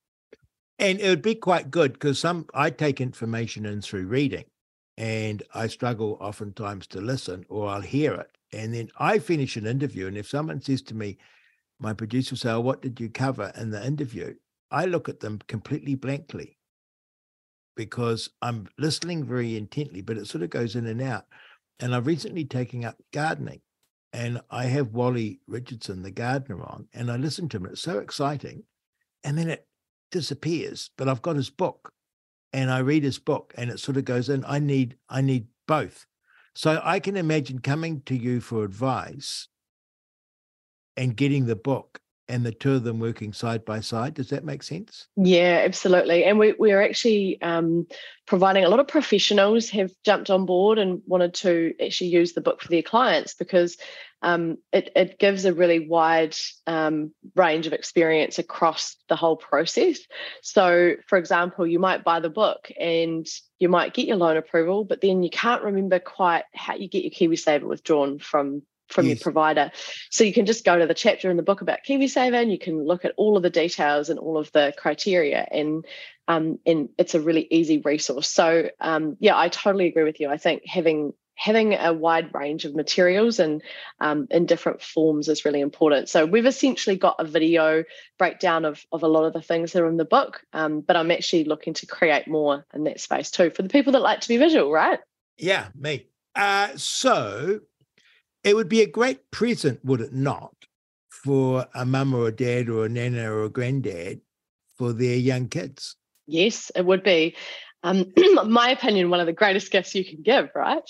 and 0.79 0.99
it 0.99 1.09
would 1.09 1.21
be 1.21 1.35
quite 1.35 1.71
good 1.71 1.93
because 1.93 2.19
some 2.19 2.45
I 2.53 2.69
take 2.69 3.01
information 3.01 3.65
in 3.65 3.81
through 3.81 4.07
reading 4.07 4.45
and 4.97 5.43
I 5.53 5.67
struggle 5.67 6.17
oftentimes 6.19 6.87
to 6.87 7.01
listen 7.01 7.45
or 7.49 7.67
I'll 7.67 7.81
hear 7.81 8.13
it. 8.13 8.29
And 8.53 8.73
then 8.73 8.89
I 8.99 9.19
finish 9.19 9.57
an 9.57 9.65
interview. 9.65 10.07
And 10.07 10.17
if 10.17 10.27
someone 10.27 10.61
says 10.61 10.81
to 10.83 10.95
me, 10.95 11.17
my 11.79 11.93
producer 11.93 12.33
will 12.33 12.37
say, 12.37 12.51
oh, 12.51 12.61
What 12.61 12.81
did 12.81 12.99
you 12.99 13.09
cover 13.09 13.51
in 13.57 13.71
the 13.71 13.85
interview? 13.85 14.35
I 14.71 14.85
look 14.85 15.09
at 15.09 15.19
them 15.19 15.39
completely 15.47 15.95
blankly 15.95 16.56
because 17.77 18.29
I'm 18.41 18.67
listening 18.77 19.23
very 19.23 19.55
intently, 19.55 20.01
but 20.01 20.17
it 20.17 20.27
sort 20.27 20.43
of 20.43 20.49
goes 20.49 20.75
in 20.75 20.87
and 20.87 21.01
out. 21.01 21.25
And 21.79 21.95
I've 21.95 22.07
recently 22.07 22.43
taken 22.43 22.83
up 22.83 22.97
gardening 23.13 23.61
and 24.11 24.41
I 24.49 24.65
have 24.65 24.93
Wally 24.93 25.39
Richardson, 25.47 26.01
the 26.01 26.11
gardener, 26.11 26.63
on, 26.63 26.87
and 26.93 27.09
I 27.09 27.17
listen 27.17 27.47
to 27.49 27.57
him. 27.57 27.67
It's 27.67 27.81
so 27.81 27.99
exciting. 27.99 28.63
And 29.23 29.37
then 29.37 29.49
it 29.49 29.67
disappears, 30.11 30.89
but 30.97 31.07
I've 31.07 31.21
got 31.21 31.35
his 31.35 31.51
book 31.51 31.93
and 32.51 32.71
I 32.71 32.79
read 32.79 33.03
his 33.03 33.19
book 33.19 33.53
and 33.57 33.69
it 33.69 33.79
sort 33.79 33.97
of 33.97 34.05
goes 34.05 34.27
in. 34.27 34.43
I 34.45 34.59
need, 34.59 34.97
I 35.07 35.21
need 35.21 35.47
both. 35.67 36.05
So 36.55 36.81
I 36.83 36.99
can 36.99 37.15
imagine 37.15 37.59
coming 37.59 38.01
to 38.07 38.15
you 38.15 38.41
for 38.41 38.63
advice 38.63 39.47
and 40.95 41.15
getting 41.15 41.45
the 41.45 41.55
book 41.55 41.99
and 42.29 42.45
the 42.45 42.51
two 42.51 42.73
of 42.73 42.83
them 42.83 42.99
working 42.99 43.33
side 43.33 43.63
by 43.63 43.79
side. 43.79 44.13
Does 44.13 44.29
that 44.29 44.43
make 44.43 44.63
sense? 44.63 45.07
Yeah, 45.15 45.61
absolutely. 45.63 46.25
And 46.25 46.37
we, 46.37 46.53
we're 46.53 46.81
actually 46.81 47.41
um, 47.41 47.87
providing 48.25 48.65
a 48.65 48.69
lot 48.69 48.79
of 48.79 48.87
professionals 48.87 49.69
have 49.69 49.91
jumped 50.03 50.29
on 50.29 50.45
board 50.45 50.77
and 50.77 51.01
wanted 51.05 51.33
to 51.35 51.73
actually 51.83 52.09
use 52.09 52.33
the 52.33 52.41
book 52.41 52.61
for 52.61 52.67
their 52.67 52.81
clients 52.81 53.33
because 53.33 53.77
um, 54.21 54.57
it, 54.73 54.91
it 54.95 55.19
gives 55.19 55.45
a 55.45 55.53
really 55.53 55.87
wide 55.87 56.35
um, 56.65 57.13
range 57.35 57.67
of 57.67 57.73
experience 57.73 58.39
across 58.39 58.95
the 59.09 59.15
whole 59.15 59.37
process. 59.37 59.99
So, 60.41 60.95
for 61.07 61.17
example, 61.17 61.67
you 61.67 61.79
might 61.79 62.03
buy 62.03 62.19
the 62.19 62.29
book 62.29 62.71
and 62.79 63.25
you 63.59 63.69
might 63.69 63.93
get 63.93 64.07
your 64.07 64.17
loan 64.17 64.37
approval, 64.37 64.85
but 64.85 65.01
then 65.01 65.23
you 65.23 65.29
can't 65.29 65.63
remember 65.63 65.99
quite 65.99 66.43
how 66.53 66.75
you 66.75 66.89
get 66.89 67.03
your 67.03 67.11
KiwiSaver 67.11 67.63
withdrawn 67.63 68.19
from 68.19 68.63
from 68.87 69.05
yes. 69.05 69.17
your 69.17 69.23
provider. 69.23 69.71
So 70.09 70.23
you 70.23 70.33
can 70.33 70.45
just 70.45 70.65
go 70.65 70.77
to 70.77 70.87
the 70.87 70.93
chapter 70.93 71.29
in 71.29 71.37
the 71.37 71.43
book 71.43 71.61
about 71.61 71.79
KiwiSaver 71.87 72.41
and 72.41 72.51
you 72.51 72.59
can 72.59 72.85
look 72.85 73.05
at 73.05 73.13
all 73.17 73.37
of 73.37 73.43
the 73.43 73.49
details 73.49 74.09
and 74.09 74.19
all 74.19 74.37
of 74.37 74.51
the 74.51 74.73
criteria 74.77 75.47
and 75.51 75.85
um, 76.29 76.59
and 76.65 76.89
it's 76.97 77.15
a 77.15 77.21
really 77.21 77.47
easy 77.49 77.79
resource. 77.79 78.29
So 78.29 78.69
um, 78.81 79.15
yeah, 79.19 79.37
I 79.37 79.47
totally 79.49 79.87
agree 79.87 80.03
with 80.03 80.19
you. 80.19 80.29
I 80.29 80.37
think 80.37 80.63
having 80.65 81.13
having 81.37 81.75
a 81.75 81.93
wide 81.93 82.33
range 82.33 82.65
of 82.65 82.75
materials 82.75 83.39
and 83.39 83.61
um, 84.01 84.27
in 84.31 84.45
different 84.47 84.81
forms 84.81 85.29
is 85.29 85.45
really 85.45 85.61
important. 85.61 86.09
So 86.09 86.25
we've 86.25 86.47
essentially 86.47 86.97
got 86.97 87.15
a 87.19 87.23
video 87.23 87.83
breakdown 88.17 88.65
of, 88.65 88.83
of 88.91 89.03
a 89.03 89.07
lot 89.07 89.23
of 89.23 89.33
the 89.33 89.41
things 89.41 89.71
that 89.71 89.83
are 89.83 89.87
in 89.87 89.97
the 89.97 90.05
book, 90.05 90.41
um, 90.53 90.81
but 90.81 90.95
I'm 90.95 91.11
actually 91.11 91.43
looking 91.43 91.75
to 91.75 91.85
create 91.85 92.27
more 92.27 92.65
in 92.73 92.85
that 92.85 92.99
space 92.99 93.29
too 93.29 93.51
for 93.51 93.61
the 93.61 93.69
people 93.69 93.93
that 93.93 94.01
like 94.01 94.21
to 94.21 94.27
be 94.27 94.37
visual, 94.37 94.71
right? 94.71 94.99
Yeah, 95.37 95.67
me. 95.75 96.07
Uh, 96.35 96.69
so 96.75 97.59
it 98.47 98.55
would 98.55 98.69
be 98.69 98.81
a 98.81 98.87
great 98.87 99.29
present, 99.31 99.83
would 99.83 100.01
it 100.01 100.13
not, 100.13 100.55
for 101.09 101.67
a 101.75 101.85
mum 101.85 102.13
or 102.13 102.27
a 102.27 102.31
dad 102.31 102.69
or 102.69 102.85
a 102.85 102.89
nana 102.89 103.31
or 103.31 103.43
a 103.43 103.49
granddad 103.49 104.21
for 104.77 104.93
their 104.93 105.17
young 105.17 105.49
kids? 105.49 105.95
Yes, 106.27 106.71
it 106.75 106.85
would 106.85 107.03
be. 107.03 107.35
Um, 107.83 108.11
my 108.47 108.69
opinion, 108.69 109.09
one 109.09 109.19
of 109.19 109.25
the 109.25 109.33
greatest 109.33 109.71
gifts 109.71 109.95
you 109.95 110.05
can 110.05 110.21
give, 110.21 110.49
right? 110.55 110.81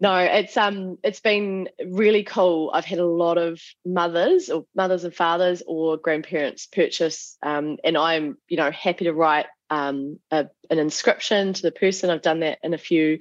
No, 0.00 0.16
it's 0.16 0.56
um, 0.56 0.98
it's 1.04 1.20
been 1.20 1.68
really 1.86 2.24
cool. 2.24 2.70
I've 2.74 2.84
had 2.84 2.98
a 2.98 3.06
lot 3.06 3.38
of 3.38 3.60
mothers 3.84 4.50
or 4.50 4.64
mothers 4.74 5.04
and 5.04 5.14
fathers 5.14 5.62
or 5.66 5.96
grandparents 5.96 6.66
purchase, 6.66 7.36
um, 7.42 7.76
and 7.84 7.96
I'm 7.96 8.38
you 8.48 8.56
know 8.56 8.70
happy 8.70 9.04
to 9.04 9.12
write 9.12 9.46
um, 9.70 10.18
a, 10.30 10.48
an 10.68 10.78
inscription 10.78 11.52
to 11.52 11.62
the 11.62 11.72
person. 11.72 12.10
I've 12.10 12.22
done 12.22 12.40
that 12.40 12.58
in 12.62 12.74
a 12.74 12.78
few 12.78 13.20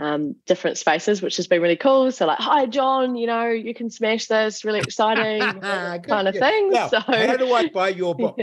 um, 0.00 0.34
different 0.46 0.78
spaces, 0.78 1.20
which 1.20 1.36
has 1.36 1.46
been 1.46 1.60
really 1.60 1.76
cool. 1.76 2.10
So, 2.10 2.26
like, 2.26 2.38
hi, 2.38 2.64
John, 2.64 3.16
you 3.16 3.26
know, 3.26 3.48
you 3.48 3.74
can 3.74 3.90
smash 3.90 4.26
this, 4.26 4.64
really 4.64 4.78
exciting 4.78 5.40
kind 5.60 6.26
of 6.26 6.34
thing. 6.34 6.70
Now, 6.70 6.88
so, 6.88 7.00
how 7.00 7.36
do 7.36 7.52
I 7.52 7.68
buy 7.68 7.90
your 7.90 8.14
book? 8.16 8.38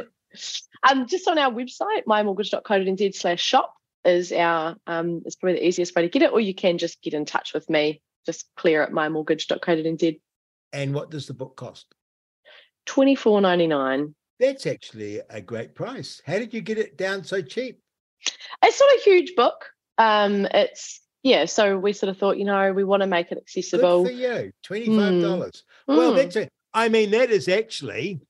um, 0.88 1.08
just 1.08 1.28
on 1.28 1.40
our 1.40 1.52
website, 1.52 2.04
mymortgage.co.nz 2.08 3.16
slash 3.16 3.42
shop 3.42 3.74
is 4.06 4.32
our, 4.32 4.76
um, 4.86 5.24
it's 5.26 5.36
probably 5.36 5.60
the 5.60 5.68
easiest 5.68 5.96
way 5.96 6.04
to 6.04 6.10
get 6.10 6.22
it, 6.22 6.32
or 6.32 6.40
you 6.40 6.54
can 6.54 6.78
just 6.78 7.02
get 7.02 7.16
in 7.16 7.26
touch 7.26 7.56
with 7.56 7.68
me, 7.72 8.04
just 8.28 8.46
claire 8.56 8.84
at 8.84 8.92
mymortgage.co.nz. 8.92 10.20
And 10.74 10.94
what 10.94 11.10
does 11.10 11.26
the 11.26 11.34
book 11.34 11.56
cost? 11.56 11.88
Twenty 12.86 13.16
four 13.16 13.42
ninety 13.42 13.68
nine. 13.68 14.14
That's 14.40 14.68
actually 14.68 15.22
a 15.30 15.42
great 15.42 15.74
price. 15.74 16.22
How 16.26 16.38
did 16.38 16.54
you 16.54 16.62
get 16.62 16.78
it 16.78 16.98
down 16.98 17.24
so 17.24 17.42
cheap? 17.42 17.80
It's 18.64 18.80
not 18.80 18.90
a 18.90 19.02
huge 19.04 19.36
book. 19.36 19.66
Um, 19.98 20.46
it's 20.46 21.02
yeah, 21.28 21.44
so 21.46 21.78
we 21.78 21.92
sort 21.92 22.10
of 22.10 22.18
thought, 22.18 22.38
you 22.38 22.46
know, 22.46 22.72
we 22.72 22.86
want 22.86 23.02
to 23.02 23.08
make 23.08 23.32
it 23.32 23.38
accessible. 23.38 24.04
Good 24.04 24.14
for 24.14 24.18
you, 24.18 24.52
twenty-five 24.64 25.22
dollars. 25.22 25.64
Mm. 25.90 25.98
Well, 25.98 26.14
mm. 26.14 26.16
that's 26.16 26.36
it. 26.38 26.50
I 26.74 26.88
mean, 26.88 27.12
that 27.12 27.30
is 27.32 27.50
actually 27.50 28.22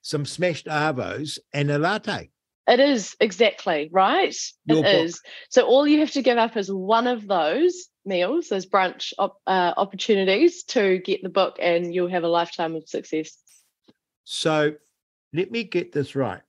some 0.00 0.24
smashed 0.24 0.66
avos 0.66 1.38
and 1.52 1.70
a 1.70 1.78
latte. 1.78 2.30
It 2.66 2.80
is 2.80 3.14
exactly 3.20 3.90
right. 3.92 4.34
Your 4.64 4.78
it 4.78 4.82
book. 4.82 4.94
is. 5.04 5.20
So 5.50 5.66
all 5.66 5.86
you 5.86 6.00
have 6.00 6.12
to 6.12 6.22
give 6.22 6.38
up 6.38 6.56
is 6.56 6.72
one 6.72 7.06
of 7.06 7.26
those 7.26 7.88
meals, 8.06 8.48
those 8.48 8.66
brunch 8.66 9.12
op- 9.18 9.40
uh, 9.46 9.74
opportunities 9.76 10.64
to 10.64 10.98
get 10.98 11.22
the 11.22 11.28
book, 11.28 11.58
and 11.60 11.94
you'll 11.94 12.08
have 12.08 12.24
a 12.24 12.28
lifetime 12.28 12.74
of 12.74 12.88
success. 12.88 13.36
So, 14.24 14.74
let 15.32 15.50
me 15.50 15.64
get 15.64 15.92
this 15.92 16.16
right. 16.16 16.40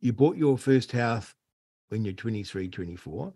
You 0.00 0.12
bought 0.12 0.36
your 0.36 0.58
first 0.58 0.92
house 0.92 1.34
when 1.88 2.04
you're 2.04 2.14
23, 2.14 2.68
24 2.68 3.32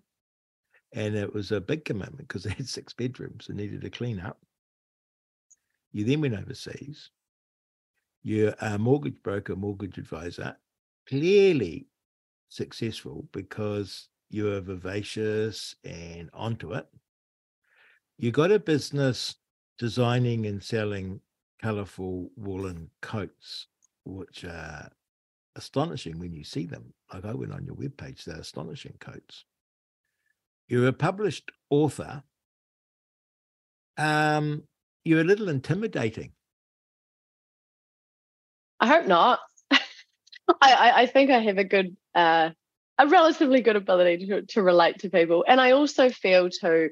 and 0.93 1.15
it 1.15 1.33
was 1.33 1.53
a 1.53 1.61
big 1.61 1.85
commitment 1.85 2.29
because 2.29 2.45
they 2.45 2.51
had 2.51 2.69
six 2.69 2.93
bedrooms 2.93 3.49
and 3.49 3.57
needed 3.57 3.83
to 3.83 3.91
clean 3.91 4.21
up. 4.21 4.39
You 5.93 6.05
then 6.05 6.21
went 6.21 6.35
overseas. 6.35 7.11
You're 8.23 8.55
a 8.61 8.75
uh, 8.75 8.79
mortgage 8.79 9.23
broker, 9.23 9.57
mortgage 9.57 9.99
advisor, 9.99 10.57
clearly 11.09 11.87
successful 12.49 13.27
because 13.33 14.09
you 14.29 14.53
are 14.53 14.61
vivacious 14.61 15.75
and 15.85 16.29
onto 16.33 16.75
it. 16.75 16.87
You 18.19 18.31
got 18.31 18.53
a 18.53 18.59
business 18.59 19.37
designing 19.79 20.47
and 20.47 20.63
selling 20.63 21.21
colorful 21.63 22.31
woolen 22.37 22.91
coats, 23.01 23.67
which 24.05 24.45
are 24.45 24.91
astonishing 25.57 26.19
when 26.19 26.35
you 26.35 26.45
see 26.45 26.67
them. 26.67 26.93
Like 27.13 27.25
I 27.25 27.35
went 27.35 27.53
on 27.53 27.65
your 27.65 27.77
webpage, 27.77 28.25
they're 28.25 28.37
astonishing 28.37 28.95
coats. 29.01 29.45
You're 30.71 30.87
a 30.87 30.93
published 30.93 31.51
author. 31.69 32.23
Um, 33.99 34.63
you're 35.05 35.21
a 35.21 35.25
little 35.25 35.49
intimidating. 35.49 36.31
I 38.79 38.87
hope 38.87 39.07
not. 39.09 39.41
I, 39.73 39.81
I, 40.63 41.07
think 41.07 41.33
I 41.33 41.41
have 41.41 41.59
a 41.59 41.65
good, 41.65 41.97
uh, 42.15 42.51
a 42.99 43.07
relatively 43.09 43.63
good 43.63 43.75
ability 43.75 44.29
to, 44.29 44.43
to 44.43 44.63
relate 44.63 45.01
to 45.01 45.11
people. 45.11 45.45
And 45.47 45.61
I 45.61 45.73
also 45.73 46.09
feel 46.09 46.49
too, 46.51 46.91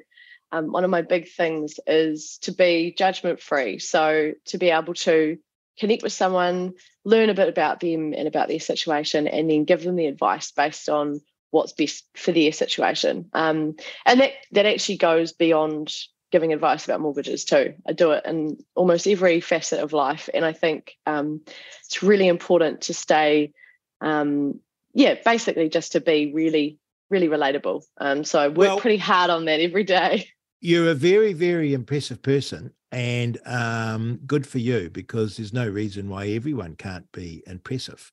um, 0.51 0.73
one 0.73 0.83
of 0.83 0.91
my 0.91 1.03
big 1.03 1.29
things 1.29 1.79
is 1.87 2.39
to 2.43 2.53
be 2.53 2.93
judgment 2.99 3.41
free. 3.41 3.79
So 3.79 4.33
to 4.47 4.59
be 4.59 4.71
able 4.71 4.95
to 4.95 5.39
connect 5.79 6.03
with 6.03 6.13
someone, 6.13 6.75
learn 7.05 7.31
a 7.31 7.35
bit 7.35 7.49
about 7.49 7.79
them 7.79 8.13
and 8.13 8.27
about 8.27 8.49
their 8.49 8.59
situation, 8.59 9.29
and 9.29 9.49
then 9.49 9.63
give 9.63 9.85
them 9.85 9.95
the 9.95 10.07
advice 10.07 10.51
based 10.51 10.89
on 10.89 11.21
what's 11.51 11.73
best 11.73 12.05
for 12.15 12.33
their 12.33 12.53
situation. 12.53 13.29
Um, 13.33 13.77
and 14.05 14.21
that 14.21 14.33
that 14.53 14.67
actually 14.67 14.99
goes 14.99 15.33
beyond 15.33 15.95
giving 16.31 16.53
advice 16.53 16.85
about 16.85 17.01
mortgages 17.01 17.45
too. 17.45 17.75
I 17.87 17.93
do 17.93 18.13
it 18.13 18.27
in 18.27 18.59
almost 18.75 19.07
every 19.07 19.41
facet 19.41 19.81
of 19.81 19.93
life, 19.93 20.29
and 20.33 20.45
I 20.45 20.53
think 20.53 20.95
um, 21.07 21.41
it's 21.85 22.03
really 22.03 22.29
important 22.29 22.83
to 22.83 22.95
stay, 22.95 23.53
um, 24.01 24.61
yeah, 24.93 25.15
basically 25.25 25.69
just 25.69 25.93
to 25.93 26.01
be 26.01 26.33
really, 26.35 26.79
really 27.11 27.29
relatable. 27.29 27.83
Um, 27.99 28.25
so 28.25 28.39
I 28.39 28.49
work 28.49 28.57
well, 28.57 28.81
pretty 28.81 28.99
hard 28.99 29.31
on 29.31 29.47
that 29.47 29.61
every 29.61 29.85
day. 29.85 30.29
You're 30.61 30.91
a 30.91 30.95
very, 30.95 31.33
very 31.33 31.73
impressive 31.73 32.21
person, 32.21 32.73
and 32.93 33.39
um, 33.47 34.21
good 34.27 34.47
for 34.47 34.59
you 34.59 34.91
because 34.91 35.37
there's 35.37 35.53
no 35.53 35.69
reason 35.69 36.09
why 36.11 36.29
everyone 36.29 36.75
can't 36.75 37.11
be 37.13 37.43
impressive. 37.47 38.13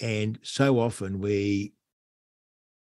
And 0.00 0.40
so 0.42 0.80
often 0.80 1.20
we 1.20 1.74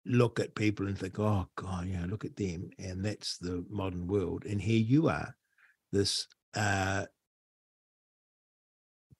look 0.04 0.40
at 0.40 0.54
people 0.54 0.86
and 0.86 0.98
think, 0.98 1.18
oh 1.18 1.46
God, 1.56 1.86
you 1.86 1.96
know, 1.96 2.06
look 2.06 2.24
at 2.24 2.36
them. 2.36 2.70
And 2.78 3.04
that's 3.04 3.38
the 3.38 3.64
modern 3.70 4.06
world. 4.06 4.44
And 4.44 4.60
here 4.60 4.80
you 4.80 5.08
are, 5.08 5.34
this 5.92 6.26
uh, 6.54 7.06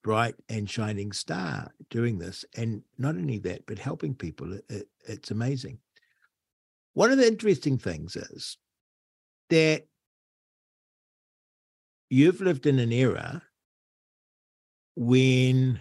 bright 0.02 0.34
and 0.48 0.68
shining 0.68 1.12
star 1.12 1.70
doing 1.90 2.18
this. 2.18 2.44
And 2.56 2.82
not 2.98 3.14
only 3.14 3.38
that, 3.40 3.66
but 3.66 3.78
helping 3.78 4.14
people. 4.14 4.54
It, 4.54 4.64
it, 4.68 4.88
it's 5.06 5.30
amazing. 5.30 5.78
One 6.94 7.10
of 7.10 7.18
the 7.18 7.26
interesting 7.26 7.78
things 7.78 8.16
is 8.16 8.58
that 9.50 9.84
you've 12.10 12.40
lived 12.40 12.66
in 12.66 12.78
an 12.78 12.92
era 12.92 13.42
when 14.94 15.80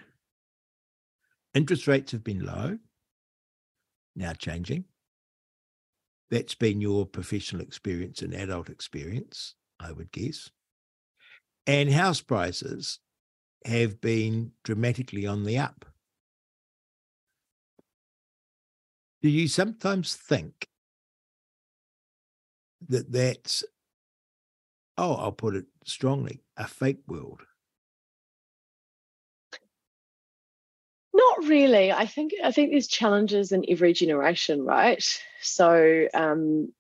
interest 1.54 1.88
rates 1.88 2.14
have 2.14 2.24
been 2.24 2.46
low, 2.46 2.78
now 4.16 4.34
changing. 4.34 4.86
That's 6.32 6.56
been 6.56 6.82
your 6.82 7.06
professional 7.06 7.62
experience 7.62 8.22
and 8.22 8.34
adult 8.34 8.70
experience, 8.70 9.54
I 9.80 9.92
would 9.92 10.12
guess. 10.12 10.50
And 11.68 11.92
house 11.92 12.22
prices 12.22 13.00
have 13.66 14.02
been 14.02 14.54
dramatically 14.64 15.28
on 15.28 15.44
the 15.44 15.58
up. 15.58 15.86
Do 19.22 19.30
you 19.30 19.48
sometimes 19.48 20.16
think 20.16 20.66
that 22.88 23.12
that's, 23.12 23.64
oh, 24.98 25.16
I'll 25.16 25.32
put 25.32 25.56
it 25.56 25.66
strongly, 25.86 26.42
a 26.58 26.66
fake 26.68 27.02
world? 27.08 27.42
Not 31.22 31.48
really. 31.48 31.92
I 31.92 32.06
think 32.06 32.32
I 32.44 32.52
think 32.52 32.72
there's 32.72 32.88
challenges 32.88 33.52
in 33.52 33.66
every 33.70 33.94
generation, 33.94 34.64
right? 34.64 35.04
So 35.42 36.08
um, 36.14 36.74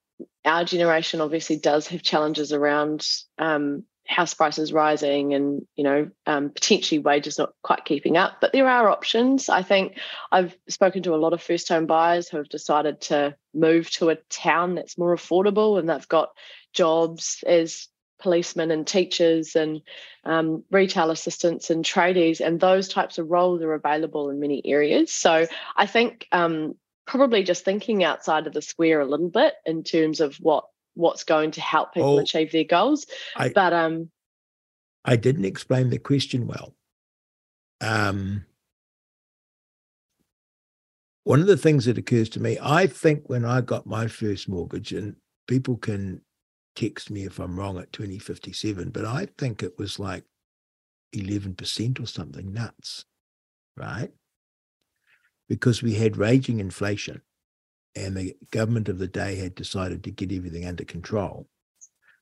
our 0.46 0.64
generation 0.64 1.22
obviously 1.22 1.58
does 1.58 1.88
have 1.88 2.02
challenges 2.02 2.52
around 2.52 3.08
um, 3.38 3.84
house 4.08 4.34
prices 4.34 4.74
rising 4.74 5.34
and 5.34 5.66
you 5.76 5.84
know 5.84 6.10
um, 6.26 6.50
potentially 6.50 7.00
wages 7.00 7.38
not 7.38 7.54
quite 7.62 7.86
keeping 7.86 8.18
up. 8.18 8.34
But 8.42 8.52
there 8.52 8.68
are 8.68 8.90
options. 8.90 9.48
I 9.48 9.62
think 9.62 10.00
I've 10.32 10.58
spoken 10.68 11.04
to 11.04 11.16
a 11.16 11.18
lot 11.24 11.34
of 11.34 11.42
first 11.42 11.70
home 11.70 11.86
buyers 11.86 12.28
who 12.28 12.38
have 12.38 12.50
decided 12.50 13.02
to 13.02 13.36
move 13.54 13.92
to 13.92 14.10
a 14.10 14.18
town 14.30 14.76
that's 14.76 14.98
more 14.98 15.16
affordable 15.16 15.78
and 15.78 15.90
they've 15.90 16.08
got 16.08 16.30
jobs 16.74 17.44
as 17.46 17.88
policemen 18.22 18.72
and 18.72 18.86
teachers 18.86 19.56
and 19.56 19.82
um, 20.24 20.64
retail 20.72 21.12
assistants 21.12 21.70
and 21.70 21.84
tradies, 21.84 22.40
and 22.40 22.60
those 22.60 22.88
types 22.88 23.18
of 23.18 23.30
roles 23.30 23.62
are 23.62 23.74
available 23.74 24.30
in 24.30 24.40
many 24.40 24.62
areas. 24.66 25.12
So 25.12 25.48
I 25.76 25.86
think 25.86 26.28
um, 26.32 26.76
probably 27.06 27.44
just 27.44 27.66
thinking 27.66 28.04
outside 28.04 28.48
of 28.48 28.54
the 28.54 28.62
square 28.62 29.02
a 29.02 29.06
little 29.06 29.30
bit 29.30 29.56
in 29.66 29.84
terms 29.84 30.20
of 30.20 30.36
what 30.38 30.66
what's 30.94 31.24
going 31.24 31.52
to 31.52 31.62
help 31.62 31.94
people 31.94 32.18
oh, 32.18 32.20
achieve 32.20 32.52
their 32.52 32.66
goals. 32.66 33.06
I, 33.36 33.50
but 33.50 33.74
um, 33.74 34.10
I 35.06 35.16
didn't 35.16 35.46
explain 35.46 35.90
the 35.90 36.00
question 36.00 36.48
well. 36.48 36.76
Um, 37.80 38.46
one 41.24 41.40
of 41.40 41.48
the 41.48 41.58
things 41.58 41.86
that 41.86 41.98
occurs 41.98 42.30
to 42.30 42.40
me, 42.40 42.58
I 42.62 42.88
think 42.88 43.24
when 43.30 43.46
I 43.46 43.62
got 43.62 43.86
my 43.86 44.08
first 44.08 44.50
mortgage, 44.50 44.92
and 44.92 45.16
people 45.48 45.78
can 45.78 46.22
text 46.76 47.10
me 47.10 47.24
if 47.24 47.40
I'm 47.40 47.60
wrong 47.60 47.78
at 47.78 47.92
2057, 47.94 48.90
but 48.90 49.06
I 49.06 49.28
think 49.38 49.64
it 49.64 49.78
was 49.78 50.00
like 50.00 50.24
11% 51.16 52.00
or 52.00 52.06
something 52.06 52.54
nuts, 52.54 53.06
right? 53.76 54.12
Because 55.50 55.84
we 55.84 55.96
had 55.96 56.18
raging 56.18 56.60
inflation 56.60 57.22
and 57.96 58.16
the 58.16 58.36
government 58.52 58.88
of 58.88 59.00
the 59.00 59.08
day 59.08 59.36
had 59.36 59.56
decided 59.56 60.04
to 60.04 60.12
get 60.12 60.32
everything 60.32 60.66
under 60.66 60.86
control. 60.86 61.48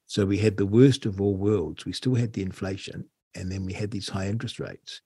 So 0.07 0.25
we 0.25 0.39
had 0.39 0.57
the 0.57 0.65
worst 0.65 1.05
of 1.05 1.21
all 1.21 1.35
worlds. 1.35 1.85
We 1.85 1.93
still 1.93 2.15
had 2.15 2.33
the 2.33 2.41
inflation 2.41 3.05
and 3.35 3.51
then 3.51 3.65
we 3.65 3.73
had 3.73 3.91
these 3.91 4.09
high 4.09 4.27
interest 4.27 4.59
rates. 4.59 5.01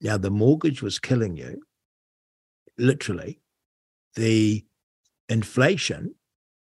Now, 0.00 0.16
the 0.16 0.30
mortgage 0.30 0.82
was 0.82 0.98
killing 0.98 1.36
you, 1.36 1.62
literally. 2.78 3.40
The 4.14 4.64
inflation 5.28 6.14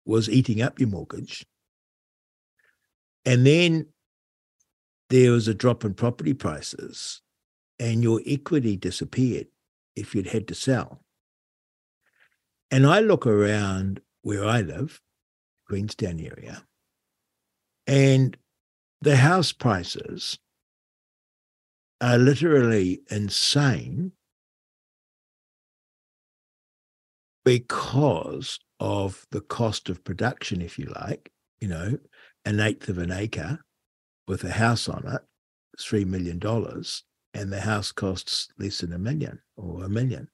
was 0.06 0.30
eating 0.30 0.62
up 0.62 0.80
your 0.80 0.90
mortgage 0.90 1.46
and 3.26 3.46
then 3.46 3.88
there 5.10 5.32
was 5.32 5.48
a 5.48 5.54
drop 5.54 5.84
in 5.84 5.94
property 5.94 6.34
prices, 6.34 7.22
and 7.80 8.02
your 8.02 8.22
equity 8.26 8.78
disappeared 8.78 9.48
if 9.96 10.16
you'd 10.16 10.28
had 10.28 10.48
to 10.48 10.56
sell. 10.56 11.04
And 12.70 12.88
I 12.88 13.02
look 13.02 13.28
around 13.28 14.02
where 14.22 14.46
I 14.46 14.62
live, 14.62 15.02
Queenstown 15.68 16.20
area, 16.20 16.66
and 17.88 18.38
the 19.02 19.18
house 19.18 19.52
prices 19.52 20.40
are 22.00 22.18
literally 22.18 23.02
insane 23.10 24.14
because 27.44 28.60
of 28.80 29.26
the 29.32 29.42
cost 29.42 29.90
of 29.90 30.04
production, 30.04 30.62
if 30.62 30.80
you 30.80 30.86
like. 30.86 31.32
You 31.60 31.68
know, 31.68 31.98
an 32.46 32.60
eighth 32.60 32.90
of 32.90 32.98
an 32.98 33.12
acre 33.12 33.60
with 34.28 34.44
a 34.44 34.52
house 34.52 34.88
on 34.88 35.06
it, 35.08 35.22
$3 35.80 36.06
million, 36.06 36.40
and 37.34 37.52
the 37.52 37.62
house 37.62 37.92
costs 37.92 38.50
less 38.58 38.80
than 38.80 38.94
a 38.94 39.00
million 39.00 39.40
or 39.58 39.84
a 39.84 39.90
million. 39.90 40.28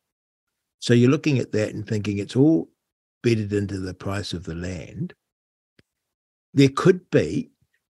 So 0.80 0.94
you're 0.94 1.12
looking 1.12 1.40
at 1.40 1.52
that 1.52 1.74
and 1.74 1.88
thinking 1.88 2.18
it's 2.18 2.36
all 2.36 2.70
bedded 3.24 3.52
into 3.54 3.80
the 3.80 3.94
price 3.94 4.34
of 4.34 4.44
the 4.44 4.56
land. 4.56 5.14
There 6.54 6.70
could 6.70 7.10
be, 7.10 7.52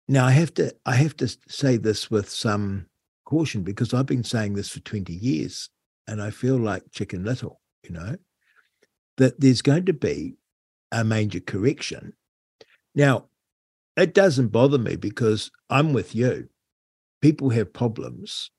now 0.07 0.25
I 0.25 0.31
have 0.31 0.53
to 0.55 0.75
I 0.85 0.95
have 0.95 1.15
to 1.17 1.27
say 1.47 1.77
this 1.77 2.11
with 2.11 2.29
some 2.29 2.87
caution 3.25 3.63
because 3.63 3.93
I've 3.93 4.05
been 4.05 4.23
saying 4.23 4.53
this 4.53 4.69
for 4.69 4.81
20 4.81 5.13
years 5.13 5.69
and 6.07 6.21
I 6.21 6.31
feel 6.31 6.57
like 6.57 6.83
chicken 6.91 7.23
little, 7.23 7.61
you 7.83 7.91
know, 7.91 8.17
that 9.17 9.39
there's 9.39 9.61
going 9.61 9.85
to 9.85 9.93
be 9.93 10.35
a 10.91 11.03
major 11.03 11.39
correction. 11.39 12.13
Now, 12.93 13.27
it 13.97 14.13
doesn't 14.13 14.49
bother 14.49 14.77
me 14.77 14.95
because 14.95 15.51
I'm 15.69 15.93
with 15.93 16.15
you. 16.15 16.49
People 17.21 17.49
have 17.49 17.73
problems 17.73 18.49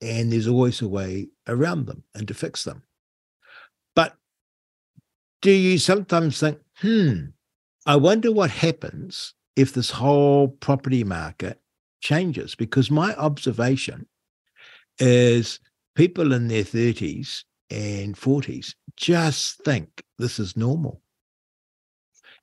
and 0.00 0.32
there's 0.32 0.46
always 0.46 0.80
a 0.80 0.88
way 0.88 1.28
around 1.46 1.86
them 1.86 2.04
and 2.14 2.28
to 2.28 2.34
fix 2.34 2.64
them. 2.64 2.82
But 3.94 4.16
do 5.42 5.50
you 5.50 5.78
sometimes 5.78 6.38
think, 6.38 6.58
hmm, 6.80 7.26
I 7.86 7.96
wonder 7.96 8.30
what 8.30 8.50
happens 8.50 9.34
if 9.56 9.72
this 9.72 9.90
whole 9.90 10.48
property 10.48 11.02
market 11.02 11.60
changes? 12.00 12.54
Because 12.54 12.90
my 12.90 13.14
observation 13.14 14.06
is 14.98 15.58
people 15.94 16.32
in 16.32 16.48
their 16.48 16.64
30s 16.64 17.44
and 17.70 18.14
40s 18.14 18.74
just 18.96 19.62
think 19.64 20.02
this 20.18 20.38
is 20.38 20.56
normal. 20.56 21.02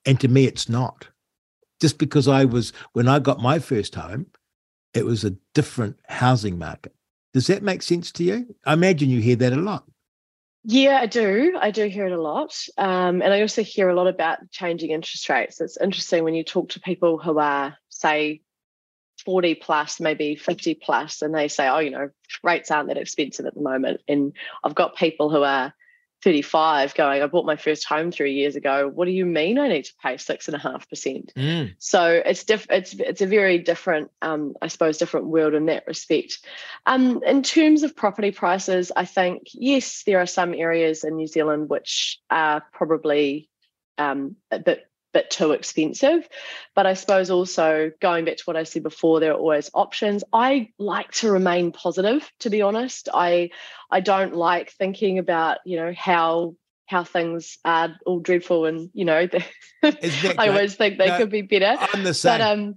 And 0.05 0.19
to 0.19 0.28
me, 0.28 0.45
it's 0.45 0.69
not 0.69 1.07
just 1.82 1.97
because 1.97 2.28
I 2.28 2.45
was, 2.45 2.73
when 2.93 3.07
I 3.07 3.19
got 3.19 3.41
my 3.41 3.59
first 3.59 3.95
home, 3.95 4.28
it 4.93 5.05
was 5.05 5.23
a 5.23 5.36
different 5.53 5.97
housing 6.07 6.57
market. 6.57 6.93
Does 7.34 7.47
that 7.47 7.63
make 7.63 7.82
sense 7.82 8.11
to 8.13 8.23
you? 8.23 8.55
I 8.65 8.73
imagine 8.73 9.09
you 9.09 9.19
hear 9.19 9.36
that 9.36 9.53
a 9.53 9.57
lot. 9.57 9.86
Yeah, 10.63 10.99
I 11.01 11.05
do. 11.05 11.57
I 11.61 11.69
do 11.69 11.86
hear 11.86 12.07
it 12.07 12.11
a 12.11 12.21
lot. 12.21 12.57
Um, 12.78 13.21
and 13.21 13.34
I 13.34 13.41
also 13.41 13.61
hear 13.61 13.89
a 13.89 13.95
lot 13.95 14.07
about 14.07 14.49
changing 14.51 14.91
interest 14.91 15.30
rates. 15.30 15.61
It's 15.61 15.78
interesting 15.78 16.23
when 16.23 16.34
you 16.34 16.43
talk 16.43 16.69
to 16.69 16.80
people 16.80 17.19
who 17.19 17.38
are, 17.38 17.78
say, 17.89 18.41
40 19.26 19.55
plus, 19.55 19.99
maybe 19.99 20.36
50 20.36 20.76
plus, 20.76 21.21
and 21.21 21.36
they 21.36 21.47
say, 21.47 21.67
oh, 21.67 21.80
you 21.80 21.91
know, 21.91 22.09
rates 22.43 22.71
aren't 22.71 22.88
that 22.88 22.97
expensive 22.97 23.45
at 23.45 23.53
the 23.53 23.61
moment. 23.61 24.01
And 24.07 24.34
I've 24.63 24.76
got 24.76 24.95
people 24.95 25.30
who 25.30 25.43
are 25.43 25.73
35 26.26 26.95
going, 26.95 27.21
I 27.21 27.28
bought 27.28 27.45
my 27.45 27.55
first 27.55 27.86
home 27.86 28.11
three 28.11 28.34
years 28.34 28.55
ago. 28.55 28.89
What 28.91 29.05
do 29.05 29.11
you 29.11 29.28
mean 29.28 29.59
I 29.59 29.67
need 29.67 29.86
to 29.86 29.93
pay 30.01 30.17
six 30.17 30.47
and 30.47 30.55
a 30.55 30.59
half 30.59 30.89
percent? 30.89 31.32
Mm. 31.38 31.76
So 31.78 32.23
it's 32.26 32.43
diff- 32.43 32.65
it's 32.71 32.95
it's 32.95 33.21
a 33.21 33.28
very 33.28 33.59
different, 33.59 34.09
um, 34.23 34.55
I 34.59 34.67
suppose, 34.67 34.97
different 34.97 35.28
world 35.28 35.53
in 35.53 35.67
that 35.67 35.86
respect. 35.86 36.39
Um, 36.88 37.21
in 37.23 37.43
terms 37.43 37.84
of 37.84 37.95
property 37.95 38.32
prices, 38.32 38.91
I 38.95 39.05
think 39.05 39.43
yes, 39.53 40.01
there 40.07 40.19
are 40.19 40.26
some 40.26 40.55
areas 40.55 41.03
in 41.03 41.15
New 41.15 41.28
Zealand 41.28 41.69
which 41.69 42.19
are 42.32 42.63
probably 42.73 43.47
um, 43.99 44.36
a 44.49 44.57
bit 44.57 44.89
bit 45.16 45.32
too 45.32 45.53
expensive. 45.53 46.28
But 46.76 46.86
I 46.86 46.93
suppose 46.93 47.32
also 47.32 47.91
going 48.01 48.26
back 48.26 48.38
to 48.38 48.43
what 48.43 48.57
I 48.57 48.63
said 48.63 48.84
before, 48.84 49.20
there 49.20 49.32
are 49.32 49.38
always 49.39 49.72
options. 49.74 50.24
I 50.34 50.70
like 50.78 51.11
to 51.13 51.32
remain 51.32 51.72
positive, 51.72 52.30
to 52.41 52.49
be 52.49 52.61
honest. 52.61 53.07
I 53.13 53.49
I 53.89 54.01
don't 54.01 54.36
like 54.36 54.72
thinking 54.72 55.18
about, 55.18 55.59
you 55.66 55.78
know, 55.78 55.93
how 55.97 56.55
how 56.88 57.03
things 57.03 57.57
are 57.66 57.95
all 58.05 58.20
dreadful 58.20 58.66
and 58.66 58.91
you 58.93 59.05
know 59.05 59.28
Exactly. 59.84 60.36
I 60.38 60.49
always 60.49 60.76
think 60.76 60.97
they 60.99 61.07
No, 61.07 61.18
could 61.18 61.32
be 61.32 61.41
better. 61.41 61.78
I'm 61.93 62.03
the 62.03 62.13
same. 62.13 62.39
But 62.39 62.41
um 62.41 62.76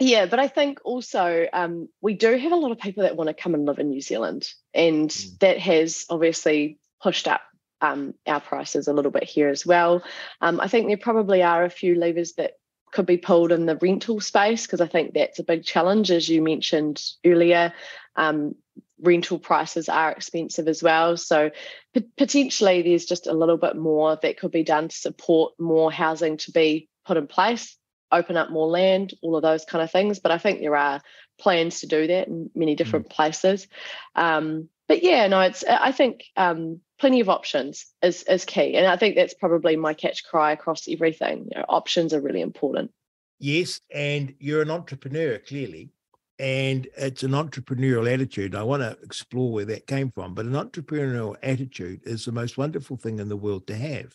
yeah, 0.00 0.26
but 0.26 0.38
I 0.40 0.48
think 0.48 0.80
also 0.84 1.46
um, 1.52 1.88
we 2.00 2.14
do 2.14 2.36
have 2.36 2.50
a 2.50 2.56
lot 2.56 2.72
of 2.72 2.78
people 2.80 3.04
that 3.04 3.16
want 3.16 3.28
to 3.28 3.34
come 3.42 3.54
and 3.54 3.64
live 3.64 3.78
in 3.78 3.90
New 3.90 4.00
Zealand, 4.00 4.48
and 4.74 5.08
Mm. 5.08 5.38
that 5.38 5.58
has 5.60 6.04
obviously 6.10 6.78
pushed 7.00 7.28
up 7.28 7.42
um, 7.84 8.14
our 8.26 8.40
prices 8.40 8.88
a 8.88 8.92
little 8.92 9.10
bit 9.10 9.24
here 9.24 9.48
as 9.48 9.66
well. 9.66 10.02
Um, 10.40 10.60
I 10.60 10.68
think 10.68 10.86
there 10.86 10.96
probably 10.96 11.42
are 11.42 11.64
a 11.64 11.70
few 11.70 11.94
levers 11.94 12.34
that 12.34 12.52
could 12.92 13.06
be 13.06 13.16
pulled 13.16 13.52
in 13.52 13.66
the 13.66 13.76
rental 13.76 14.20
space 14.20 14.66
because 14.66 14.80
I 14.80 14.86
think 14.86 15.12
that's 15.12 15.38
a 15.38 15.44
big 15.44 15.64
challenge, 15.64 16.10
as 16.10 16.28
you 16.28 16.42
mentioned 16.42 17.02
earlier. 17.24 17.72
Um, 18.16 18.54
rental 19.00 19.38
prices 19.38 19.88
are 19.88 20.12
expensive 20.12 20.68
as 20.68 20.82
well, 20.82 21.16
so 21.16 21.50
p- 21.92 22.08
potentially 22.16 22.82
there's 22.82 23.04
just 23.04 23.26
a 23.26 23.34
little 23.34 23.58
bit 23.58 23.76
more 23.76 24.16
that 24.22 24.38
could 24.38 24.52
be 24.52 24.62
done 24.62 24.88
to 24.88 24.96
support 24.96 25.52
more 25.58 25.92
housing 25.92 26.36
to 26.38 26.52
be 26.52 26.88
put 27.04 27.16
in 27.16 27.26
place 27.26 27.76
open 28.12 28.36
up 28.36 28.50
more 28.50 28.68
land, 28.68 29.12
all 29.22 29.34
of 29.34 29.42
those 29.42 29.64
kind 29.64 29.82
of 29.82 29.90
things. 29.90 30.20
But 30.20 30.30
I 30.30 30.38
think 30.38 30.60
there 30.60 30.76
are 30.76 31.02
plans 31.40 31.80
to 31.80 31.88
do 31.88 32.06
that 32.06 32.28
in 32.28 32.48
many 32.54 32.76
different 32.76 33.10
places. 33.10 33.66
Um, 34.14 34.68
but 34.88 35.02
yeah, 35.02 35.26
no, 35.26 35.40
it's 35.40 35.64
I 35.64 35.92
think 35.92 36.24
um, 36.36 36.80
plenty 36.98 37.20
of 37.20 37.28
options 37.28 37.86
is 38.02 38.22
is 38.24 38.44
key, 38.44 38.76
and 38.76 38.86
I 38.86 38.96
think 38.96 39.16
that's 39.16 39.34
probably 39.34 39.76
my 39.76 39.94
catch 39.94 40.24
cry 40.24 40.52
across 40.52 40.88
everything. 40.88 41.48
You 41.50 41.60
know, 41.60 41.64
options 41.68 42.12
are 42.12 42.20
really 42.20 42.40
important. 42.40 42.90
Yes, 43.38 43.80
and 43.92 44.34
you're 44.38 44.62
an 44.62 44.70
entrepreneur, 44.70 45.38
clearly. 45.38 45.90
And 46.38 46.88
it's 46.96 47.22
an 47.22 47.30
entrepreneurial 47.30 48.12
attitude. 48.12 48.56
I 48.56 48.64
want 48.64 48.82
to 48.82 48.98
explore 49.04 49.52
where 49.52 49.64
that 49.66 49.86
came 49.86 50.10
from. 50.10 50.34
But 50.34 50.46
an 50.46 50.52
entrepreneurial 50.52 51.36
attitude 51.42 52.00
is 52.04 52.24
the 52.24 52.32
most 52.32 52.58
wonderful 52.58 52.96
thing 52.96 53.20
in 53.20 53.28
the 53.28 53.36
world 53.36 53.68
to 53.68 53.76
have. 53.76 54.14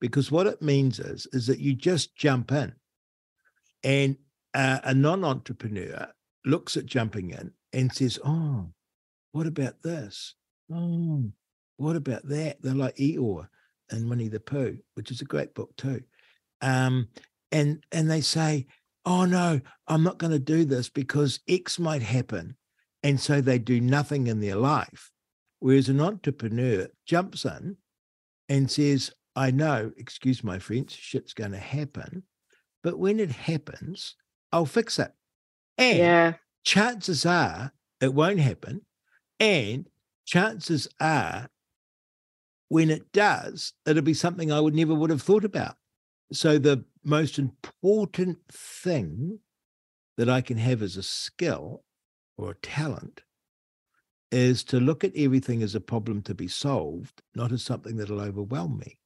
Because 0.00 0.30
what 0.30 0.46
it 0.46 0.62
means 0.62 0.98
is, 0.98 1.26
is 1.32 1.46
that 1.48 1.58
you 1.58 1.74
just 1.74 2.16
jump 2.16 2.50
in. 2.50 2.74
And 3.84 4.16
uh, 4.54 4.78
a 4.84 4.94
non-entrepreneur 4.94 6.08
looks 6.46 6.78
at 6.78 6.86
jumping 6.86 7.30
in 7.30 7.52
and 7.74 7.92
says, 7.92 8.18
Oh, 8.24 8.68
what 9.32 9.46
about 9.46 9.82
this? 9.82 10.34
Oh, 10.72 11.30
what 11.76 11.96
about 11.96 12.26
that? 12.28 12.60
They're 12.62 12.74
like 12.74 12.96
Eeyore 12.96 13.48
and 13.90 14.08
Winnie 14.08 14.28
the 14.28 14.40
Pooh, 14.40 14.78
which 14.94 15.10
is 15.10 15.20
a 15.20 15.24
great 15.26 15.54
book 15.54 15.74
too. 15.76 16.02
Um, 16.60 17.08
and 17.52 17.84
and 17.92 18.10
they 18.10 18.20
say, 18.20 18.66
"Oh 19.04 19.24
no, 19.24 19.60
I'm 19.88 20.02
not 20.02 20.18
going 20.18 20.32
to 20.32 20.38
do 20.38 20.64
this 20.64 20.88
because 20.88 21.40
X 21.48 21.78
might 21.78 22.02
happen," 22.02 22.56
and 23.02 23.18
so 23.20 23.40
they 23.40 23.58
do 23.58 23.80
nothing 23.80 24.26
in 24.26 24.40
their 24.40 24.56
life. 24.56 25.10
Whereas 25.58 25.88
an 25.88 26.00
entrepreneur 26.00 26.88
jumps 27.06 27.44
in 27.44 27.76
and 28.48 28.70
says, 28.70 29.12
"I 29.36 29.50
know, 29.50 29.92
excuse 29.96 30.44
my 30.44 30.58
French, 30.58 30.92
shit's 30.92 31.34
going 31.34 31.52
to 31.52 31.58
happen, 31.58 32.24
but 32.82 32.98
when 32.98 33.20
it 33.20 33.30
happens, 33.30 34.16
I'll 34.52 34.66
fix 34.66 34.98
it." 34.98 35.12
And 35.78 35.98
Yeah, 35.98 36.34
chances 36.64 37.26
are 37.26 37.72
it 38.00 38.14
won't 38.14 38.40
happen. 38.40 38.86
And 39.40 39.88
chances 40.26 40.88
are 41.00 41.48
when 42.68 42.90
it 42.90 43.10
does, 43.12 43.72
it'll 43.86 44.02
be 44.02 44.14
something 44.14 44.52
I 44.52 44.60
would 44.60 44.74
never 44.74 44.94
would 44.94 45.10
have 45.10 45.22
thought 45.22 45.44
about. 45.44 45.76
So 46.32 46.58
the 46.58 46.84
most 47.02 47.38
important 47.38 48.38
thing 48.52 49.40
that 50.16 50.28
I 50.28 50.40
can 50.42 50.58
have 50.58 50.82
as 50.82 50.96
a 50.96 51.02
skill 51.02 51.82
or 52.36 52.50
a 52.52 52.54
talent 52.56 53.22
is 54.30 54.62
to 54.64 54.78
look 54.78 55.02
at 55.02 55.16
everything 55.16 55.62
as 55.62 55.74
a 55.74 55.80
problem 55.80 56.22
to 56.22 56.34
be 56.34 56.46
solved, 56.46 57.22
not 57.34 57.50
as 57.50 57.64
something 57.64 57.96
that'll 57.96 58.20
overwhelm 58.20 58.78
me. 58.78 58.98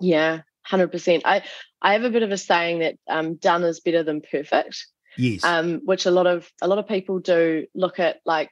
yeah, 0.00 0.42
hundred 0.64 0.88
percent. 0.88 1.22
I 1.24 1.42
I 1.80 1.94
have 1.94 2.04
a 2.04 2.10
bit 2.10 2.22
of 2.22 2.30
a 2.32 2.36
saying 2.36 2.80
that 2.80 2.96
um, 3.08 3.36
done 3.36 3.62
is 3.62 3.80
better 3.80 4.02
than 4.02 4.20
perfect. 4.20 4.86
Yes. 5.16 5.44
um, 5.44 5.80
which 5.84 6.06
a 6.06 6.10
lot 6.10 6.26
of 6.26 6.50
a 6.62 6.68
lot 6.68 6.78
of 6.78 6.88
people 6.88 7.18
do 7.18 7.66
look 7.74 7.98
at 8.00 8.20
like, 8.24 8.50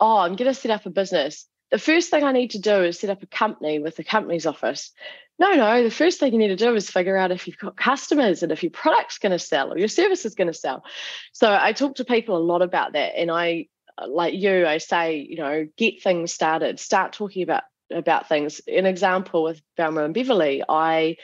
oh, 0.00 0.18
I'm 0.18 0.36
going 0.36 0.52
to 0.52 0.54
set 0.54 0.70
up 0.70 0.86
a 0.86 0.90
business. 0.90 1.46
The 1.70 1.78
first 1.78 2.10
thing 2.10 2.24
I 2.24 2.32
need 2.32 2.52
to 2.52 2.60
do 2.60 2.82
is 2.82 2.98
set 2.98 3.10
up 3.10 3.22
a 3.22 3.26
company 3.26 3.78
with 3.78 3.96
the 3.96 4.04
company's 4.04 4.46
office. 4.46 4.92
No, 5.38 5.52
no, 5.52 5.82
the 5.82 5.90
first 5.90 6.18
thing 6.18 6.32
you 6.32 6.38
need 6.38 6.48
to 6.48 6.56
do 6.56 6.74
is 6.74 6.90
figure 6.90 7.16
out 7.16 7.30
if 7.30 7.46
you've 7.46 7.58
got 7.58 7.76
customers 7.76 8.42
and 8.42 8.50
if 8.50 8.62
your 8.62 8.70
product's 8.70 9.18
going 9.18 9.32
to 9.32 9.38
sell 9.38 9.72
or 9.72 9.78
your 9.78 9.88
service 9.88 10.24
is 10.24 10.34
going 10.34 10.48
to 10.48 10.54
sell. 10.54 10.84
So 11.32 11.56
I 11.58 11.72
talk 11.72 11.96
to 11.96 12.04
people 12.04 12.36
a 12.36 12.38
lot 12.38 12.62
about 12.62 12.94
that, 12.94 13.16
and 13.16 13.30
I, 13.30 13.66
like 14.06 14.34
you, 14.34 14.66
I 14.66 14.78
say, 14.78 15.18
you 15.28 15.36
know, 15.36 15.68
get 15.76 16.02
things 16.02 16.32
started, 16.32 16.80
start 16.80 17.12
talking 17.12 17.42
about 17.42 17.64
about 17.90 18.28
things. 18.28 18.60
An 18.66 18.86
example 18.86 19.44
with 19.44 19.62
Velma 19.76 20.04
and 20.04 20.12
Beverley, 20.12 20.62
I 20.68 21.16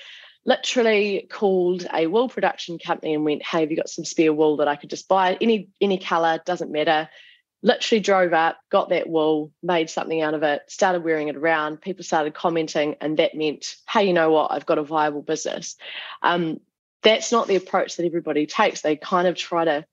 literally 0.47 1.27
called 1.31 1.87
a 1.93 2.07
wool 2.07 2.29
production 2.29 2.79
company 2.79 3.15
and 3.15 3.25
went, 3.25 3.43
"Hey, 3.43 3.61
have 3.61 3.71
you 3.71 3.77
got 3.77 3.89
some 3.89 4.05
spare 4.05 4.33
wool 4.33 4.59
that 4.59 4.69
I 4.69 4.77
could 4.77 4.91
just 4.91 5.09
buy? 5.09 5.37
Any 5.41 5.71
any 5.81 5.99
color 5.99 6.41
doesn't 6.45 6.71
matter." 6.71 7.09
Literally 7.65 8.01
drove 8.01 8.33
up, 8.33 8.59
got 8.71 8.91
that 8.91 9.09
wool, 9.09 9.51
made 9.63 9.91
something 9.91 10.21
out 10.21 10.35
of 10.35 10.45
it, 10.45 10.63
started 10.69 11.03
wearing 11.03 11.29
it 11.29 11.37
around. 11.37 11.81
People 11.81 12.05
started 12.05 12.35
commenting, 12.35 12.95
and 13.01 13.17
that 13.17 13.35
meant, 13.35 13.75
"Hey, 13.89 14.07
you 14.07 14.13
know 14.13 14.31
what? 14.31 14.53
I've 14.53 14.67
got 14.67 14.79
a 14.79 14.85
viable 14.85 15.23
business." 15.23 15.77
Um, 16.23 16.61
that's 17.03 17.33
not 17.33 17.49
the 17.49 17.57
approach 17.57 17.97
that 17.97 18.07
everybody 18.07 18.47
takes. 18.47 18.83
They 18.83 18.97
kind 18.97 19.27
of 19.27 19.35
try 19.35 19.65
to 19.65 19.85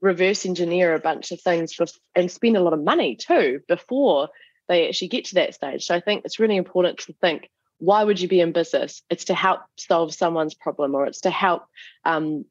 reverse 0.00 0.44
engineer 0.44 0.94
a 0.94 0.98
bunch 0.98 1.30
of 1.30 1.40
things 1.40 1.78
and 2.14 2.30
spend 2.30 2.56
a 2.56 2.62
lot 2.62 2.72
of 2.72 2.82
money 2.82 3.16
too 3.16 3.60
before 3.68 4.28
they 4.68 4.88
actually 4.88 5.08
get 5.08 5.26
to 5.26 5.34
that 5.36 5.54
stage. 5.54 5.84
So 5.84 5.94
I 5.94 6.00
think 6.00 6.24
it's 6.24 6.38
really 6.38 6.56
important 6.56 6.98
to 6.98 7.12
think 7.14 7.48
why 7.78 8.04
would 8.04 8.20
you 8.20 8.28
be 8.28 8.40
in 8.40 8.52
business? 8.52 9.02
It's 9.10 9.26
to 9.26 9.34
help 9.34 9.60
solve 9.76 10.14
someone's 10.14 10.54
problem 10.54 10.94
or 10.94 11.06
it's 11.06 11.22
to 11.22 11.30
help 11.30 11.64
um, 12.04 12.44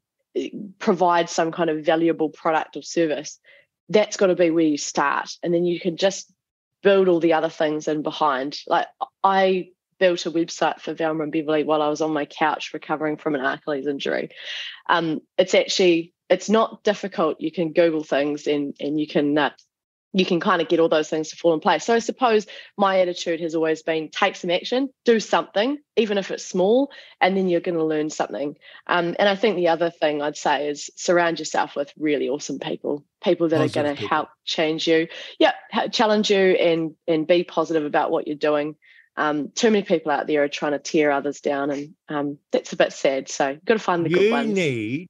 provide 0.78 1.30
some 1.30 1.50
kind 1.50 1.70
of 1.70 1.84
valuable 1.84 2.28
product 2.28 2.76
or 2.76 2.82
service. 2.82 3.40
That's 3.88 4.16
got 4.16 4.28
to 4.28 4.34
be 4.34 4.50
where 4.50 4.64
you 4.64 4.78
start. 4.78 5.30
And 5.42 5.52
then 5.52 5.64
you 5.64 5.78
can 5.78 5.96
just 5.96 6.32
build 6.82 7.08
all 7.08 7.20
the 7.20 7.32
other 7.32 7.48
things 7.48 7.88
in 7.88 8.02
behind. 8.02 8.58
Like 8.66 8.86
I 9.22 9.70
built 9.98 10.26
a 10.26 10.30
website 10.30 10.80
for 10.80 10.94
Velma 10.94 11.22
and 11.22 11.32
Beverley 11.32 11.64
while 11.64 11.82
I 11.82 11.88
was 11.88 12.00
on 12.00 12.12
my 12.12 12.26
couch 12.26 12.70
recovering 12.74 13.16
from 13.16 13.34
an 13.34 13.44
Achilles 13.44 13.86
injury. 13.86 14.30
Um, 14.88 15.20
it's 15.38 15.54
actually 15.54 16.12
it's 16.28 16.48
not 16.48 16.82
difficult. 16.82 17.40
You 17.40 17.52
can 17.52 17.72
Google 17.72 18.04
things 18.04 18.46
and 18.46 18.74
and 18.80 18.98
you 18.98 19.06
can 19.06 19.36
uh, 19.36 19.50
you 20.14 20.24
can 20.24 20.38
kind 20.38 20.62
of 20.62 20.68
get 20.68 20.78
all 20.78 20.88
those 20.88 21.10
things 21.10 21.30
to 21.30 21.36
fall 21.36 21.52
in 21.54 21.60
place. 21.60 21.84
So 21.84 21.92
I 21.92 21.98
suppose 21.98 22.46
my 22.76 23.00
attitude 23.00 23.40
has 23.40 23.56
always 23.56 23.82
been 23.82 24.08
take 24.08 24.36
some 24.36 24.50
action, 24.50 24.88
do 25.04 25.18
something, 25.18 25.78
even 25.96 26.18
if 26.18 26.30
it's 26.30 26.46
small, 26.46 26.92
and 27.20 27.36
then 27.36 27.48
you're 27.48 27.60
going 27.60 27.76
to 27.76 27.84
learn 27.84 28.10
something. 28.10 28.56
Um, 28.86 29.16
and 29.18 29.28
I 29.28 29.34
think 29.34 29.56
the 29.56 29.68
other 29.68 29.90
thing 29.90 30.22
I'd 30.22 30.36
say 30.36 30.68
is 30.68 30.88
surround 30.94 31.40
yourself 31.40 31.74
with 31.74 31.92
really 31.98 32.28
awesome 32.28 32.60
people, 32.60 33.04
people 33.22 33.48
that 33.48 33.56
Positive 33.56 33.82
are 33.82 33.84
going 33.84 33.96
to 33.96 34.06
help 34.06 34.28
change 34.44 34.86
you. 34.86 35.08
Yeah, 35.40 35.52
challenge 35.90 36.30
you 36.30 36.38
and 36.38 36.94
and 37.08 37.26
be 37.26 37.42
positive 37.42 37.84
about 37.84 38.12
what 38.12 38.28
you're 38.28 38.36
doing. 38.36 38.76
Um, 39.16 39.50
too 39.50 39.70
many 39.70 39.84
people 39.84 40.12
out 40.12 40.28
there 40.28 40.44
are 40.44 40.48
trying 40.48 40.72
to 40.72 40.78
tear 40.78 41.10
others 41.10 41.40
down, 41.40 41.70
and 41.70 41.94
um, 42.08 42.38
that's 42.52 42.72
a 42.72 42.76
bit 42.76 42.92
sad. 42.92 43.28
So 43.28 43.50
you've 43.50 43.64
got 43.64 43.74
to 43.74 43.80
find 43.80 44.04
the 44.04 44.10
good 44.10 44.30
ones. 44.30 44.48
you 44.48 44.54
need 44.54 45.08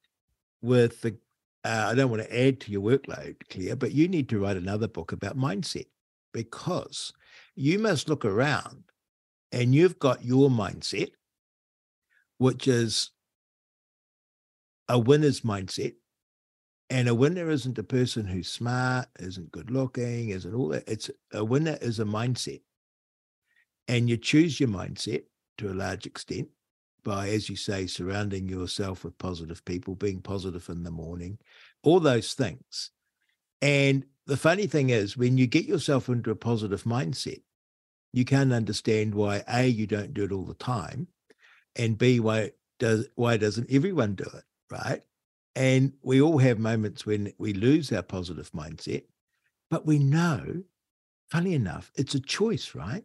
with 0.62 1.02
the 1.02 1.16
uh, 1.64 1.88
i 1.90 1.94
don't 1.94 2.10
want 2.10 2.22
to 2.22 2.46
add 2.46 2.60
to 2.60 2.70
your 2.70 2.82
workload 2.82 3.36
Claire, 3.50 3.76
but 3.76 3.92
you 3.92 4.08
need 4.08 4.28
to 4.28 4.38
write 4.38 4.56
another 4.56 4.88
book 4.88 5.12
about 5.12 5.36
mindset 5.36 5.86
because 6.32 7.12
you 7.54 7.78
must 7.78 8.08
look 8.08 8.24
around 8.24 8.84
and 9.52 9.74
you've 9.74 9.98
got 9.98 10.24
your 10.24 10.50
mindset 10.50 11.10
which 12.38 12.66
is 12.68 13.10
a 14.88 14.98
winner's 14.98 15.40
mindset 15.42 15.94
and 16.90 17.08
a 17.08 17.14
winner 17.14 17.50
isn't 17.50 17.78
a 17.78 17.82
person 17.82 18.26
who's 18.26 18.50
smart 18.50 19.06
isn't 19.18 19.50
good 19.50 19.70
looking 19.70 20.28
isn't 20.30 20.54
all 20.54 20.68
that 20.68 20.88
it's 20.88 21.10
a 21.32 21.44
winner 21.44 21.78
is 21.80 22.00
a 22.00 22.04
mindset. 22.04 22.60
And 23.88 24.08
you 24.08 24.16
choose 24.16 24.58
your 24.58 24.70
mindset 24.70 25.24
to 25.58 25.70
a 25.70 25.74
large 25.74 26.06
extent 26.06 26.48
by, 27.04 27.28
as 27.28 27.48
you 27.48 27.56
say, 27.56 27.86
surrounding 27.86 28.48
yourself 28.48 29.04
with 29.04 29.18
positive 29.18 29.64
people, 29.64 29.94
being 29.94 30.20
positive 30.20 30.68
in 30.68 30.82
the 30.82 30.90
morning, 30.90 31.38
all 31.82 32.00
those 32.00 32.34
things. 32.34 32.90
And 33.62 34.04
the 34.26 34.36
funny 34.36 34.66
thing 34.66 34.90
is, 34.90 35.16
when 35.16 35.38
you 35.38 35.46
get 35.46 35.66
yourself 35.66 36.08
into 36.08 36.30
a 36.30 36.36
positive 36.36 36.84
mindset, 36.84 37.42
you 38.12 38.24
can't 38.24 38.52
understand 38.52 39.14
why 39.14 39.42
A, 39.48 39.66
you 39.66 39.86
don't 39.86 40.14
do 40.14 40.24
it 40.24 40.32
all 40.32 40.44
the 40.44 40.54
time, 40.54 41.08
and 41.76 41.98
B, 41.98 42.20
why 42.20 42.52
does 42.78 43.08
why 43.14 43.36
doesn't 43.36 43.70
everyone 43.70 44.14
do 44.14 44.24
it? 44.24 44.44
Right. 44.70 45.02
And 45.56 45.92
we 46.02 46.20
all 46.20 46.38
have 46.38 46.58
moments 46.58 47.06
when 47.06 47.32
we 47.38 47.52
lose 47.52 47.92
our 47.92 48.02
positive 48.02 48.50
mindset, 48.52 49.04
but 49.70 49.86
we 49.86 49.98
know, 49.98 50.62
funny 51.30 51.54
enough, 51.54 51.92
it's 51.96 52.14
a 52.14 52.20
choice, 52.20 52.74
right? 52.74 53.04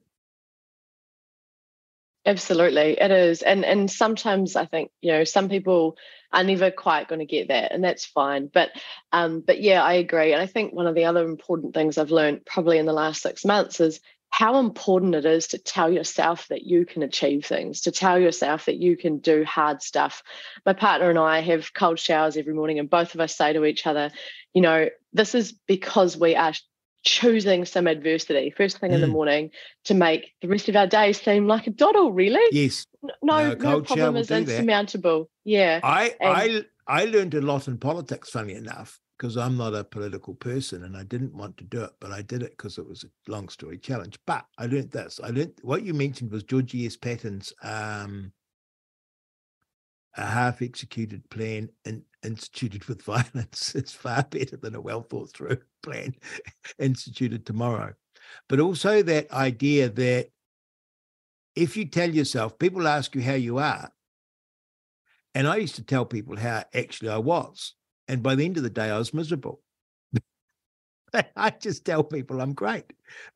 Absolutely, 2.29 2.91
it 3.01 3.09
is, 3.09 3.41
and 3.41 3.65
and 3.65 3.89
sometimes 3.89 4.55
I 4.55 4.65
think 4.65 4.91
you 5.01 5.11
know 5.11 5.23
some 5.23 5.49
people 5.49 5.97
are 6.31 6.43
never 6.43 6.69
quite 6.69 7.07
going 7.07 7.19
to 7.21 7.25
get 7.25 7.47
that, 7.47 7.71
and 7.71 7.83
that's 7.83 8.05
fine. 8.05 8.51
But 8.53 8.69
um, 9.11 9.41
but 9.41 9.59
yeah, 9.63 9.81
I 9.83 9.93
agree, 9.93 10.31
and 10.31 10.39
I 10.39 10.45
think 10.45 10.71
one 10.71 10.85
of 10.85 10.93
the 10.93 11.05
other 11.05 11.25
important 11.25 11.73
things 11.73 11.97
I've 11.97 12.11
learned 12.11 12.45
probably 12.45 12.77
in 12.77 12.85
the 12.85 12.93
last 12.93 13.23
six 13.23 13.43
months 13.45 13.79
is 13.79 13.99
how 14.29 14.59
important 14.59 15.15
it 15.15 15.25
is 15.25 15.47
to 15.47 15.57
tell 15.57 15.91
yourself 15.91 16.47
that 16.49 16.61
you 16.61 16.85
can 16.85 17.01
achieve 17.01 17.45
things, 17.45 17.81
to 17.81 17.91
tell 17.91 18.19
yourself 18.19 18.65
that 18.65 18.77
you 18.77 18.95
can 18.95 19.17
do 19.17 19.43
hard 19.43 19.81
stuff. 19.81 20.21
My 20.67 20.73
partner 20.73 21.09
and 21.09 21.17
I 21.17 21.39
have 21.41 21.73
cold 21.73 21.97
showers 21.97 22.37
every 22.37 22.53
morning, 22.53 22.77
and 22.77 22.91
both 22.91 23.15
of 23.15 23.21
us 23.21 23.35
say 23.35 23.53
to 23.53 23.65
each 23.65 23.87
other, 23.87 24.11
you 24.53 24.61
know, 24.61 24.89
this 25.13 25.33
is 25.33 25.53
because 25.67 26.15
we 26.15 26.35
are 26.35 26.53
choosing 27.03 27.65
some 27.65 27.87
adversity 27.87 28.53
first 28.55 28.79
thing 28.79 28.91
mm. 28.91 28.95
in 28.95 29.01
the 29.01 29.07
mm. 29.07 29.11
morning 29.11 29.51
to 29.85 29.93
make 29.93 30.33
the 30.41 30.47
rest 30.47 30.69
of 30.69 30.75
our 30.75 30.87
day 30.87 31.13
seem 31.13 31.47
like 31.47 31.67
a 31.67 31.71
doddle, 31.71 32.11
really. 32.11 32.41
Yes. 32.51 32.85
No, 33.01 33.13
no, 33.21 33.53
no 33.53 33.81
problem 33.81 34.17
is 34.17 34.29
insurmountable. 34.31 35.29
That. 35.45 35.51
Yeah. 35.51 35.79
I, 35.83 36.15
and, 36.19 36.65
I 36.89 37.01
I 37.01 37.05
learned 37.05 37.35
a 37.35 37.41
lot 37.41 37.67
in 37.67 37.77
politics, 37.77 38.31
funny 38.31 38.55
enough, 38.55 38.99
because 39.17 39.37
I'm 39.37 39.55
not 39.55 39.75
a 39.75 39.83
political 39.83 40.33
person 40.33 40.83
and 40.83 40.97
I 40.97 41.03
didn't 41.03 41.35
want 41.35 41.55
to 41.57 41.63
do 41.63 41.83
it, 41.83 41.91
but 41.99 42.11
I 42.11 42.23
did 42.23 42.41
it 42.41 42.51
because 42.57 42.79
it 42.79 42.87
was 42.87 43.03
a 43.03 43.31
long 43.31 43.47
story 43.49 43.77
challenge. 43.77 44.17
But 44.25 44.45
I 44.57 44.65
learned 44.65 44.89
this. 44.89 45.19
I 45.23 45.29
learned 45.29 45.53
what 45.61 45.83
you 45.83 45.93
mentioned 45.93 46.31
was 46.31 46.43
George 46.43 46.75
S. 46.75 46.97
Patton's 46.97 47.53
um, 47.61 48.31
a 50.17 50.25
half 50.25 50.61
executed 50.61 51.27
plan 51.29 51.69
and 51.85 52.03
instituted 52.23 52.85
with 52.85 53.01
violence 53.03 53.75
is 53.75 53.91
far 53.91 54.23
better 54.23 54.57
than 54.57 54.75
a 54.75 54.81
well 54.81 55.01
thought 55.01 55.31
through 55.31 55.57
plan 55.83 56.15
instituted 56.77 57.45
tomorrow. 57.45 57.93
But 58.47 58.59
also 58.59 59.01
that 59.03 59.31
idea 59.31 59.89
that 59.89 60.29
if 61.55 61.75
you 61.75 61.85
tell 61.85 62.09
yourself, 62.09 62.59
people 62.59 62.87
ask 62.87 63.15
you 63.15 63.21
how 63.21 63.33
you 63.33 63.57
are. 63.57 63.91
And 65.35 65.47
I 65.47 65.57
used 65.57 65.75
to 65.75 65.83
tell 65.83 66.05
people 66.05 66.37
how 66.37 66.63
actually 66.73 67.09
I 67.09 67.17
was. 67.17 67.75
And 68.07 68.23
by 68.23 68.35
the 68.35 68.45
end 68.45 68.57
of 68.57 68.63
the 68.63 68.69
day, 68.69 68.89
I 68.89 68.97
was 68.97 69.13
miserable. 69.13 69.61
I 71.35 71.49
just 71.51 71.85
tell 71.85 72.03
people 72.03 72.41
I'm 72.41 72.53
great 72.53 72.85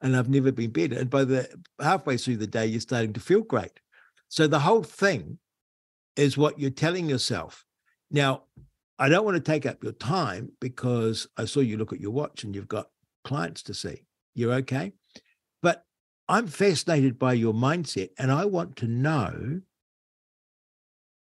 and 0.01 0.15
I've 0.15 0.29
never 0.29 0.51
been 0.51 0.71
better. 0.71 0.97
And 0.97 1.09
by 1.09 1.23
the 1.23 1.49
halfway 1.81 2.17
through 2.17 2.37
the 2.37 2.47
day, 2.47 2.65
you're 2.65 2.81
starting 2.81 3.13
to 3.13 3.19
feel 3.19 3.41
great. 3.41 3.79
So 4.29 4.47
the 4.47 4.59
whole 4.59 4.83
thing 4.83 5.37
is 6.15 6.37
what 6.37 6.59
you're 6.59 6.69
telling 6.69 7.09
yourself. 7.09 7.65
Now, 8.11 8.43
I 8.99 9.09
don't 9.09 9.25
want 9.25 9.35
to 9.35 9.51
take 9.51 9.65
up 9.65 9.83
your 9.83 9.93
time 9.93 10.51
because 10.61 11.27
I 11.37 11.45
saw 11.45 11.59
you 11.59 11.77
look 11.77 11.93
at 11.93 11.99
your 11.99 12.11
watch 12.11 12.43
and 12.43 12.55
you've 12.55 12.67
got 12.67 12.89
clients 13.23 13.63
to 13.63 13.73
see. 13.73 14.03
You're 14.35 14.53
okay. 14.55 14.93
But 15.61 15.85
I'm 16.29 16.47
fascinated 16.47 17.17
by 17.17 17.33
your 17.33 17.53
mindset 17.53 18.09
and 18.17 18.31
I 18.31 18.45
want 18.45 18.75
to 18.77 18.87
know 18.87 19.61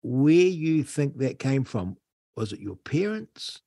where 0.03 0.35
you 0.35 0.83
think 0.83 1.19
that 1.19 1.39
came 1.39 1.65
from. 1.65 1.97
Was 2.37 2.53
it 2.53 2.61
your 2.61 2.77
parents? 2.77 3.61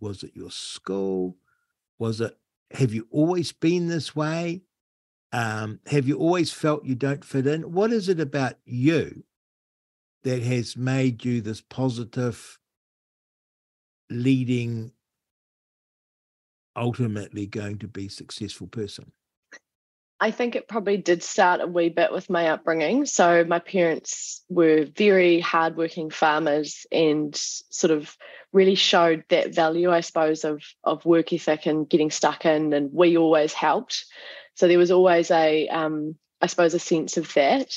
Was 0.00 0.22
it 0.22 0.32
your 0.34 0.50
school? 0.50 1.36
Was 1.98 2.20
it, 2.20 2.36
have 2.70 2.94
you 2.94 3.06
always 3.10 3.52
been 3.52 3.88
this 3.88 4.14
way? 4.14 4.62
Um, 5.32 5.80
have 5.86 6.06
you 6.06 6.18
always 6.18 6.52
felt 6.52 6.84
you 6.84 6.94
don't 6.94 7.24
fit 7.24 7.46
in? 7.46 7.72
What 7.72 7.92
is 7.92 8.08
it 8.08 8.20
about 8.20 8.54
you 8.64 9.24
that 10.24 10.42
has 10.42 10.76
made 10.76 11.24
you 11.24 11.40
this 11.40 11.60
positive, 11.60 12.58
leading, 14.10 14.92
ultimately 16.76 17.46
going 17.46 17.78
to 17.78 17.88
be 17.88 18.08
successful 18.08 18.66
person? 18.66 19.12
I 20.22 20.30
think 20.30 20.54
it 20.54 20.68
probably 20.68 20.98
did 20.98 21.20
start 21.24 21.60
a 21.60 21.66
wee 21.66 21.88
bit 21.88 22.12
with 22.12 22.30
my 22.30 22.50
upbringing. 22.50 23.06
So 23.06 23.44
my 23.44 23.58
parents 23.58 24.44
were 24.48 24.86
very 24.96 25.40
hardworking 25.40 26.10
farmers 26.10 26.86
and 26.92 27.34
sort 27.34 27.90
of 27.90 28.16
really 28.52 28.76
showed 28.76 29.24
that 29.30 29.52
value, 29.52 29.90
I 29.90 30.00
suppose, 30.00 30.44
of 30.44 30.62
of 30.84 31.04
work 31.04 31.32
ethic 31.32 31.66
and 31.66 31.88
getting 31.88 32.12
stuck 32.12 32.46
in. 32.46 32.72
And 32.72 32.92
we 32.92 33.16
always 33.16 33.52
helped. 33.52 34.04
So 34.54 34.68
there 34.68 34.78
was 34.78 34.92
always 34.92 35.32
a, 35.32 35.66
um, 35.66 36.14
I 36.40 36.46
suppose, 36.46 36.74
a 36.74 36.78
sense 36.78 37.16
of 37.16 37.34
that. 37.34 37.76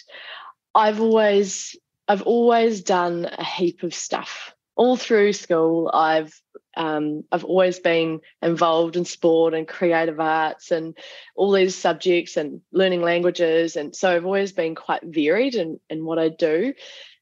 I've 0.75 1.01
always 1.01 1.75
I've 2.07 2.23
always 2.23 2.81
done 2.81 3.25
a 3.25 3.43
heap 3.43 3.83
of 3.83 3.93
stuff 3.93 4.53
all 4.75 4.97
through 4.97 5.33
school. 5.33 5.89
I've 5.93 6.39
um, 6.77 7.23
I've 7.31 7.45
always 7.45 7.79
been 7.79 8.19
involved 8.41 8.97
in 8.97 9.05
sport 9.05 9.53
and 9.53 9.65
creative 9.65 10.19
arts 10.19 10.71
and 10.71 10.97
all 11.33 11.53
these 11.53 11.73
subjects 11.73 12.35
and 12.35 12.61
learning 12.73 13.01
languages. 13.01 13.77
And 13.77 13.95
so 13.95 14.13
I've 14.13 14.25
always 14.25 14.51
been 14.51 14.75
quite 14.75 15.01
varied 15.03 15.55
in, 15.55 15.79
in 15.89 16.03
what 16.03 16.19
I 16.19 16.27
do. 16.27 16.73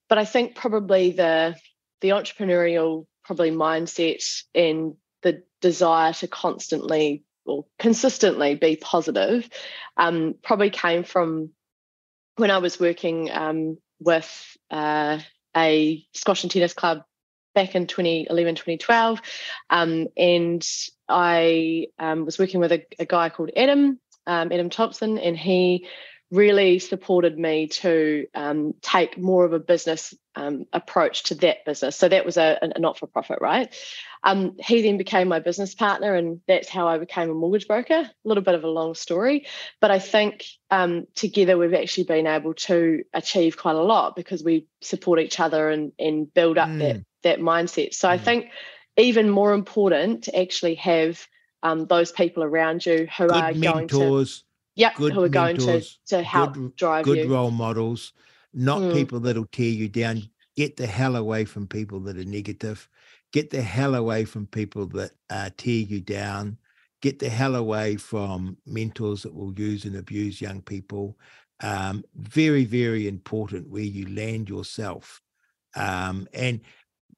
But 0.10 0.18
I 0.18 0.26
think 0.26 0.56
probably 0.56 1.12
the 1.12 1.56
the 2.02 2.10
entrepreneurial 2.10 3.06
probably 3.24 3.52
mindset 3.52 4.44
and 4.54 4.96
the 5.22 5.44
desire 5.62 6.14
to 6.14 6.28
constantly 6.28 7.24
or 7.46 7.66
consistently 7.80 8.56
be 8.56 8.76
positive 8.76 9.48
um, 9.98 10.36
probably 10.44 10.70
came 10.70 11.04
from 11.04 11.52
when 12.36 12.52
I 12.52 12.58
was 12.58 12.80
working 12.80 13.30
um, 13.32 13.78
with 14.04 14.58
uh, 14.72 15.20
a 15.56 16.06
squash 16.14 16.44
and 16.44 16.52
tennis 16.52 16.74
club 16.74 17.04
back 17.56 17.76
in 17.76 17.88
2011, 17.88 18.56
2012. 18.56 19.22
Um, 19.70 20.08
and 20.18 20.68
I 21.08 21.88
um, 22.00 22.26
was 22.26 22.40
working 22.40 22.60
with 22.60 22.72
a, 22.72 22.86
a, 23.00 23.06
guy 23.06 23.30
called 23.30 23.52
Adam, 23.56 24.00
um, 24.26 24.52
Adam 24.52 24.70
Thompson, 24.70 25.18
and 25.18 25.38
he 25.38 25.88
really 26.34 26.80
supported 26.80 27.38
me 27.38 27.68
to 27.68 28.26
um, 28.34 28.74
take 28.82 29.18
more 29.18 29.46
of 29.46 29.54
a 29.54 29.60
business 29.60 30.16
um, 30.36 30.66
approach 30.74 31.24
to 31.24 31.36
that 31.36 31.64
business. 31.64 31.96
So 31.96 32.10
that 32.10 32.26
was 32.26 32.38
a, 32.38 32.58
a 32.62 32.80
not 32.80 32.98
for 32.98 33.06
profit, 33.06 33.38
right? 33.40 33.74
Um, 34.24 34.56
he 34.58 34.82
then 34.82 34.98
became 34.98 35.28
my 35.28 35.40
business 35.40 35.76
partner, 35.76 36.16
and 36.16 36.42
that's 36.48 36.70
how 36.70 36.88
I 36.88 36.98
became 36.98 37.30
a 37.30 37.34
mortgage 37.34 37.68
broker. 37.68 38.10
A 38.10 38.12
little 38.28 38.44
bit 38.44 38.56
of 38.56 38.64
a 38.64 38.70
long 38.70 38.96
story, 38.96 39.46
but 39.80 39.92
I 39.92 40.00
think 40.00 40.46
um, 40.72 41.06
together 41.14 41.58
we've 41.58 41.74
actually 41.74 42.06
been 42.06 42.26
able 42.26 42.56
to 42.56 43.04
achieve 43.14 43.58
quite 43.58 43.76
a 43.76 43.84
lot 43.84 44.16
because 44.16 44.44
we 44.44 44.66
support 44.82 45.20
each 45.20 45.40
other 45.40 45.70
and, 45.70 45.92
and 46.00 46.34
build 46.34 46.58
up 46.58 46.70
mm. 46.70 46.80
that 46.80 47.06
that 47.24 47.40
mindset. 47.40 47.94
So 47.94 48.08
mm. 48.08 48.12
I 48.12 48.18
think 48.18 48.50
even 48.98 49.30
more 49.30 49.54
important 49.54 50.26
to 50.26 50.40
actually 50.40 50.76
have 50.76 51.28
um, 51.62 51.86
those 51.86 52.12
people 52.12 52.44
around 52.44 52.86
you 52.86 53.08
who 53.18 53.28
Good 53.28 53.32
are 53.32 53.54
mentors, 53.54 53.92
going 53.92 54.26
to 54.26 54.44
Yep, 54.76 54.96
good 54.96 55.14
who 55.14 55.24
are 55.24 55.30
going 55.30 55.58
to 55.58 55.82
to 56.08 56.24
help 56.24 56.54
good, 56.54 56.76
drive 56.76 57.06
good 57.06 57.20
you. 57.20 57.28
role 57.34 57.52
models, 57.52 58.14
not 58.54 58.82
mm. 58.82 58.94
people 58.94 59.20
that'll 59.20 59.46
tear 59.46 59.70
you 59.70 59.88
down. 59.88 60.24
Get 60.56 60.78
the 60.78 60.88
hell 60.88 61.16
away 61.16 61.46
from 61.46 61.68
people 61.68 62.00
that 62.02 62.18
are 62.18 62.26
negative. 62.26 62.88
Get 63.32 63.50
the 63.50 63.62
hell 63.62 63.96
away 63.96 64.26
from 64.26 64.48
people 64.48 64.86
that 64.88 65.12
uh, 65.30 65.50
tear 65.58 65.82
you 65.82 66.02
down. 66.02 66.58
Get 67.02 67.20
the 67.20 67.30
hell 67.30 67.56
away 67.56 67.98
from 67.98 68.58
mentors 68.66 69.24
that 69.24 69.34
will 69.34 69.54
use 69.54 69.86
and 69.86 69.96
abuse 69.96 70.42
young 70.42 70.62
people. 70.62 71.18
Um, 71.62 72.04
very, 72.16 72.66
very 72.66 73.08
important 73.08 73.70
where 73.70 73.84
you 73.84 74.08
land 74.10 74.50
yourself, 74.50 75.22
um, 75.76 76.28
and 76.34 76.62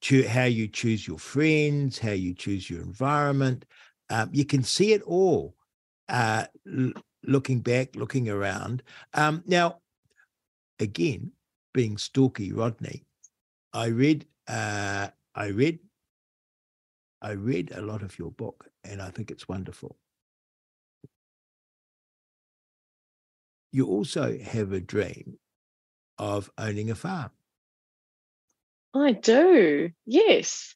cho- 0.02 0.28
how 0.28 0.44
you 0.44 0.68
choose 0.68 1.08
your 1.08 1.20
friends, 1.20 2.00
how 2.00 2.12
you 2.12 2.34
choose 2.34 2.70
your 2.70 2.82
environment. 2.82 3.66
Um, 4.10 4.30
you 4.32 4.46
can 4.46 4.64
see 4.64 4.94
it 4.94 5.02
all. 5.04 5.56
Uh, 6.08 6.46
looking 7.28 7.60
back, 7.60 7.96
looking 7.96 8.30
around. 8.30 8.84
Um, 9.14 9.44
now, 9.46 9.80
again, 10.80 11.32
being 11.74 11.98
stalky 11.98 12.52
Rodney, 12.52 13.06
I 13.74 13.88
read, 13.88 14.26
uh, 14.48 15.10
I 15.34 15.48
read, 15.48 15.80
I 17.22 17.32
read 17.32 17.72
a 17.72 17.82
lot 17.82 18.02
of 18.02 18.18
your 18.18 18.32
book, 18.32 18.70
and 18.84 19.02
I 19.02 19.10
think 19.10 19.32
it's 19.32 19.48
wonderful. 19.48 19.98
You 23.72 23.88
also 23.88 24.38
have 24.40 24.72
a 24.72 24.80
dream 24.80 25.38
of 26.18 26.50
owning 26.58 26.90
a 26.90 26.96
farm. 26.96 27.32
I 28.94 29.12
do, 29.12 29.90
yes. 30.06 30.76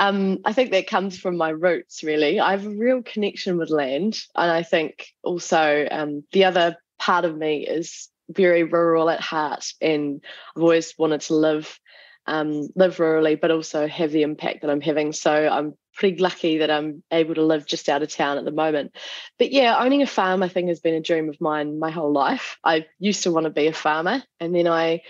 Um, 0.00 0.38
I 0.46 0.54
think 0.54 0.70
that 0.70 0.86
comes 0.86 1.18
from 1.18 1.36
my 1.36 1.50
roots, 1.50 2.02
really. 2.02 2.40
I 2.40 2.52
have 2.52 2.64
a 2.64 2.70
real 2.70 3.02
connection 3.02 3.58
with 3.58 3.68
land. 3.68 4.18
And 4.34 4.50
I 4.50 4.62
think 4.62 5.08
also 5.22 5.86
um, 5.90 6.24
the 6.32 6.44
other 6.44 6.78
part 6.98 7.26
of 7.26 7.36
me 7.36 7.66
is 7.66 8.08
very 8.30 8.64
rural 8.64 9.10
at 9.10 9.20
heart. 9.20 9.74
And 9.80 10.24
I've 10.56 10.62
always 10.62 10.94
wanted 10.98 11.20
to 11.22 11.34
live 11.34 11.78
um, 12.26 12.68
live 12.76 12.96
rurally, 12.96 13.38
but 13.38 13.50
also 13.50 13.86
have 13.88 14.10
the 14.10 14.22
impact 14.22 14.62
that 14.62 14.70
I'm 14.70 14.80
having. 14.80 15.12
So 15.12 15.32
I'm 15.32 15.74
pretty 15.94 16.18
lucky 16.18 16.58
that 16.58 16.70
I'm 16.70 17.02
able 17.10 17.34
to 17.34 17.42
live 17.42 17.66
just 17.66 17.88
out 17.88 18.02
of 18.02 18.10
town 18.10 18.38
at 18.38 18.44
the 18.46 18.50
moment. 18.52 18.96
But 19.38 19.52
yeah, 19.52 19.78
owning 19.78 20.00
a 20.00 20.06
farm, 20.06 20.42
I 20.42 20.48
think, 20.48 20.68
has 20.68 20.80
been 20.80 20.94
a 20.94 21.00
dream 21.00 21.28
of 21.28 21.40
mine 21.40 21.78
my 21.78 21.90
whole 21.90 22.12
life. 22.12 22.56
I 22.64 22.86
used 22.98 23.24
to 23.24 23.32
want 23.32 23.44
to 23.44 23.50
be 23.50 23.66
a 23.66 23.72
farmer, 23.72 24.22
and 24.38 24.54
then 24.54 24.66
I 24.66 25.02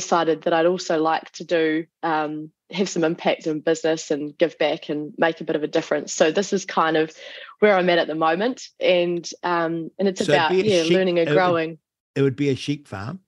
decided 0.00 0.42
that 0.42 0.52
I'd 0.52 0.66
also 0.66 0.98
like 1.00 1.30
to 1.32 1.44
do 1.44 1.86
um, 2.02 2.50
have 2.70 2.86
some 2.86 3.02
impact 3.02 3.46
in 3.46 3.60
business 3.60 4.10
and 4.10 4.36
give 4.36 4.58
back 4.58 4.90
and 4.90 5.14
make 5.16 5.40
a 5.40 5.44
bit 5.44 5.56
of 5.56 5.62
a 5.62 5.66
difference. 5.66 6.12
So 6.12 6.30
this 6.30 6.52
is 6.52 6.66
kind 6.66 6.98
of 6.98 7.12
where 7.60 7.74
I'm 7.74 7.88
at 7.88 7.96
at 7.96 8.06
the 8.06 8.14
moment, 8.14 8.68
and 8.78 9.26
um, 9.42 9.90
and 9.98 10.06
it's 10.06 10.22
So 10.22 10.30
about 10.30 10.52
yeah, 10.52 10.82
sheep- 10.82 10.92
learning 10.92 11.18
and 11.18 11.28
it 11.28 11.30
would- 11.32 11.36
growing. 11.38 11.78
It 12.14 12.20
would 12.22 12.36
be 12.36 12.50
a 12.50 12.56
sheep 12.56 12.86
farm. 12.88 13.20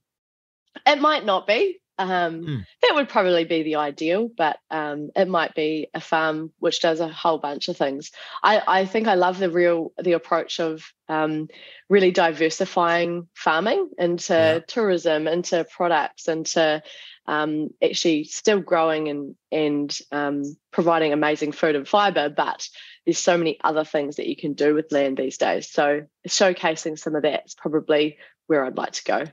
It 0.87 1.01
might 1.01 1.25
not 1.25 1.47
be. 1.47 1.81
Um, 1.99 2.45
Hmm. 2.45 2.59
That 2.83 2.95
would 2.95 3.09
probably 3.09 3.45
be 3.45 3.65
the 3.65 3.77
ideal, 3.77 4.31
but 4.37 4.59
um, 4.71 5.11
it 5.17 5.27
might 5.29 5.55
be 5.55 5.89
a 5.95 6.01
farm 6.01 6.53
which 6.61 6.81
does 6.81 7.01
a 7.01 7.09
whole 7.09 7.39
bunch 7.39 7.69
of 7.69 7.77
things. 7.77 8.13
I, 8.43 8.63
I 8.67 8.85
think 8.87 9.09
I 9.09 9.15
love 9.15 9.39
the 9.39 9.51
real 9.51 9.93
the 10.01 10.13
approach 10.13 10.61
of 10.61 10.85
um, 11.09 11.49
really 11.89 12.13
diversifying 12.13 13.29
farming 13.35 13.91
into 13.99 14.33
Yeah. 14.35 14.59
tourism, 14.69 15.27
into 15.27 15.65
products, 15.65 16.29
into 16.29 16.83
um, 17.27 17.71
actually 17.83 18.25
still 18.25 18.61
growing 18.61 19.09
and 19.09 19.35
and 19.51 19.99
um, 20.13 20.43
providing 20.71 21.13
amazing 21.13 21.53
food 21.53 21.75
and 21.75 21.89
fiber. 21.89 22.29
But 22.29 22.69
there's 23.05 23.19
so 23.19 23.37
many 23.37 23.59
other 23.65 23.85
things 23.85 24.17
that 24.17 24.29
you 24.29 24.37
can 24.37 24.53
do 24.53 24.75
with 24.75 24.93
land 24.93 25.17
these 25.17 25.39
days. 25.39 25.69
So 25.71 26.03
showcasing 26.29 26.99
some 26.99 27.17
of 27.17 27.23
that 27.23 27.47
is 27.47 27.55
probably 27.55 28.19
where 28.47 28.65
I'd 28.65 28.77
like 28.77 28.93
to 28.93 29.05
go. 29.05 29.25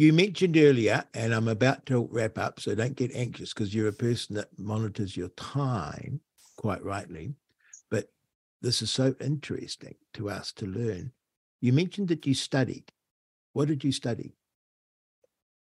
You 0.00 0.14
mentioned 0.14 0.56
earlier, 0.56 1.04
and 1.12 1.34
I'm 1.34 1.48
about 1.48 1.84
to 1.84 2.08
wrap 2.10 2.38
up, 2.38 2.58
so 2.58 2.74
don't 2.74 2.96
get 2.96 3.14
anxious 3.14 3.52
because 3.52 3.74
you're 3.74 3.88
a 3.88 3.92
person 3.92 4.34
that 4.36 4.48
monitors 4.58 5.14
your 5.14 5.28
time 5.36 6.22
quite 6.56 6.82
rightly. 6.82 7.34
But 7.90 8.08
this 8.62 8.80
is 8.80 8.90
so 8.90 9.14
interesting 9.20 9.96
to 10.14 10.30
us 10.30 10.52
to 10.52 10.64
learn. 10.64 11.12
You 11.60 11.74
mentioned 11.74 12.08
that 12.08 12.24
you 12.26 12.32
studied. 12.32 12.90
What 13.52 13.68
did 13.68 13.84
you 13.84 13.92
study? 13.92 14.32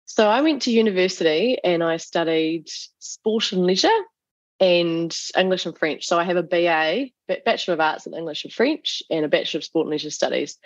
So 0.05 0.29
I 0.29 0.39
went 0.39 0.61
to 0.61 0.71
university 0.71 1.57
and 1.61 1.83
I 1.83 1.97
studied 1.97 2.69
sport 2.99 3.51
and 3.51 3.65
leisure 3.65 3.89
and 4.61 5.13
English 5.37 5.65
and 5.65 5.77
French. 5.77 6.05
So 6.05 6.17
I 6.17 6.23
have 6.23 6.37
a 6.37 6.43
BA, 6.43 7.07
Bachelor 7.43 7.73
of 7.73 7.81
Arts 7.81 8.07
in 8.07 8.13
English 8.13 8.45
and 8.45 8.53
French, 8.53 9.03
and 9.09 9.25
a 9.25 9.27
Bachelor 9.27 9.57
of 9.57 9.65
Sport 9.65 9.87
and 9.87 9.91
Leisure 9.91 10.09
Studies. 10.09 10.57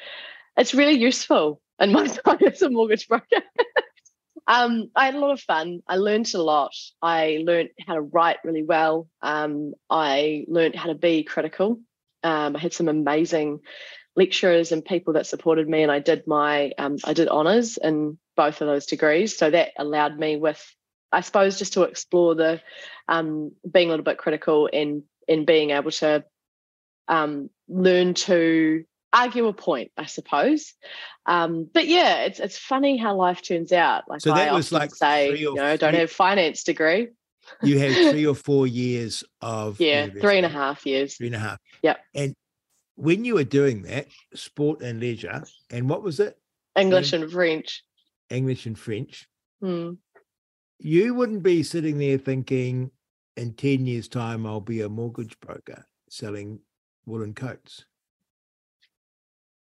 It's 0.58 0.74
really 0.74 0.98
useful 0.98 1.62
in 1.80 1.92
my 1.92 2.08
time 2.26 2.40
as 2.46 2.62
a 2.62 2.70
mortgage 2.70 3.08
broker. 3.08 3.42
um, 4.48 4.90
I 4.96 5.06
had 5.06 5.16
a 5.16 5.20
lot 5.20 5.32
of 5.32 5.42
fun. 5.42 5.82
I 5.88 5.98
learned 5.98 6.34
a 6.34 6.42
lot. 6.42 6.74
I 7.02 7.42
learned 7.44 7.70
how 7.86 7.96
to 7.96 8.02
write 8.02 8.38
really 8.44 8.64
well. 8.64 9.08
Um, 9.22 9.74
I 9.90 10.46
learned 10.48 10.76
how 10.76 10.88
to 10.88 10.96
be 10.96 11.24
critical. 11.24 11.80
Um, 12.24 12.56
I 12.56 12.60
had 12.60 12.74
some 12.74 12.88
amazing 12.88 13.60
lecturers 14.16 14.72
and 14.72 14.84
people 14.84 15.14
that 15.14 15.28
supported 15.28 15.68
me, 15.68 15.84
and 15.84 15.92
I 15.92 16.00
did 16.00 16.26
my 16.26 16.72
um, 16.78 16.98
I 17.04 17.14
did 17.14 17.28
honors 17.28 17.78
in 17.78 18.18
both 18.36 18.62
of 18.62 18.68
those 18.68 18.86
degrees. 18.86 19.38
So 19.38 19.50
that 19.50 19.72
allowed 19.78 20.18
me 20.18 20.38
with, 20.38 20.64
I 21.12 21.22
suppose, 21.22 21.60
just 21.60 21.74
to 21.74 21.84
explore 21.84 22.36
the 22.36 22.62
um, 23.08 23.52
being 23.70 23.88
a 23.88 23.92
little 23.92 24.06
bit 24.06 24.18
critical 24.18 24.70
and 24.72 25.04
and 25.28 25.46
being 25.46 25.72
able 25.72 25.92
to 25.92 26.24
um, 27.08 27.50
learn 27.68 28.14
to 28.14 28.86
argue 29.14 29.48
a 29.48 29.54
point, 29.54 29.92
I 29.98 30.06
suppose. 30.06 30.74
Um, 31.26 31.70
but 31.74 31.88
yeah, 31.88 32.24
it's 32.24 32.40
it's 32.40 32.58
funny 32.58 32.98
how 32.98 33.16
life 33.16 33.42
turns 33.42 33.72
out. 33.72 34.04
Like 34.08 34.22
So 34.22 34.32
I 34.32 34.52
was 34.52 34.68
often 34.68 34.80
like 34.80 34.96
say, 34.96 35.36
you 35.36 35.56
know, 35.56 35.78
don't 35.78 35.94
have 35.94 36.12
finance 36.12 36.64
degree. 36.64 37.10
You 37.62 37.80
had 37.80 37.92
three 38.12 38.26
or 38.26 38.36
four 38.36 38.68
years 38.68 39.24
of 39.42 39.80
Yeah, 39.80 40.08
three 40.08 40.38
and 40.38 40.46
a 40.46 40.50
half 40.50 40.86
years. 40.86 41.16
Three 41.18 41.28
and 41.28 41.36
a 41.36 41.40
half. 41.40 41.60
Yep. 41.84 42.00
And 42.14 42.36
when 42.96 43.26
you 43.26 43.36
were 43.36 43.44
doing 43.44 43.84
that, 43.84 44.08
sport 44.34 44.82
and 44.82 45.00
leisure, 45.00 45.44
and 45.70 45.90
what 45.90 46.02
was 46.02 46.20
it? 46.20 46.38
English 46.76 47.14
and 47.14 47.32
French. 47.32 47.84
English 48.30 48.66
and 48.66 48.78
French. 48.78 49.28
Hmm. 49.62 49.92
You 50.80 51.14
wouldn't 51.14 51.44
be 51.44 51.64
sitting 51.64 51.98
there 51.98 52.18
thinking, 52.18 52.92
in 53.38 53.54
10 53.54 53.86
years' 53.86 54.08
time, 54.08 54.46
I'll 54.46 54.62
be 54.62 54.82
a 54.82 54.90
mortgage 54.90 55.40
broker 55.40 55.86
selling 56.10 56.60
woolen 57.06 57.34
coats. 57.34 57.86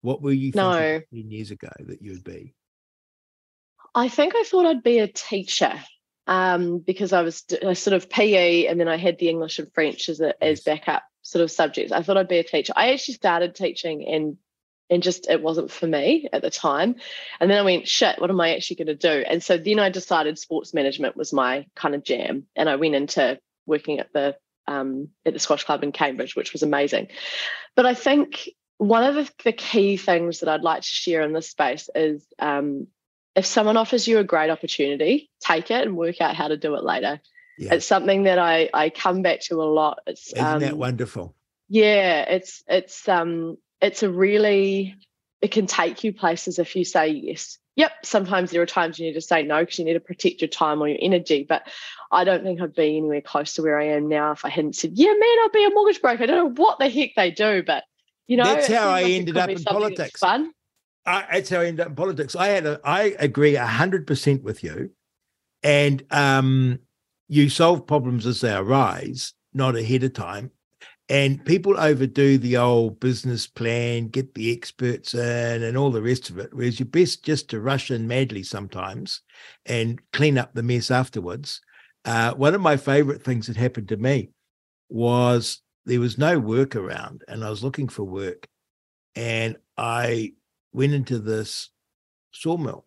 What 0.01 0.21
were 0.21 0.31
you 0.31 0.51
thinking 0.51 0.71
No. 0.71 1.01
10 1.13 1.31
years 1.31 1.51
ago 1.51 1.69
that 1.79 2.01
you 2.01 2.11
would 2.11 2.23
be? 2.23 2.53
I 3.95 4.09
think 4.09 4.33
I 4.35 4.43
thought 4.43 4.65
I'd 4.65 4.83
be 4.83 4.99
a 4.99 5.07
teacher 5.07 5.73
um, 6.27 6.79
because 6.79 7.13
I 7.13 7.21
was 7.21 7.41
d- 7.41 7.57
a 7.61 7.73
sort 7.73 7.95
of 7.95 8.09
PE 8.09 8.67
and 8.67 8.79
then 8.79 8.87
I 8.87 8.97
had 8.97 9.17
the 9.17 9.29
English 9.29 9.59
and 9.59 9.73
French 9.73 10.09
as, 10.09 10.19
a, 10.19 10.41
as 10.43 10.61
backup 10.61 11.03
sort 11.23 11.43
of 11.43 11.51
subjects. 11.51 11.91
I 11.91 12.03
thought 12.03 12.17
I'd 12.17 12.27
be 12.27 12.37
a 12.37 12.43
teacher. 12.43 12.73
I 12.75 12.93
actually 12.93 13.15
started 13.15 13.55
teaching 13.55 14.07
and 14.07 14.37
and 14.89 15.03
just 15.03 15.29
it 15.29 15.41
wasn't 15.41 15.69
for 15.69 15.85
me 15.85 16.29
at 16.31 16.41
the 16.41 16.49
time. 16.49 16.95
And 17.41 17.51
then 17.51 17.57
I 17.57 17.63
went, 17.63 17.89
shit, 17.89 18.21
what 18.21 18.29
am 18.29 18.39
I 18.39 18.55
actually 18.55 18.77
going 18.77 18.87
to 18.87 18.95
do? 18.95 19.25
And 19.29 19.43
so 19.43 19.57
then 19.57 19.79
I 19.79 19.89
decided 19.89 20.39
sports 20.39 20.73
management 20.73 21.17
was 21.17 21.33
my 21.33 21.65
kind 21.75 21.93
of 21.93 22.03
jam, 22.05 22.45
and 22.55 22.69
I 22.69 22.77
went 22.77 22.95
into 22.95 23.37
working 23.65 23.99
at 23.99 24.13
the 24.13 24.37
um, 24.65 25.09
at 25.25 25.33
the 25.33 25.39
squash 25.39 25.63
club 25.63 25.83
in 25.83 25.91
Cambridge, 25.91 26.35
which 26.35 26.53
was 26.53 26.63
amazing. 26.63 27.07
But 27.75 27.85
I 27.85 27.93
think 27.93 28.49
one 28.77 29.03
of 29.03 29.15
the, 29.15 29.31
the 29.43 29.51
key 29.51 29.97
things 29.97 30.39
that 30.39 30.49
I'd 30.49 30.61
like 30.61 30.81
to 30.81 30.87
share 30.87 31.21
in 31.21 31.33
this 31.33 31.49
space 31.49 31.89
is 31.95 32.25
um, 32.39 32.87
if 33.35 33.45
someone 33.45 33.77
offers 33.77 34.07
you 34.07 34.19
a 34.19 34.23
great 34.23 34.49
opportunity, 34.49 35.29
take 35.39 35.71
it 35.71 35.85
and 35.85 35.97
work 35.97 36.21
out 36.21 36.35
how 36.35 36.47
to 36.47 36.57
do 36.57 36.75
it 36.75 36.83
later. 36.83 37.19
Yeah. 37.57 37.73
It's 37.75 37.87
something 37.87 38.23
that 38.23 38.37
I 38.37 38.69
I 38.73 38.89
come 38.89 39.23
back 39.23 39.41
to 39.41 39.61
a 39.61 39.65
lot. 39.65 39.99
It's 40.05 40.31
Isn't 40.33 40.45
um, 40.45 40.59
that 40.61 40.77
wonderful? 40.77 41.35
yeah, 41.69 42.21
it's 42.21 42.63
it's 42.67 43.07
um 43.09 43.57
it's 43.81 44.03
a 44.03 44.09
really 44.09 44.95
it 45.41 45.51
can 45.51 45.67
take 45.67 46.03
you 46.03 46.13
places 46.13 46.59
if 46.59 46.75
you 46.75 46.83
say 46.85 47.09
yes. 47.09 47.57
Yep, 47.75 47.91
sometimes 48.03 48.49
there 48.49 48.61
are 48.61 48.67
times 48.67 48.97
you 48.97 49.05
need 49.05 49.13
to 49.13 49.21
say 49.21 49.43
no 49.43 49.59
because 49.59 49.77
you 49.77 49.85
need 49.85 49.93
to 49.93 49.99
protect 49.99 50.41
your 50.41 50.47
time 50.47 50.81
or 50.81 50.87
your 50.87 50.97
energy. 50.99 51.45
But 51.47 51.67
I 52.11 52.23
don't 52.23 52.43
think 52.43 52.59
I'd 52.59 52.73
be 52.73 52.97
anywhere 52.97 53.21
close 53.21 53.53
to 53.53 53.61
where 53.61 53.79
I 53.79 53.89
am 53.89 54.07
now 54.07 54.31
if 54.31 54.45
I 54.45 54.49
hadn't 54.49 54.75
said, 54.75 54.91
Yeah, 54.95 55.13
man, 55.13 55.37
I'll 55.41 55.49
be 55.49 55.65
a 55.65 55.69
mortgage 55.69 56.01
broker. 56.01 56.23
I 56.23 56.25
don't 56.25 56.55
know 56.55 56.63
what 56.63 56.79
the 56.79 56.89
heck 56.89 57.11
they 57.15 57.29
do, 57.31 57.61
but 57.61 57.83
you 58.27 58.37
know, 58.37 58.43
That's 58.43 58.67
how 58.67 58.89
I 58.89 59.03
like 59.03 59.11
ended 59.13 59.37
up 59.37 59.49
in 59.49 59.63
politics. 59.63 60.19
Fun. 60.19 60.51
I, 61.05 61.25
that's 61.31 61.49
how 61.49 61.61
I 61.61 61.67
ended 61.67 61.81
up 61.81 61.89
in 61.89 61.95
politics. 61.95 62.35
I 62.35 62.47
had 62.47 62.65
a, 62.65 62.79
I 62.83 63.15
agree 63.19 63.55
hundred 63.55 64.05
percent 64.05 64.43
with 64.43 64.63
you, 64.63 64.91
and 65.63 66.03
um, 66.11 66.79
you 67.29 67.49
solve 67.49 67.87
problems 67.87 68.25
as 68.25 68.41
they 68.41 68.53
arise, 68.53 69.33
not 69.53 69.75
ahead 69.75 70.03
of 70.03 70.13
time. 70.13 70.51
And 71.09 71.43
people 71.45 71.79
overdo 71.79 72.37
the 72.37 72.57
old 72.57 72.99
business 72.99 73.47
plan, 73.47 74.09
get 74.09 74.33
the 74.33 74.51
experts 74.51 75.13
in, 75.13 75.63
and 75.63 75.77
all 75.77 75.89
the 75.89 76.01
rest 76.01 76.29
of 76.29 76.37
it. 76.37 76.53
Whereas 76.53 76.81
you're 76.81 76.85
best 76.85 77.23
just 77.23 77.49
to 77.49 77.61
rush 77.61 77.91
in 77.91 78.09
madly 78.09 78.43
sometimes 78.43 79.21
and 79.65 80.01
clean 80.11 80.37
up 80.37 80.53
the 80.53 80.63
mess 80.63 80.91
afterwards. 80.91 81.61
Uh, 82.03 82.33
one 82.33 82.53
of 82.53 82.59
my 82.59 82.75
favorite 82.75 83.23
things 83.23 83.47
that 83.47 83.55
happened 83.55 83.87
to 83.87 83.95
me 83.95 84.31
was 84.89 85.61
there 85.87 85.99
was 85.99 86.17
no 86.17 86.37
work 86.37 86.75
around, 86.75 87.23
and 87.27 87.43
I 87.43 87.49
was 87.49 87.63
looking 87.63 87.87
for 87.87 88.03
work, 88.03 88.47
and 89.15 89.57
I 89.77 90.33
went 90.73 90.93
into 90.93 91.17
this 91.17 91.69
sawmill 92.31 92.85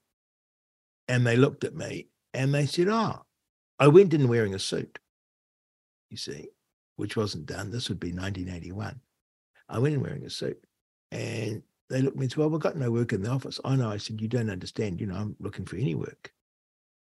and 1.09 1.27
they 1.27 1.37
looked 1.37 1.65
at 1.65 1.75
me 1.75 2.09
and 2.35 2.55
they 2.55 2.67
said, 2.67 2.89
Oh, 2.89 3.23
I 3.79 3.89
went 3.89 4.15
in 4.15 4.29
wearing 4.29 4.55
a 4.55 4.59
suit, 4.59 4.99
you 6.09 6.17
see, 6.17 6.49
which 6.97 7.17
wasn't 7.17 7.47
done. 7.47 7.71
This 7.71 7.89
would 7.89 7.99
be 7.99 8.13
1981. 8.13 9.01
I 9.69 9.79
went 9.79 9.95
in 9.95 10.03
wearing 10.03 10.25
a 10.25 10.31
suit 10.31 10.63
and 11.11 11.63
they 11.89 12.03
looked 12.03 12.17
at 12.17 12.21
me 12.21 12.25
and 12.27 12.33
said, 12.33 12.39
Well, 12.39 12.51
we've 12.51 12.61
got 12.61 12.77
no 12.77 12.91
work 12.91 13.13
in 13.13 13.23
the 13.23 13.31
office. 13.31 13.59
I 13.65 13.75
know. 13.77 13.91
I 13.91 13.97
said, 13.97 14.21
You 14.21 14.29
don't 14.29 14.51
understand. 14.51 15.01
You 15.01 15.07
know, 15.07 15.17
I'm 15.17 15.37
looking 15.41 15.65
for 15.65 15.77
any 15.77 15.95
work. 15.95 16.33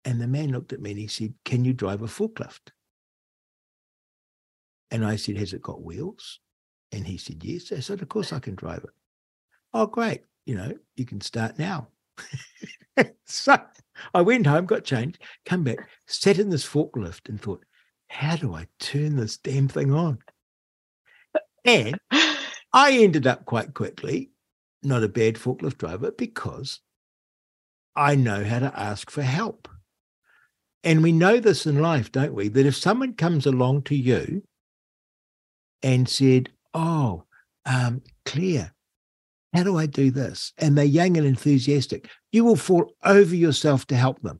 And 0.06 0.20
the 0.20 0.28
man 0.28 0.52
looked 0.52 0.74
at 0.74 0.82
me 0.82 0.92
and 0.92 1.00
he 1.00 1.08
said, 1.08 1.34
Can 1.46 1.64
you 1.64 1.74
drive 1.74 2.02
a 2.02 2.08
forklift? 2.08 2.72
And 4.92 5.06
I 5.06 5.16
said, 5.16 5.38
Has 5.38 5.54
it 5.54 5.62
got 5.62 5.84
wheels? 5.84 6.40
And 6.92 7.08
he 7.08 7.18
said, 7.18 7.44
Yes. 7.44 7.72
I 7.72 7.80
said, 7.80 8.02
Of 8.02 8.10
course 8.10 8.34
I 8.34 8.40
can 8.40 8.56
drive 8.56 8.84
it. 8.84 8.92
Oh, 9.74 9.88
great. 9.88 10.22
You 10.46 10.56
know, 10.56 10.74
you 10.96 11.06
can 11.06 11.22
start 11.22 11.58
now. 11.58 11.88
so 13.26 13.58
I 14.14 14.22
went 14.22 14.46
home, 14.46 14.66
got 14.66 14.84
changed, 14.84 15.20
come 15.46 15.64
back, 15.64 15.78
sat 16.08 16.40
in 16.40 16.50
this 16.50 16.68
forklift 16.68 17.30
and 17.30 17.42
thought, 17.42 17.64
how 18.08 18.36
do 18.36 18.54
I 18.54 18.68
turn 18.80 19.16
this 19.16 19.38
damn 19.38 19.70
thing 19.70 19.94
on? 19.94 20.20
And 21.64 21.98
I 22.74 22.92
ended 22.92 23.26
up 23.26 23.46
quite 23.46 23.74
quickly 23.74 24.32
not 24.84 25.04
a 25.04 25.08
bad 25.08 25.36
forklift 25.36 25.78
driver 25.78 26.12
because 26.12 26.82
I 27.96 28.16
know 28.16 28.44
how 28.44 28.60
to 28.60 28.80
ask 28.80 29.10
for 29.10 29.22
help. 29.22 29.68
And 30.84 31.04
we 31.04 31.12
know 31.12 31.40
this 31.40 31.68
in 31.68 31.80
life, 31.80 32.12
don't 32.12 32.34
we? 32.34 32.48
That 32.48 32.66
if 32.66 32.76
someone 32.76 33.14
comes 33.14 33.46
along 33.46 33.84
to 33.84 33.96
you 33.96 34.44
and 35.84 36.08
said, 36.08 36.50
Oh, 36.74 37.26
um, 37.66 38.02
Claire, 38.26 38.74
how 39.54 39.64
do 39.64 39.78
I 39.78 39.86
do 39.86 40.12
this? 40.12 40.54
And 40.58 40.78
they're 40.78 40.86
young 40.86 41.18
and 41.18 41.28
enthusiastic, 41.28 42.10
you 42.32 42.44
will 42.44 42.56
fall 42.56 42.94
over 43.04 43.36
yourself 43.36 43.86
to 43.88 43.96
help 43.96 44.22
them. 44.22 44.40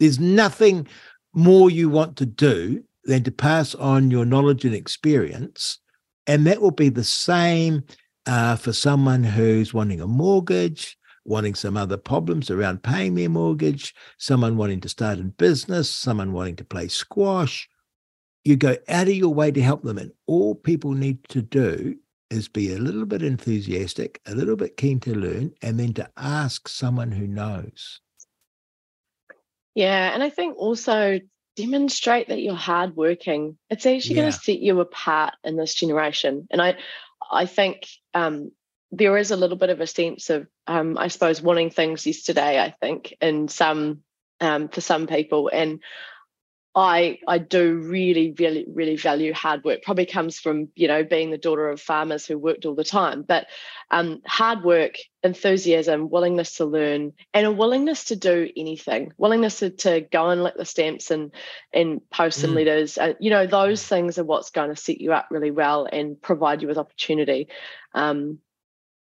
There's 0.00 0.18
nothing 0.18 0.88
more 1.34 1.70
you 1.70 1.88
want 1.88 2.16
to 2.16 2.26
do 2.26 2.82
than 3.04 3.24
to 3.24 3.30
pass 3.30 3.74
on 3.74 4.10
your 4.10 4.24
knowledge 4.24 4.64
and 4.64 4.74
experience. 4.74 5.78
And 6.26 6.46
that 6.46 6.60
will 6.60 6.70
be 6.70 6.88
the 6.88 7.04
same 7.04 7.84
uh, 8.26 8.56
for 8.56 8.72
someone 8.72 9.24
who's 9.24 9.74
wanting 9.74 10.00
a 10.00 10.06
mortgage, 10.06 10.96
wanting 11.24 11.54
some 11.54 11.76
other 11.76 11.96
problems 11.96 12.50
around 12.50 12.82
paying 12.82 13.14
their 13.14 13.28
mortgage, 13.28 13.94
someone 14.18 14.56
wanting 14.56 14.80
to 14.80 14.88
start 14.88 15.18
a 15.18 15.24
business, 15.24 15.90
someone 15.90 16.32
wanting 16.32 16.56
to 16.56 16.64
play 16.64 16.88
squash. 16.88 17.68
You 18.44 18.56
go 18.56 18.76
out 18.88 19.08
of 19.08 19.14
your 19.14 19.32
way 19.32 19.50
to 19.50 19.62
help 19.62 19.82
them. 19.82 19.98
And 19.98 20.12
all 20.26 20.54
people 20.54 20.92
need 20.92 21.28
to 21.28 21.42
do 21.42 21.96
is 22.30 22.48
be 22.48 22.72
a 22.72 22.78
little 22.78 23.04
bit 23.04 23.22
enthusiastic, 23.22 24.20
a 24.26 24.34
little 24.34 24.56
bit 24.56 24.76
keen 24.76 25.00
to 25.00 25.14
learn, 25.14 25.52
and 25.60 25.78
then 25.78 25.92
to 25.94 26.08
ask 26.16 26.68
someone 26.68 27.12
who 27.12 27.26
knows. 27.26 28.00
Yeah. 29.74 30.12
And 30.12 30.22
I 30.22 30.30
think 30.30 30.56
also 30.56 31.20
demonstrate 31.56 32.28
that 32.28 32.40
you're 32.40 32.54
hardworking. 32.54 33.58
It's 33.70 33.86
actually 33.86 34.16
yeah. 34.16 34.22
going 34.22 34.32
to 34.32 34.38
set 34.38 34.58
you 34.58 34.80
apart 34.80 35.34
in 35.44 35.56
this 35.56 35.74
generation. 35.74 36.48
And 36.50 36.60
I, 36.60 36.76
I 37.30 37.46
think 37.46 37.86
um, 38.14 38.50
there 38.90 39.16
is 39.18 39.30
a 39.30 39.36
little 39.36 39.56
bit 39.56 39.70
of 39.70 39.80
a 39.80 39.86
sense 39.86 40.30
of, 40.30 40.46
um, 40.66 40.96
I 40.98 41.08
suppose, 41.08 41.42
wanting 41.42 41.70
things 41.70 42.06
yesterday. 42.06 42.60
I 42.60 42.74
think 42.80 43.14
in 43.20 43.48
some 43.48 44.02
um, 44.40 44.68
for 44.68 44.80
some 44.80 45.06
people, 45.06 45.50
and 45.52 45.80
I 46.74 47.18
I 47.28 47.36
do 47.36 47.76
really 47.76 48.34
really 48.38 48.64
really 48.66 48.96
value 48.96 49.34
hard 49.34 49.62
work. 49.62 49.82
Probably 49.82 50.06
comes 50.06 50.38
from 50.38 50.68
you 50.74 50.88
know 50.88 51.04
being 51.04 51.30
the 51.30 51.38
daughter 51.38 51.68
of 51.68 51.80
farmers 51.80 52.24
who 52.24 52.38
worked 52.38 52.64
all 52.64 52.74
the 52.74 52.84
time, 52.84 53.22
but 53.22 53.46
um, 53.90 54.22
hard 54.26 54.64
work, 54.64 54.94
enthusiasm, 55.22 56.08
willingness 56.08 56.56
to 56.56 56.64
learn, 56.64 57.12
and 57.34 57.46
a 57.46 57.52
willingness 57.52 58.04
to 58.04 58.16
do 58.16 58.50
anything, 58.56 59.12
willingness 59.18 59.58
to, 59.58 59.68
to 59.70 60.00
go 60.00 60.30
and 60.30 60.42
lick 60.42 60.56
the 60.56 60.64
stamps 60.64 61.10
and 61.10 61.32
and 61.74 62.00
post 62.10 62.40
mm. 62.40 62.54
letters. 62.54 62.96
Uh, 62.96 63.12
you 63.20 63.28
know 63.28 63.46
those 63.46 63.86
things 63.86 64.18
are 64.18 64.24
what's 64.24 64.50
going 64.50 64.70
to 64.70 64.76
set 64.76 65.00
you 65.00 65.12
up 65.12 65.28
really 65.30 65.50
well 65.50 65.86
and 65.90 66.20
provide 66.22 66.62
you 66.62 66.68
with 66.68 66.78
opportunity. 66.78 67.48
Um, 67.94 68.38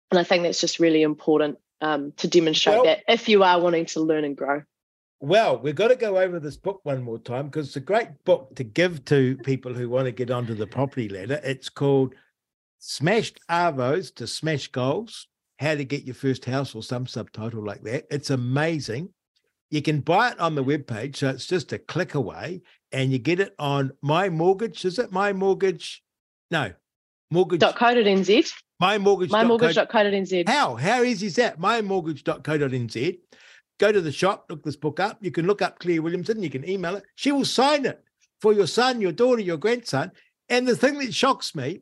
and 0.09 0.19
I 0.19 0.23
think 0.23 0.43
that's 0.43 0.59
just 0.59 0.79
really 0.79 1.03
important 1.03 1.57
um, 1.79 2.11
to 2.17 2.27
demonstrate 2.27 2.75
well, 2.75 2.85
that 2.85 2.99
if 3.07 3.29
you 3.29 3.43
are 3.43 3.61
wanting 3.61 3.85
to 3.87 4.01
learn 4.01 4.25
and 4.25 4.35
grow. 4.35 4.63
Well, 5.23 5.59
we've 5.59 5.75
got 5.75 5.89
to 5.89 5.95
go 5.95 6.17
over 6.17 6.39
this 6.39 6.57
book 6.57 6.79
one 6.81 7.03
more 7.03 7.19
time 7.19 7.45
because 7.45 7.67
it's 7.67 7.75
a 7.75 7.79
great 7.79 8.09
book 8.25 8.55
to 8.55 8.63
give 8.63 9.05
to 9.05 9.37
people 9.37 9.71
who 9.71 9.87
want 9.87 10.05
to 10.05 10.11
get 10.11 10.31
onto 10.31 10.55
the 10.55 10.65
property 10.65 11.07
ladder. 11.07 11.39
It's 11.43 11.69
called 11.69 12.15
Smashed 12.79 13.39
Avos 13.47 14.13
to 14.15 14.25
Smash 14.25 14.69
Goals 14.69 15.27
How 15.59 15.75
to 15.75 15.85
Get 15.85 16.05
Your 16.05 16.15
First 16.15 16.45
House, 16.45 16.73
or 16.73 16.81
some 16.81 17.05
subtitle 17.05 17.63
like 17.63 17.83
that. 17.83 18.07
It's 18.09 18.31
amazing. 18.31 19.09
You 19.69 19.83
can 19.83 19.99
buy 19.99 20.31
it 20.31 20.39
on 20.39 20.55
the 20.55 20.63
webpage. 20.63 21.17
So 21.17 21.29
it's 21.29 21.45
just 21.45 21.71
a 21.71 21.77
click 21.77 22.15
away 22.15 22.63
and 22.91 23.11
you 23.11 23.19
get 23.19 23.39
it 23.39 23.53
on 23.59 23.91
My 24.01 24.27
Mortgage. 24.27 24.83
Is 24.85 24.97
it 24.97 25.11
My 25.11 25.33
Mortgage? 25.33 26.03
No, 26.49 26.73
mortgage.co.nz. 27.29 28.51
My 28.79 28.97
mortgage. 28.97 29.29
My 29.29 29.43
Mymortgage.co.nz. 29.43 30.49
How? 30.49 30.75
How 30.77 31.03
easy 31.03 31.27
is 31.27 31.35
that? 31.35 31.59
Mymortgage.co.nz 31.59 33.19
go 33.81 33.91
to 33.91 33.99
the 33.99 34.11
shop, 34.11 34.45
look 34.47 34.63
this 34.63 34.75
book 34.75 34.99
up. 34.99 35.17
You 35.21 35.31
can 35.31 35.47
look 35.47 35.61
up 35.61 35.79
Claire 35.79 36.03
Williamson, 36.03 36.43
you 36.43 36.51
can 36.51 36.69
email 36.69 36.95
it. 36.95 37.03
She 37.15 37.31
will 37.31 37.45
sign 37.45 37.85
it 37.85 38.01
for 38.39 38.53
your 38.53 38.67
son, 38.67 39.01
your 39.01 39.11
daughter, 39.11 39.41
your 39.41 39.57
grandson. 39.57 40.11
And 40.49 40.67
the 40.67 40.75
thing 40.75 40.99
that 40.99 41.13
shocks 41.13 41.55
me 41.55 41.81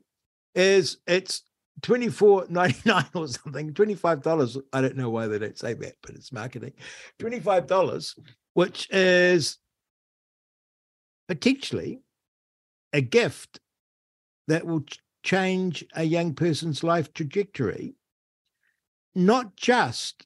is 0.56 0.97
it's 1.06 1.43
twenty 1.82 2.08
four 2.08 2.45
ninety 2.50 2.82
nine 2.86 3.06
or 3.14 3.28
something, 3.28 3.74
$25. 3.74 4.62
I 4.72 4.82
don't 4.82 4.95
know 4.95 5.10
why 5.10 5.28
they 5.28 5.39
don't 5.39 5.58
say 5.58 5.74
that, 5.74 5.95
but 6.02 6.16
it's 6.16 6.32
marketing. 6.32 6.74
$25, 7.20 8.18
which 8.54 8.89
is 8.91 9.58
potentially 11.28 12.02
a 12.93 13.02
gift 13.02 13.60
that 14.47 14.66
will 14.66 14.86
change 15.22 15.86
a 15.95 16.04
young 16.04 16.34
person's 16.34 16.82
life 16.82 17.14
trajectory, 17.14 17.95
not 19.14 19.56
just 19.58 20.26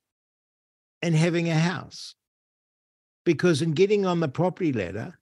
and 1.04 1.14
having 1.14 1.50
a 1.50 1.60
house. 1.60 2.16
Because 3.26 3.62
in 3.62 3.74
getting 3.74 4.06
on 4.06 4.22
the 4.22 4.30
property 4.30 4.72
ladder, 4.72 5.20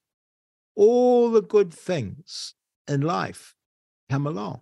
all 0.76 1.32
the 1.32 1.42
good 1.42 1.74
things 1.74 2.54
in 2.88 3.02
life 3.02 3.56
come 4.10 4.28
along 4.28 4.62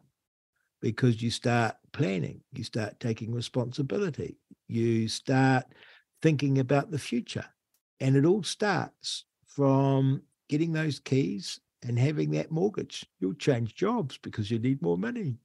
because 0.81 1.21
you 1.21 1.29
start 1.29 1.75
planning, 1.91 2.41
you 2.53 2.63
start 2.63 2.99
taking 3.01 3.33
responsibility, 3.33 4.37
you 4.69 5.09
start 5.09 5.65
thinking 6.21 6.59
about 6.59 6.89
the 6.89 6.99
future. 6.99 7.45
And 7.99 8.15
it 8.15 8.25
all 8.25 8.43
starts 8.43 9.25
from 9.45 10.21
getting 10.47 10.71
those 10.71 11.01
keys 11.01 11.59
and 11.83 11.99
having 11.99 12.31
that 12.31 12.49
mortgage. 12.49 13.05
You'll 13.19 13.33
change 13.33 13.75
jobs 13.75 14.17
because 14.17 14.49
you 14.49 14.57
need 14.57 14.81
more 14.81 14.97
money. 14.97 15.37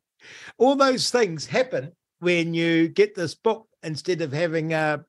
All 0.57 0.77
those 0.77 1.11
things 1.11 1.47
happen 1.47 1.93
when 2.21 2.55
you 2.55 2.89
get 2.89 3.17
this 3.17 3.35
book 3.35 3.67
instead 3.83 4.21
of 4.21 4.33
having 4.33 4.73
a 4.73 5.05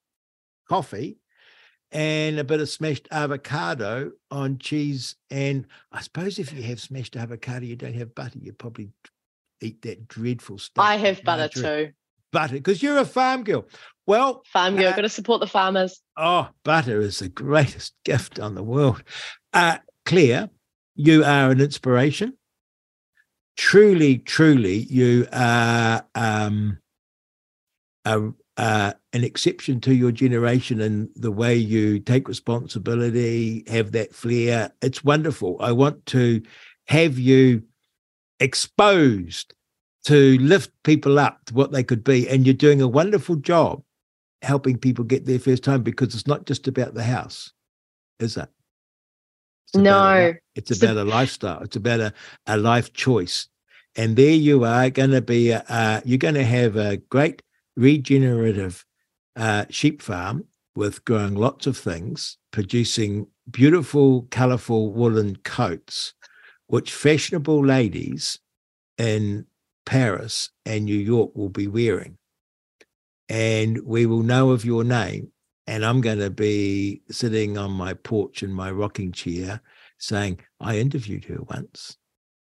coffee 0.67 1.17
and 1.91 2.39
a 2.39 2.43
bit 2.43 2.59
of 2.59 2.69
smashed 2.69 3.07
avocado 3.11 4.11
on 4.31 4.57
cheese. 4.57 5.15
And 5.29 5.67
I 5.91 6.01
suppose 6.01 6.39
if 6.39 6.51
you 6.51 6.61
have 6.63 6.81
smashed 6.81 7.15
avocado, 7.15 7.65
you 7.65 7.75
don't 7.75 7.95
have 7.95 8.15
butter. 8.15 8.39
You 8.39 8.53
probably 8.53 8.89
eat 9.61 9.81
that 9.83 10.07
dreadful 10.07 10.57
stuff. 10.57 10.83
I 10.83 10.97
have 10.97 11.23
butter 11.23 11.47
too. 11.47 11.91
Butter, 12.31 12.55
because 12.55 12.83
you're 12.83 12.97
a 12.97 13.05
farm 13.05 13.43
girl. 13.43 13.65
Well, 14.05 14.43
farm 14.45 14.75
girl, 14.75 14.89
uh, 14.89 14.95
got 14.95 15.01
to 15.03 15.09
support 15.09 15.39
the 15.39 15.47
farmers. 15.47 16.01
Oh, 16.17 16.49
butter 16.63 16.99
is 16.99 17.19
the 17.19 17.29
greatest 17.29 17.93
gift 18.03 18.39
on 18.39 18.55
the 18.55 18.63
world. 18.63 19.03
Uh, 19.53 19.77
Claire, 20.05 20.49
you 20.95 21.23
are 21.23 21.51
an 21.51 21.61
inspiration. 21.61 22.37
Truly, 23.55 24.17
truly, 24.17 24.79
you 24.89 25.27
are 25.31 26.05
um, 26.13 26.77
a, 28.03 28.31
uh, 28.57 28.93
an 29.13 29.23
exception 29.23 29.81
to 29.81 29.93
your 29.93 30.11
generation 30.11 30.79
and 30.81 31.09
the 31.15 31.31
way 31.31 31.55
you 31.55 31.99
take 31.99 32.27
responsibility, 32.27 33.63
have 33.67 33.91
that 33.91 34.15
flair. 34.15 34.71
It's 34.81 35.03
wonderful. 35.03 35.57
I 35.59 35.71
want 35.71 36.05
to 36.07 36.41
have 36.87 37.19
you 37.19 37.63
exposed 38.39 39.53
to 40.05 40.37
lift 40.37 40.71
people 40.83 41.19
up 41.19 41.43
to 41.45 41.53
what 41.53 41.71
they 41.71 41.83
could 41.83 42.03
be. 42.03 42.29
And 42.29 42.45
you're 42.45 42.53
doing 42.53 42.81
a 42.81 42.87
wonderful 42.87 43.35
job 43.35 43.81
helping 44.41 44.77
people 44.77 45.03
get 45.03 45.25
their 45.25 45.39
first 45.39 45.65
home 45.65 45.81
because 45.81 46.13
it's 46.13 46.27
not 46.27 46.45
just 46.45 46.67
about 46.67 46.93
the 46.93 47.03
house, 47.03 47.51
is 48.19 48.37
it? 48.37 48.49
It's 49.67 49.75
no. 49.75 49.99
A, 49.99 50.39
it's 50.55 50.71
about 50.71 50.97
a 50.97 51.03
lifestyle. 51.03 51.61
It's 51.61 51.75
about 51.75 51.99
a, 51.99 52.13
a 52.45 52.55
life 52.55 52.93
choice. 52.93 53.47
And 53.95 54.15
there 54.15 54.31
you 54.31 54.63
are 54.63 54.89
going 54.89 55.11
to 55.11 55.21
be, 55.21 55.49
a, 55.51 56.01
you're 56.05 56.17
going 56.19 56.35
to 56.35 56.43
have 56.43 56.75
a 56.75 56.97
great 56.97 57.41
regenerative 57.75 58.85
uh, 59.35 59.65
sheep 59.69 60.01
farm 60.01 60.45
with 60.75 61.05
growing 61.05 61.35
lots 61.35 61.67
of 61.67 61.77
things, 61.77 62.37
producing 62.51 63.27
beautiful, 63.49 64.23
colorful 64.31 64.91
woolen 64.91 65.37
coats, 65.37 66.13
which 66.67 66.93
fashionable 66.93 67.65
ladies 67.65 68.39
in 68.97 69.45
Paris 69.85 70.49
and 70.65 70.85
New 70.85 70.97
York 70.97 71.35
will 71.35 71.49
be 71.49 71.67
wearing. 71.67 72.17
And 73.29 73.79
we 73.85 74.05
will 74.05 74.23
know 74.23 74.51
of 74.51 74.65
your 74.65 74.83
name. 74.83 75.31
And 75.67 75.83
I'm 75.83 76.01
going 76.01 76.19
to 76.19 76.29
be 76.29 77.01
sitting 77.09 77.57
on 77.57 77.71
my 77.71 77.93
porch 77.93 78.43
in 78.43 78.53
my 78.53 78.69
rocking 78.69 79.11
chair 79.11 79.61
saying, 79.97 80.39
I 80.59 80.77
interviewed 80.77 81.25
her 81.25 81.41
once 81.41 81.97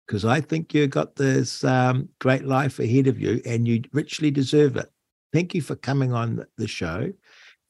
because 0.06 0.24
I 0.24 0.40
think 0.40 0.72
you've 0.72 0.90
got 0.90 1.16
this 1.16 1.62
um, 1.64 2.08
great 2.18 2.44
life 2.44 2.78
ahead 2.78 3.06
of 3.06 3.20
you 3.20 3.40
and 3.44 3.68
you 3.68 3.82
richly 3.92 4.30
deserve 4.30 4.76
it. 4.76 4.90
Thank 5.32 5.54
you 5.54 5.62
for 5.62 5.76
coming 5.76 6.12
on 6.12 6.44
the 6.58 6.68
show. 6.68 7.12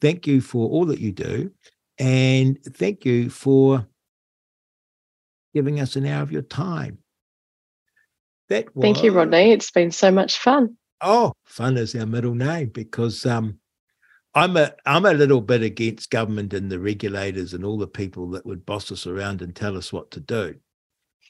Thank 0.00 0.26
you 0.26 0.40
for 0.40 0.68
all 0.68 0.84
that 0.86 1.00
you 1.00 1.12
do. 1.12 1.50
And 1.98 2.58
thank 2.64 3.04
you 3.04 3.30
for 3.30 3.86
giving 5.54 5.80
us 5.80 5.96
an 5.96 6.06
hour 6.06 6.22
of 6.22 6.32
your 6.32 6.42
time. 6.42 6.98
That 8.48 8.74
was, 8.74 8.82
Thank 8.82 9.04
you, 9.04 9.12
Rodney. 9.12 9.52
It's 9.52 9.70
been 9.70 9.90
so 9.90 10.10
much 10.10 10.38
fun. 10.38 10.76
Oh, 11.00 11.32
fun 11.44 11.76
is 11.76 11.94
our 11.94 12.06
middle 12.06 12.34
name 12.34 12.68
because 12.68 13.24
um, 13.26 13.58
I'm 14.34 14.56
a 14.56 14.72
I'm 14.86 15.04
a 15.04 15.12
little 15.12 15.40
bit 15.40 15.62
against 15.62 16.10
government 16.10 16.54
and 16.54 16.70
the 16.70 16.78
regulators 16.78 17.54
and 17.54 17.64
all 17.64 17.78
the 17.78 17.86
people 17.86 18.30
that 18.30 18.46
would 18.46 18.64
boss 18.64 18.90
us 18.90 19.06
around 19.06 19.42
and 19.42 19.54
tell 19.54 19.76
us 19.76 19.92
what 19.92 20.10
to 20.12 20.20
do. 20.20 20.54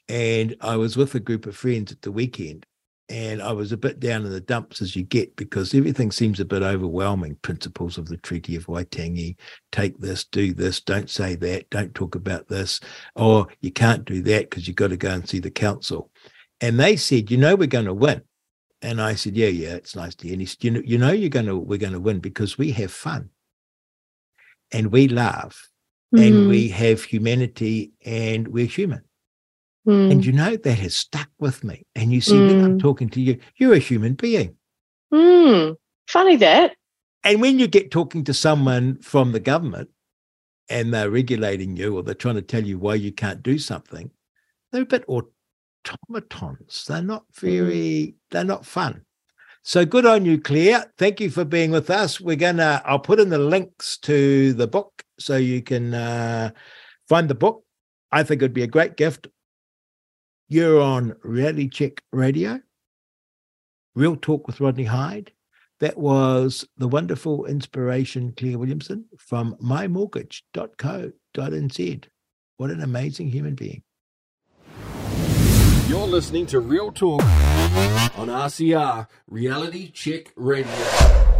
And 0.09 0.55
I 0.61 0.77
was 0.77 0.97
with 0.97 1.15
a 1.15 1.19
group 1.19 1.45
of 1.45 1.55
friends 1.55 1.91
at 1.91 2.01
the 2.01 2.11
weekend, 2.11 2.65
and 3.09 3.41
I 3.41 3.51
was 3.51 3.71
a 3.71 3.77
bit 3.77 3.99
down 3.99 4.25
in 4.25 4.31
the 4.31 4.39
dumps 4.39 4.81
as 4.81 4.95
you 4.95 5.03
get 5.03 5.35
because 5.35 5.73
everything 5.73 6.11
seems 6.11 6.39
a 6.39 6.45
bit 6.45 6.63
overwhelming. 6.63 7.35
Principles 7.41 7.97
of 7.97 8.07
the 8.07 8.17
Treaty 8.17 8.55
of 8.55 8.67
Waitangi 8.67 9.35
take 9.71 9.99
this, 9.99 10.23
do 10.25 10.53
this, 10.53 10.81
don't 10.81 11.09
say 11.09 11.35
that, 11.35 11.69
don't 11.69 11.93
talk 11.93 12.15
about 12.15 12.47
this, 12.47 12.79
or 13.15 13.47
you 13.61 13.71
can't 13.71 14.05
do 14.05 14.21
that 14.23 14.49
because 14.49 14.67
you've 14.67 14.77
got 14.77 14.89
to 14.89 14.97
go 14.97 15.11
and 15.11 15.27
see 15.27 15.39
the 15.39 15.51
council. 15.51 16.09
And 16.61 16.79
they 16.79 16.95
said, 16.95 17.29
you 17.29 17.37
know, 17.37 17.55
we're 17.55 17.67
going 17.67 17.85
to 17.85 17.93
win. 17.93 18.21
And 18.81 19.01
I 19.01 19.15
said, 19.15 19.35
yeah, 19.35 19.47
yeah, 19.47 19.75
it's 19.75 19.95
nice 19.95 20.15
to 20.15 20.27
hear. 20.27 20.33
And 20.33 20.41
he 20.41 20.45
said, 20.45 20.63
you 20.63 20.71
know, 20.71 20.81
you 20.85 20.97
know, 20.97 21.11
you're 21.11 21.29
going 21.29 21.45
to, 21.45 21.57
we're 21.57 21.77
going 21.77 21.93
to 21.93 21.99
win 21.99 22.19
because 22.19 22.57
we 22.57 22.71
have 22.71 22.91
fun 22.91 23.29
and 24.71 24.91
we 24.91 25.07
laugh 25.07 25.69
and 26.15 26.45
Mm, 26.45 26.47
we 26.47 26.69
have 26.69 27.03
humanity 27.03 27.91
and 28.05 28.47
we're 28.47 28.67
human. 28.67 29.01
Mm, 29.87 30.11
And 30.11 30.25
you 30.25 30.31
know, 30.31 30.55
that 30.55 30.79
has 30.79 30.95
stuck 30.95 31.29
with 31.39 31.63
me. 31.63 31.85
And 31.95 32.11
you 32.11 32.21
see, 32.21 32.41
when 32.41 32.59
I'm 32.61 32.75
Mm. 32.75 32.79
talking 32.79 33.09
to 33.09 33.21
you, 33.21 33.39
you're 33.57 33.73
a 33.73 33.79
human 33.79 34.13
being. 34.13 34.55
mm. 35.13 35.75
Funny 36.07 36.35
that. 36.37 36.75
And 37.23 37.39
when 37.41 37.57
you 37.59 37.67
get 37.67 37.91
talking 37.91 38.23
to 38.25 38.33
someone 38.33 38.97
from 39.01 39.31
the 39.31 39.39
government 39.39 39.89
and 40.69 40.93
they're 40.93 41.09
regulating 41.09 41.77
you 41.77 41.95
or 41.97 42.03
they're 42.03 42.13
trying 42.13 42.35
to 42.35 42.41
tell 42.41 42.63
you 42.63 42.77
why 42.77 42.95
you 42.95 43.11
can't 43.11 43.41
do 43.41 43.57
something, 43.57 44.11
they're 44.71 44.81
a 44.81 44.85
bit 44.85 45.05
automatons. 45.07 46.85
They're 46.85 47.01
not 47.01 47.23
very, 47.33 48.15
they're 48.31 48.43
not 48.43 48.65
fun. 48.65 49.05
So 49.63 49.85
good 49.85 50.05
on 50.05 50.25
you, 50.25 50.41
Claire. 50.41 50.91
Thank 50.97 51.21
you 51.21 51.29
for 51.29 51.45
being 51.45 51.71
with 51.71 51.89
us. 51.89 52.19
We're 52.19 52.35
gonna, 52.35 52.81
I'll 52.83 52.99
put 52.99 53.19
in 53.21 53.29
the 53.29 53.37
links 53.37 53.97
to 53.99 54.51
the 54.53 54.67
book 54.67 55.03
so 55.19 55.37
you 55.37 55.61
can 55.61 55.93
uh, 55.93 56.51
find 57.07 57.29
the 57.29 57.35
book. 57.35 57.63
I 58.11 58.23
think 58.23 58.41
it'd 58.41 58.53
be 58.53 58.63
a 58.63 58.67
great 58.67 58.97
gift. 58.97 59.27
You're 60.49 60.81
on 60.81 61.15
Reality 61.23 61.69
Check 61.69 62.03
Radio, 62.11 62.59
Real 63.95 64.15
Talk 64.15 64.47
with 64.47 64.59
Rodney 64.59 64.85
Hide. 64.85 65.31
That 65.79 65.97
was 65.97 66.67
the 66.77 66.87
wonderful 66.87 67.45
inspiration, 67.45 68.33
Claire 68.37 68.59
Williamson 68.59 69.05
from 69.17 69.55
mymortgage.co.nz. 69.55 72.03
What 72.57 72.69
an 72.69 72.81
amazing 72.81 73.29
human 73.29 73.55
being. 73.55 73.81
You're 75.87 76.05
listening 76.07 76.45
to 76.47 76.59
Real 76.59 76.91
Talk 76.91 77.23
on 77.23 78.27
RCR 78.27 79.07
Reality 79.27 79.89
Check 79.91 80.33
Radio. 80.35 81.32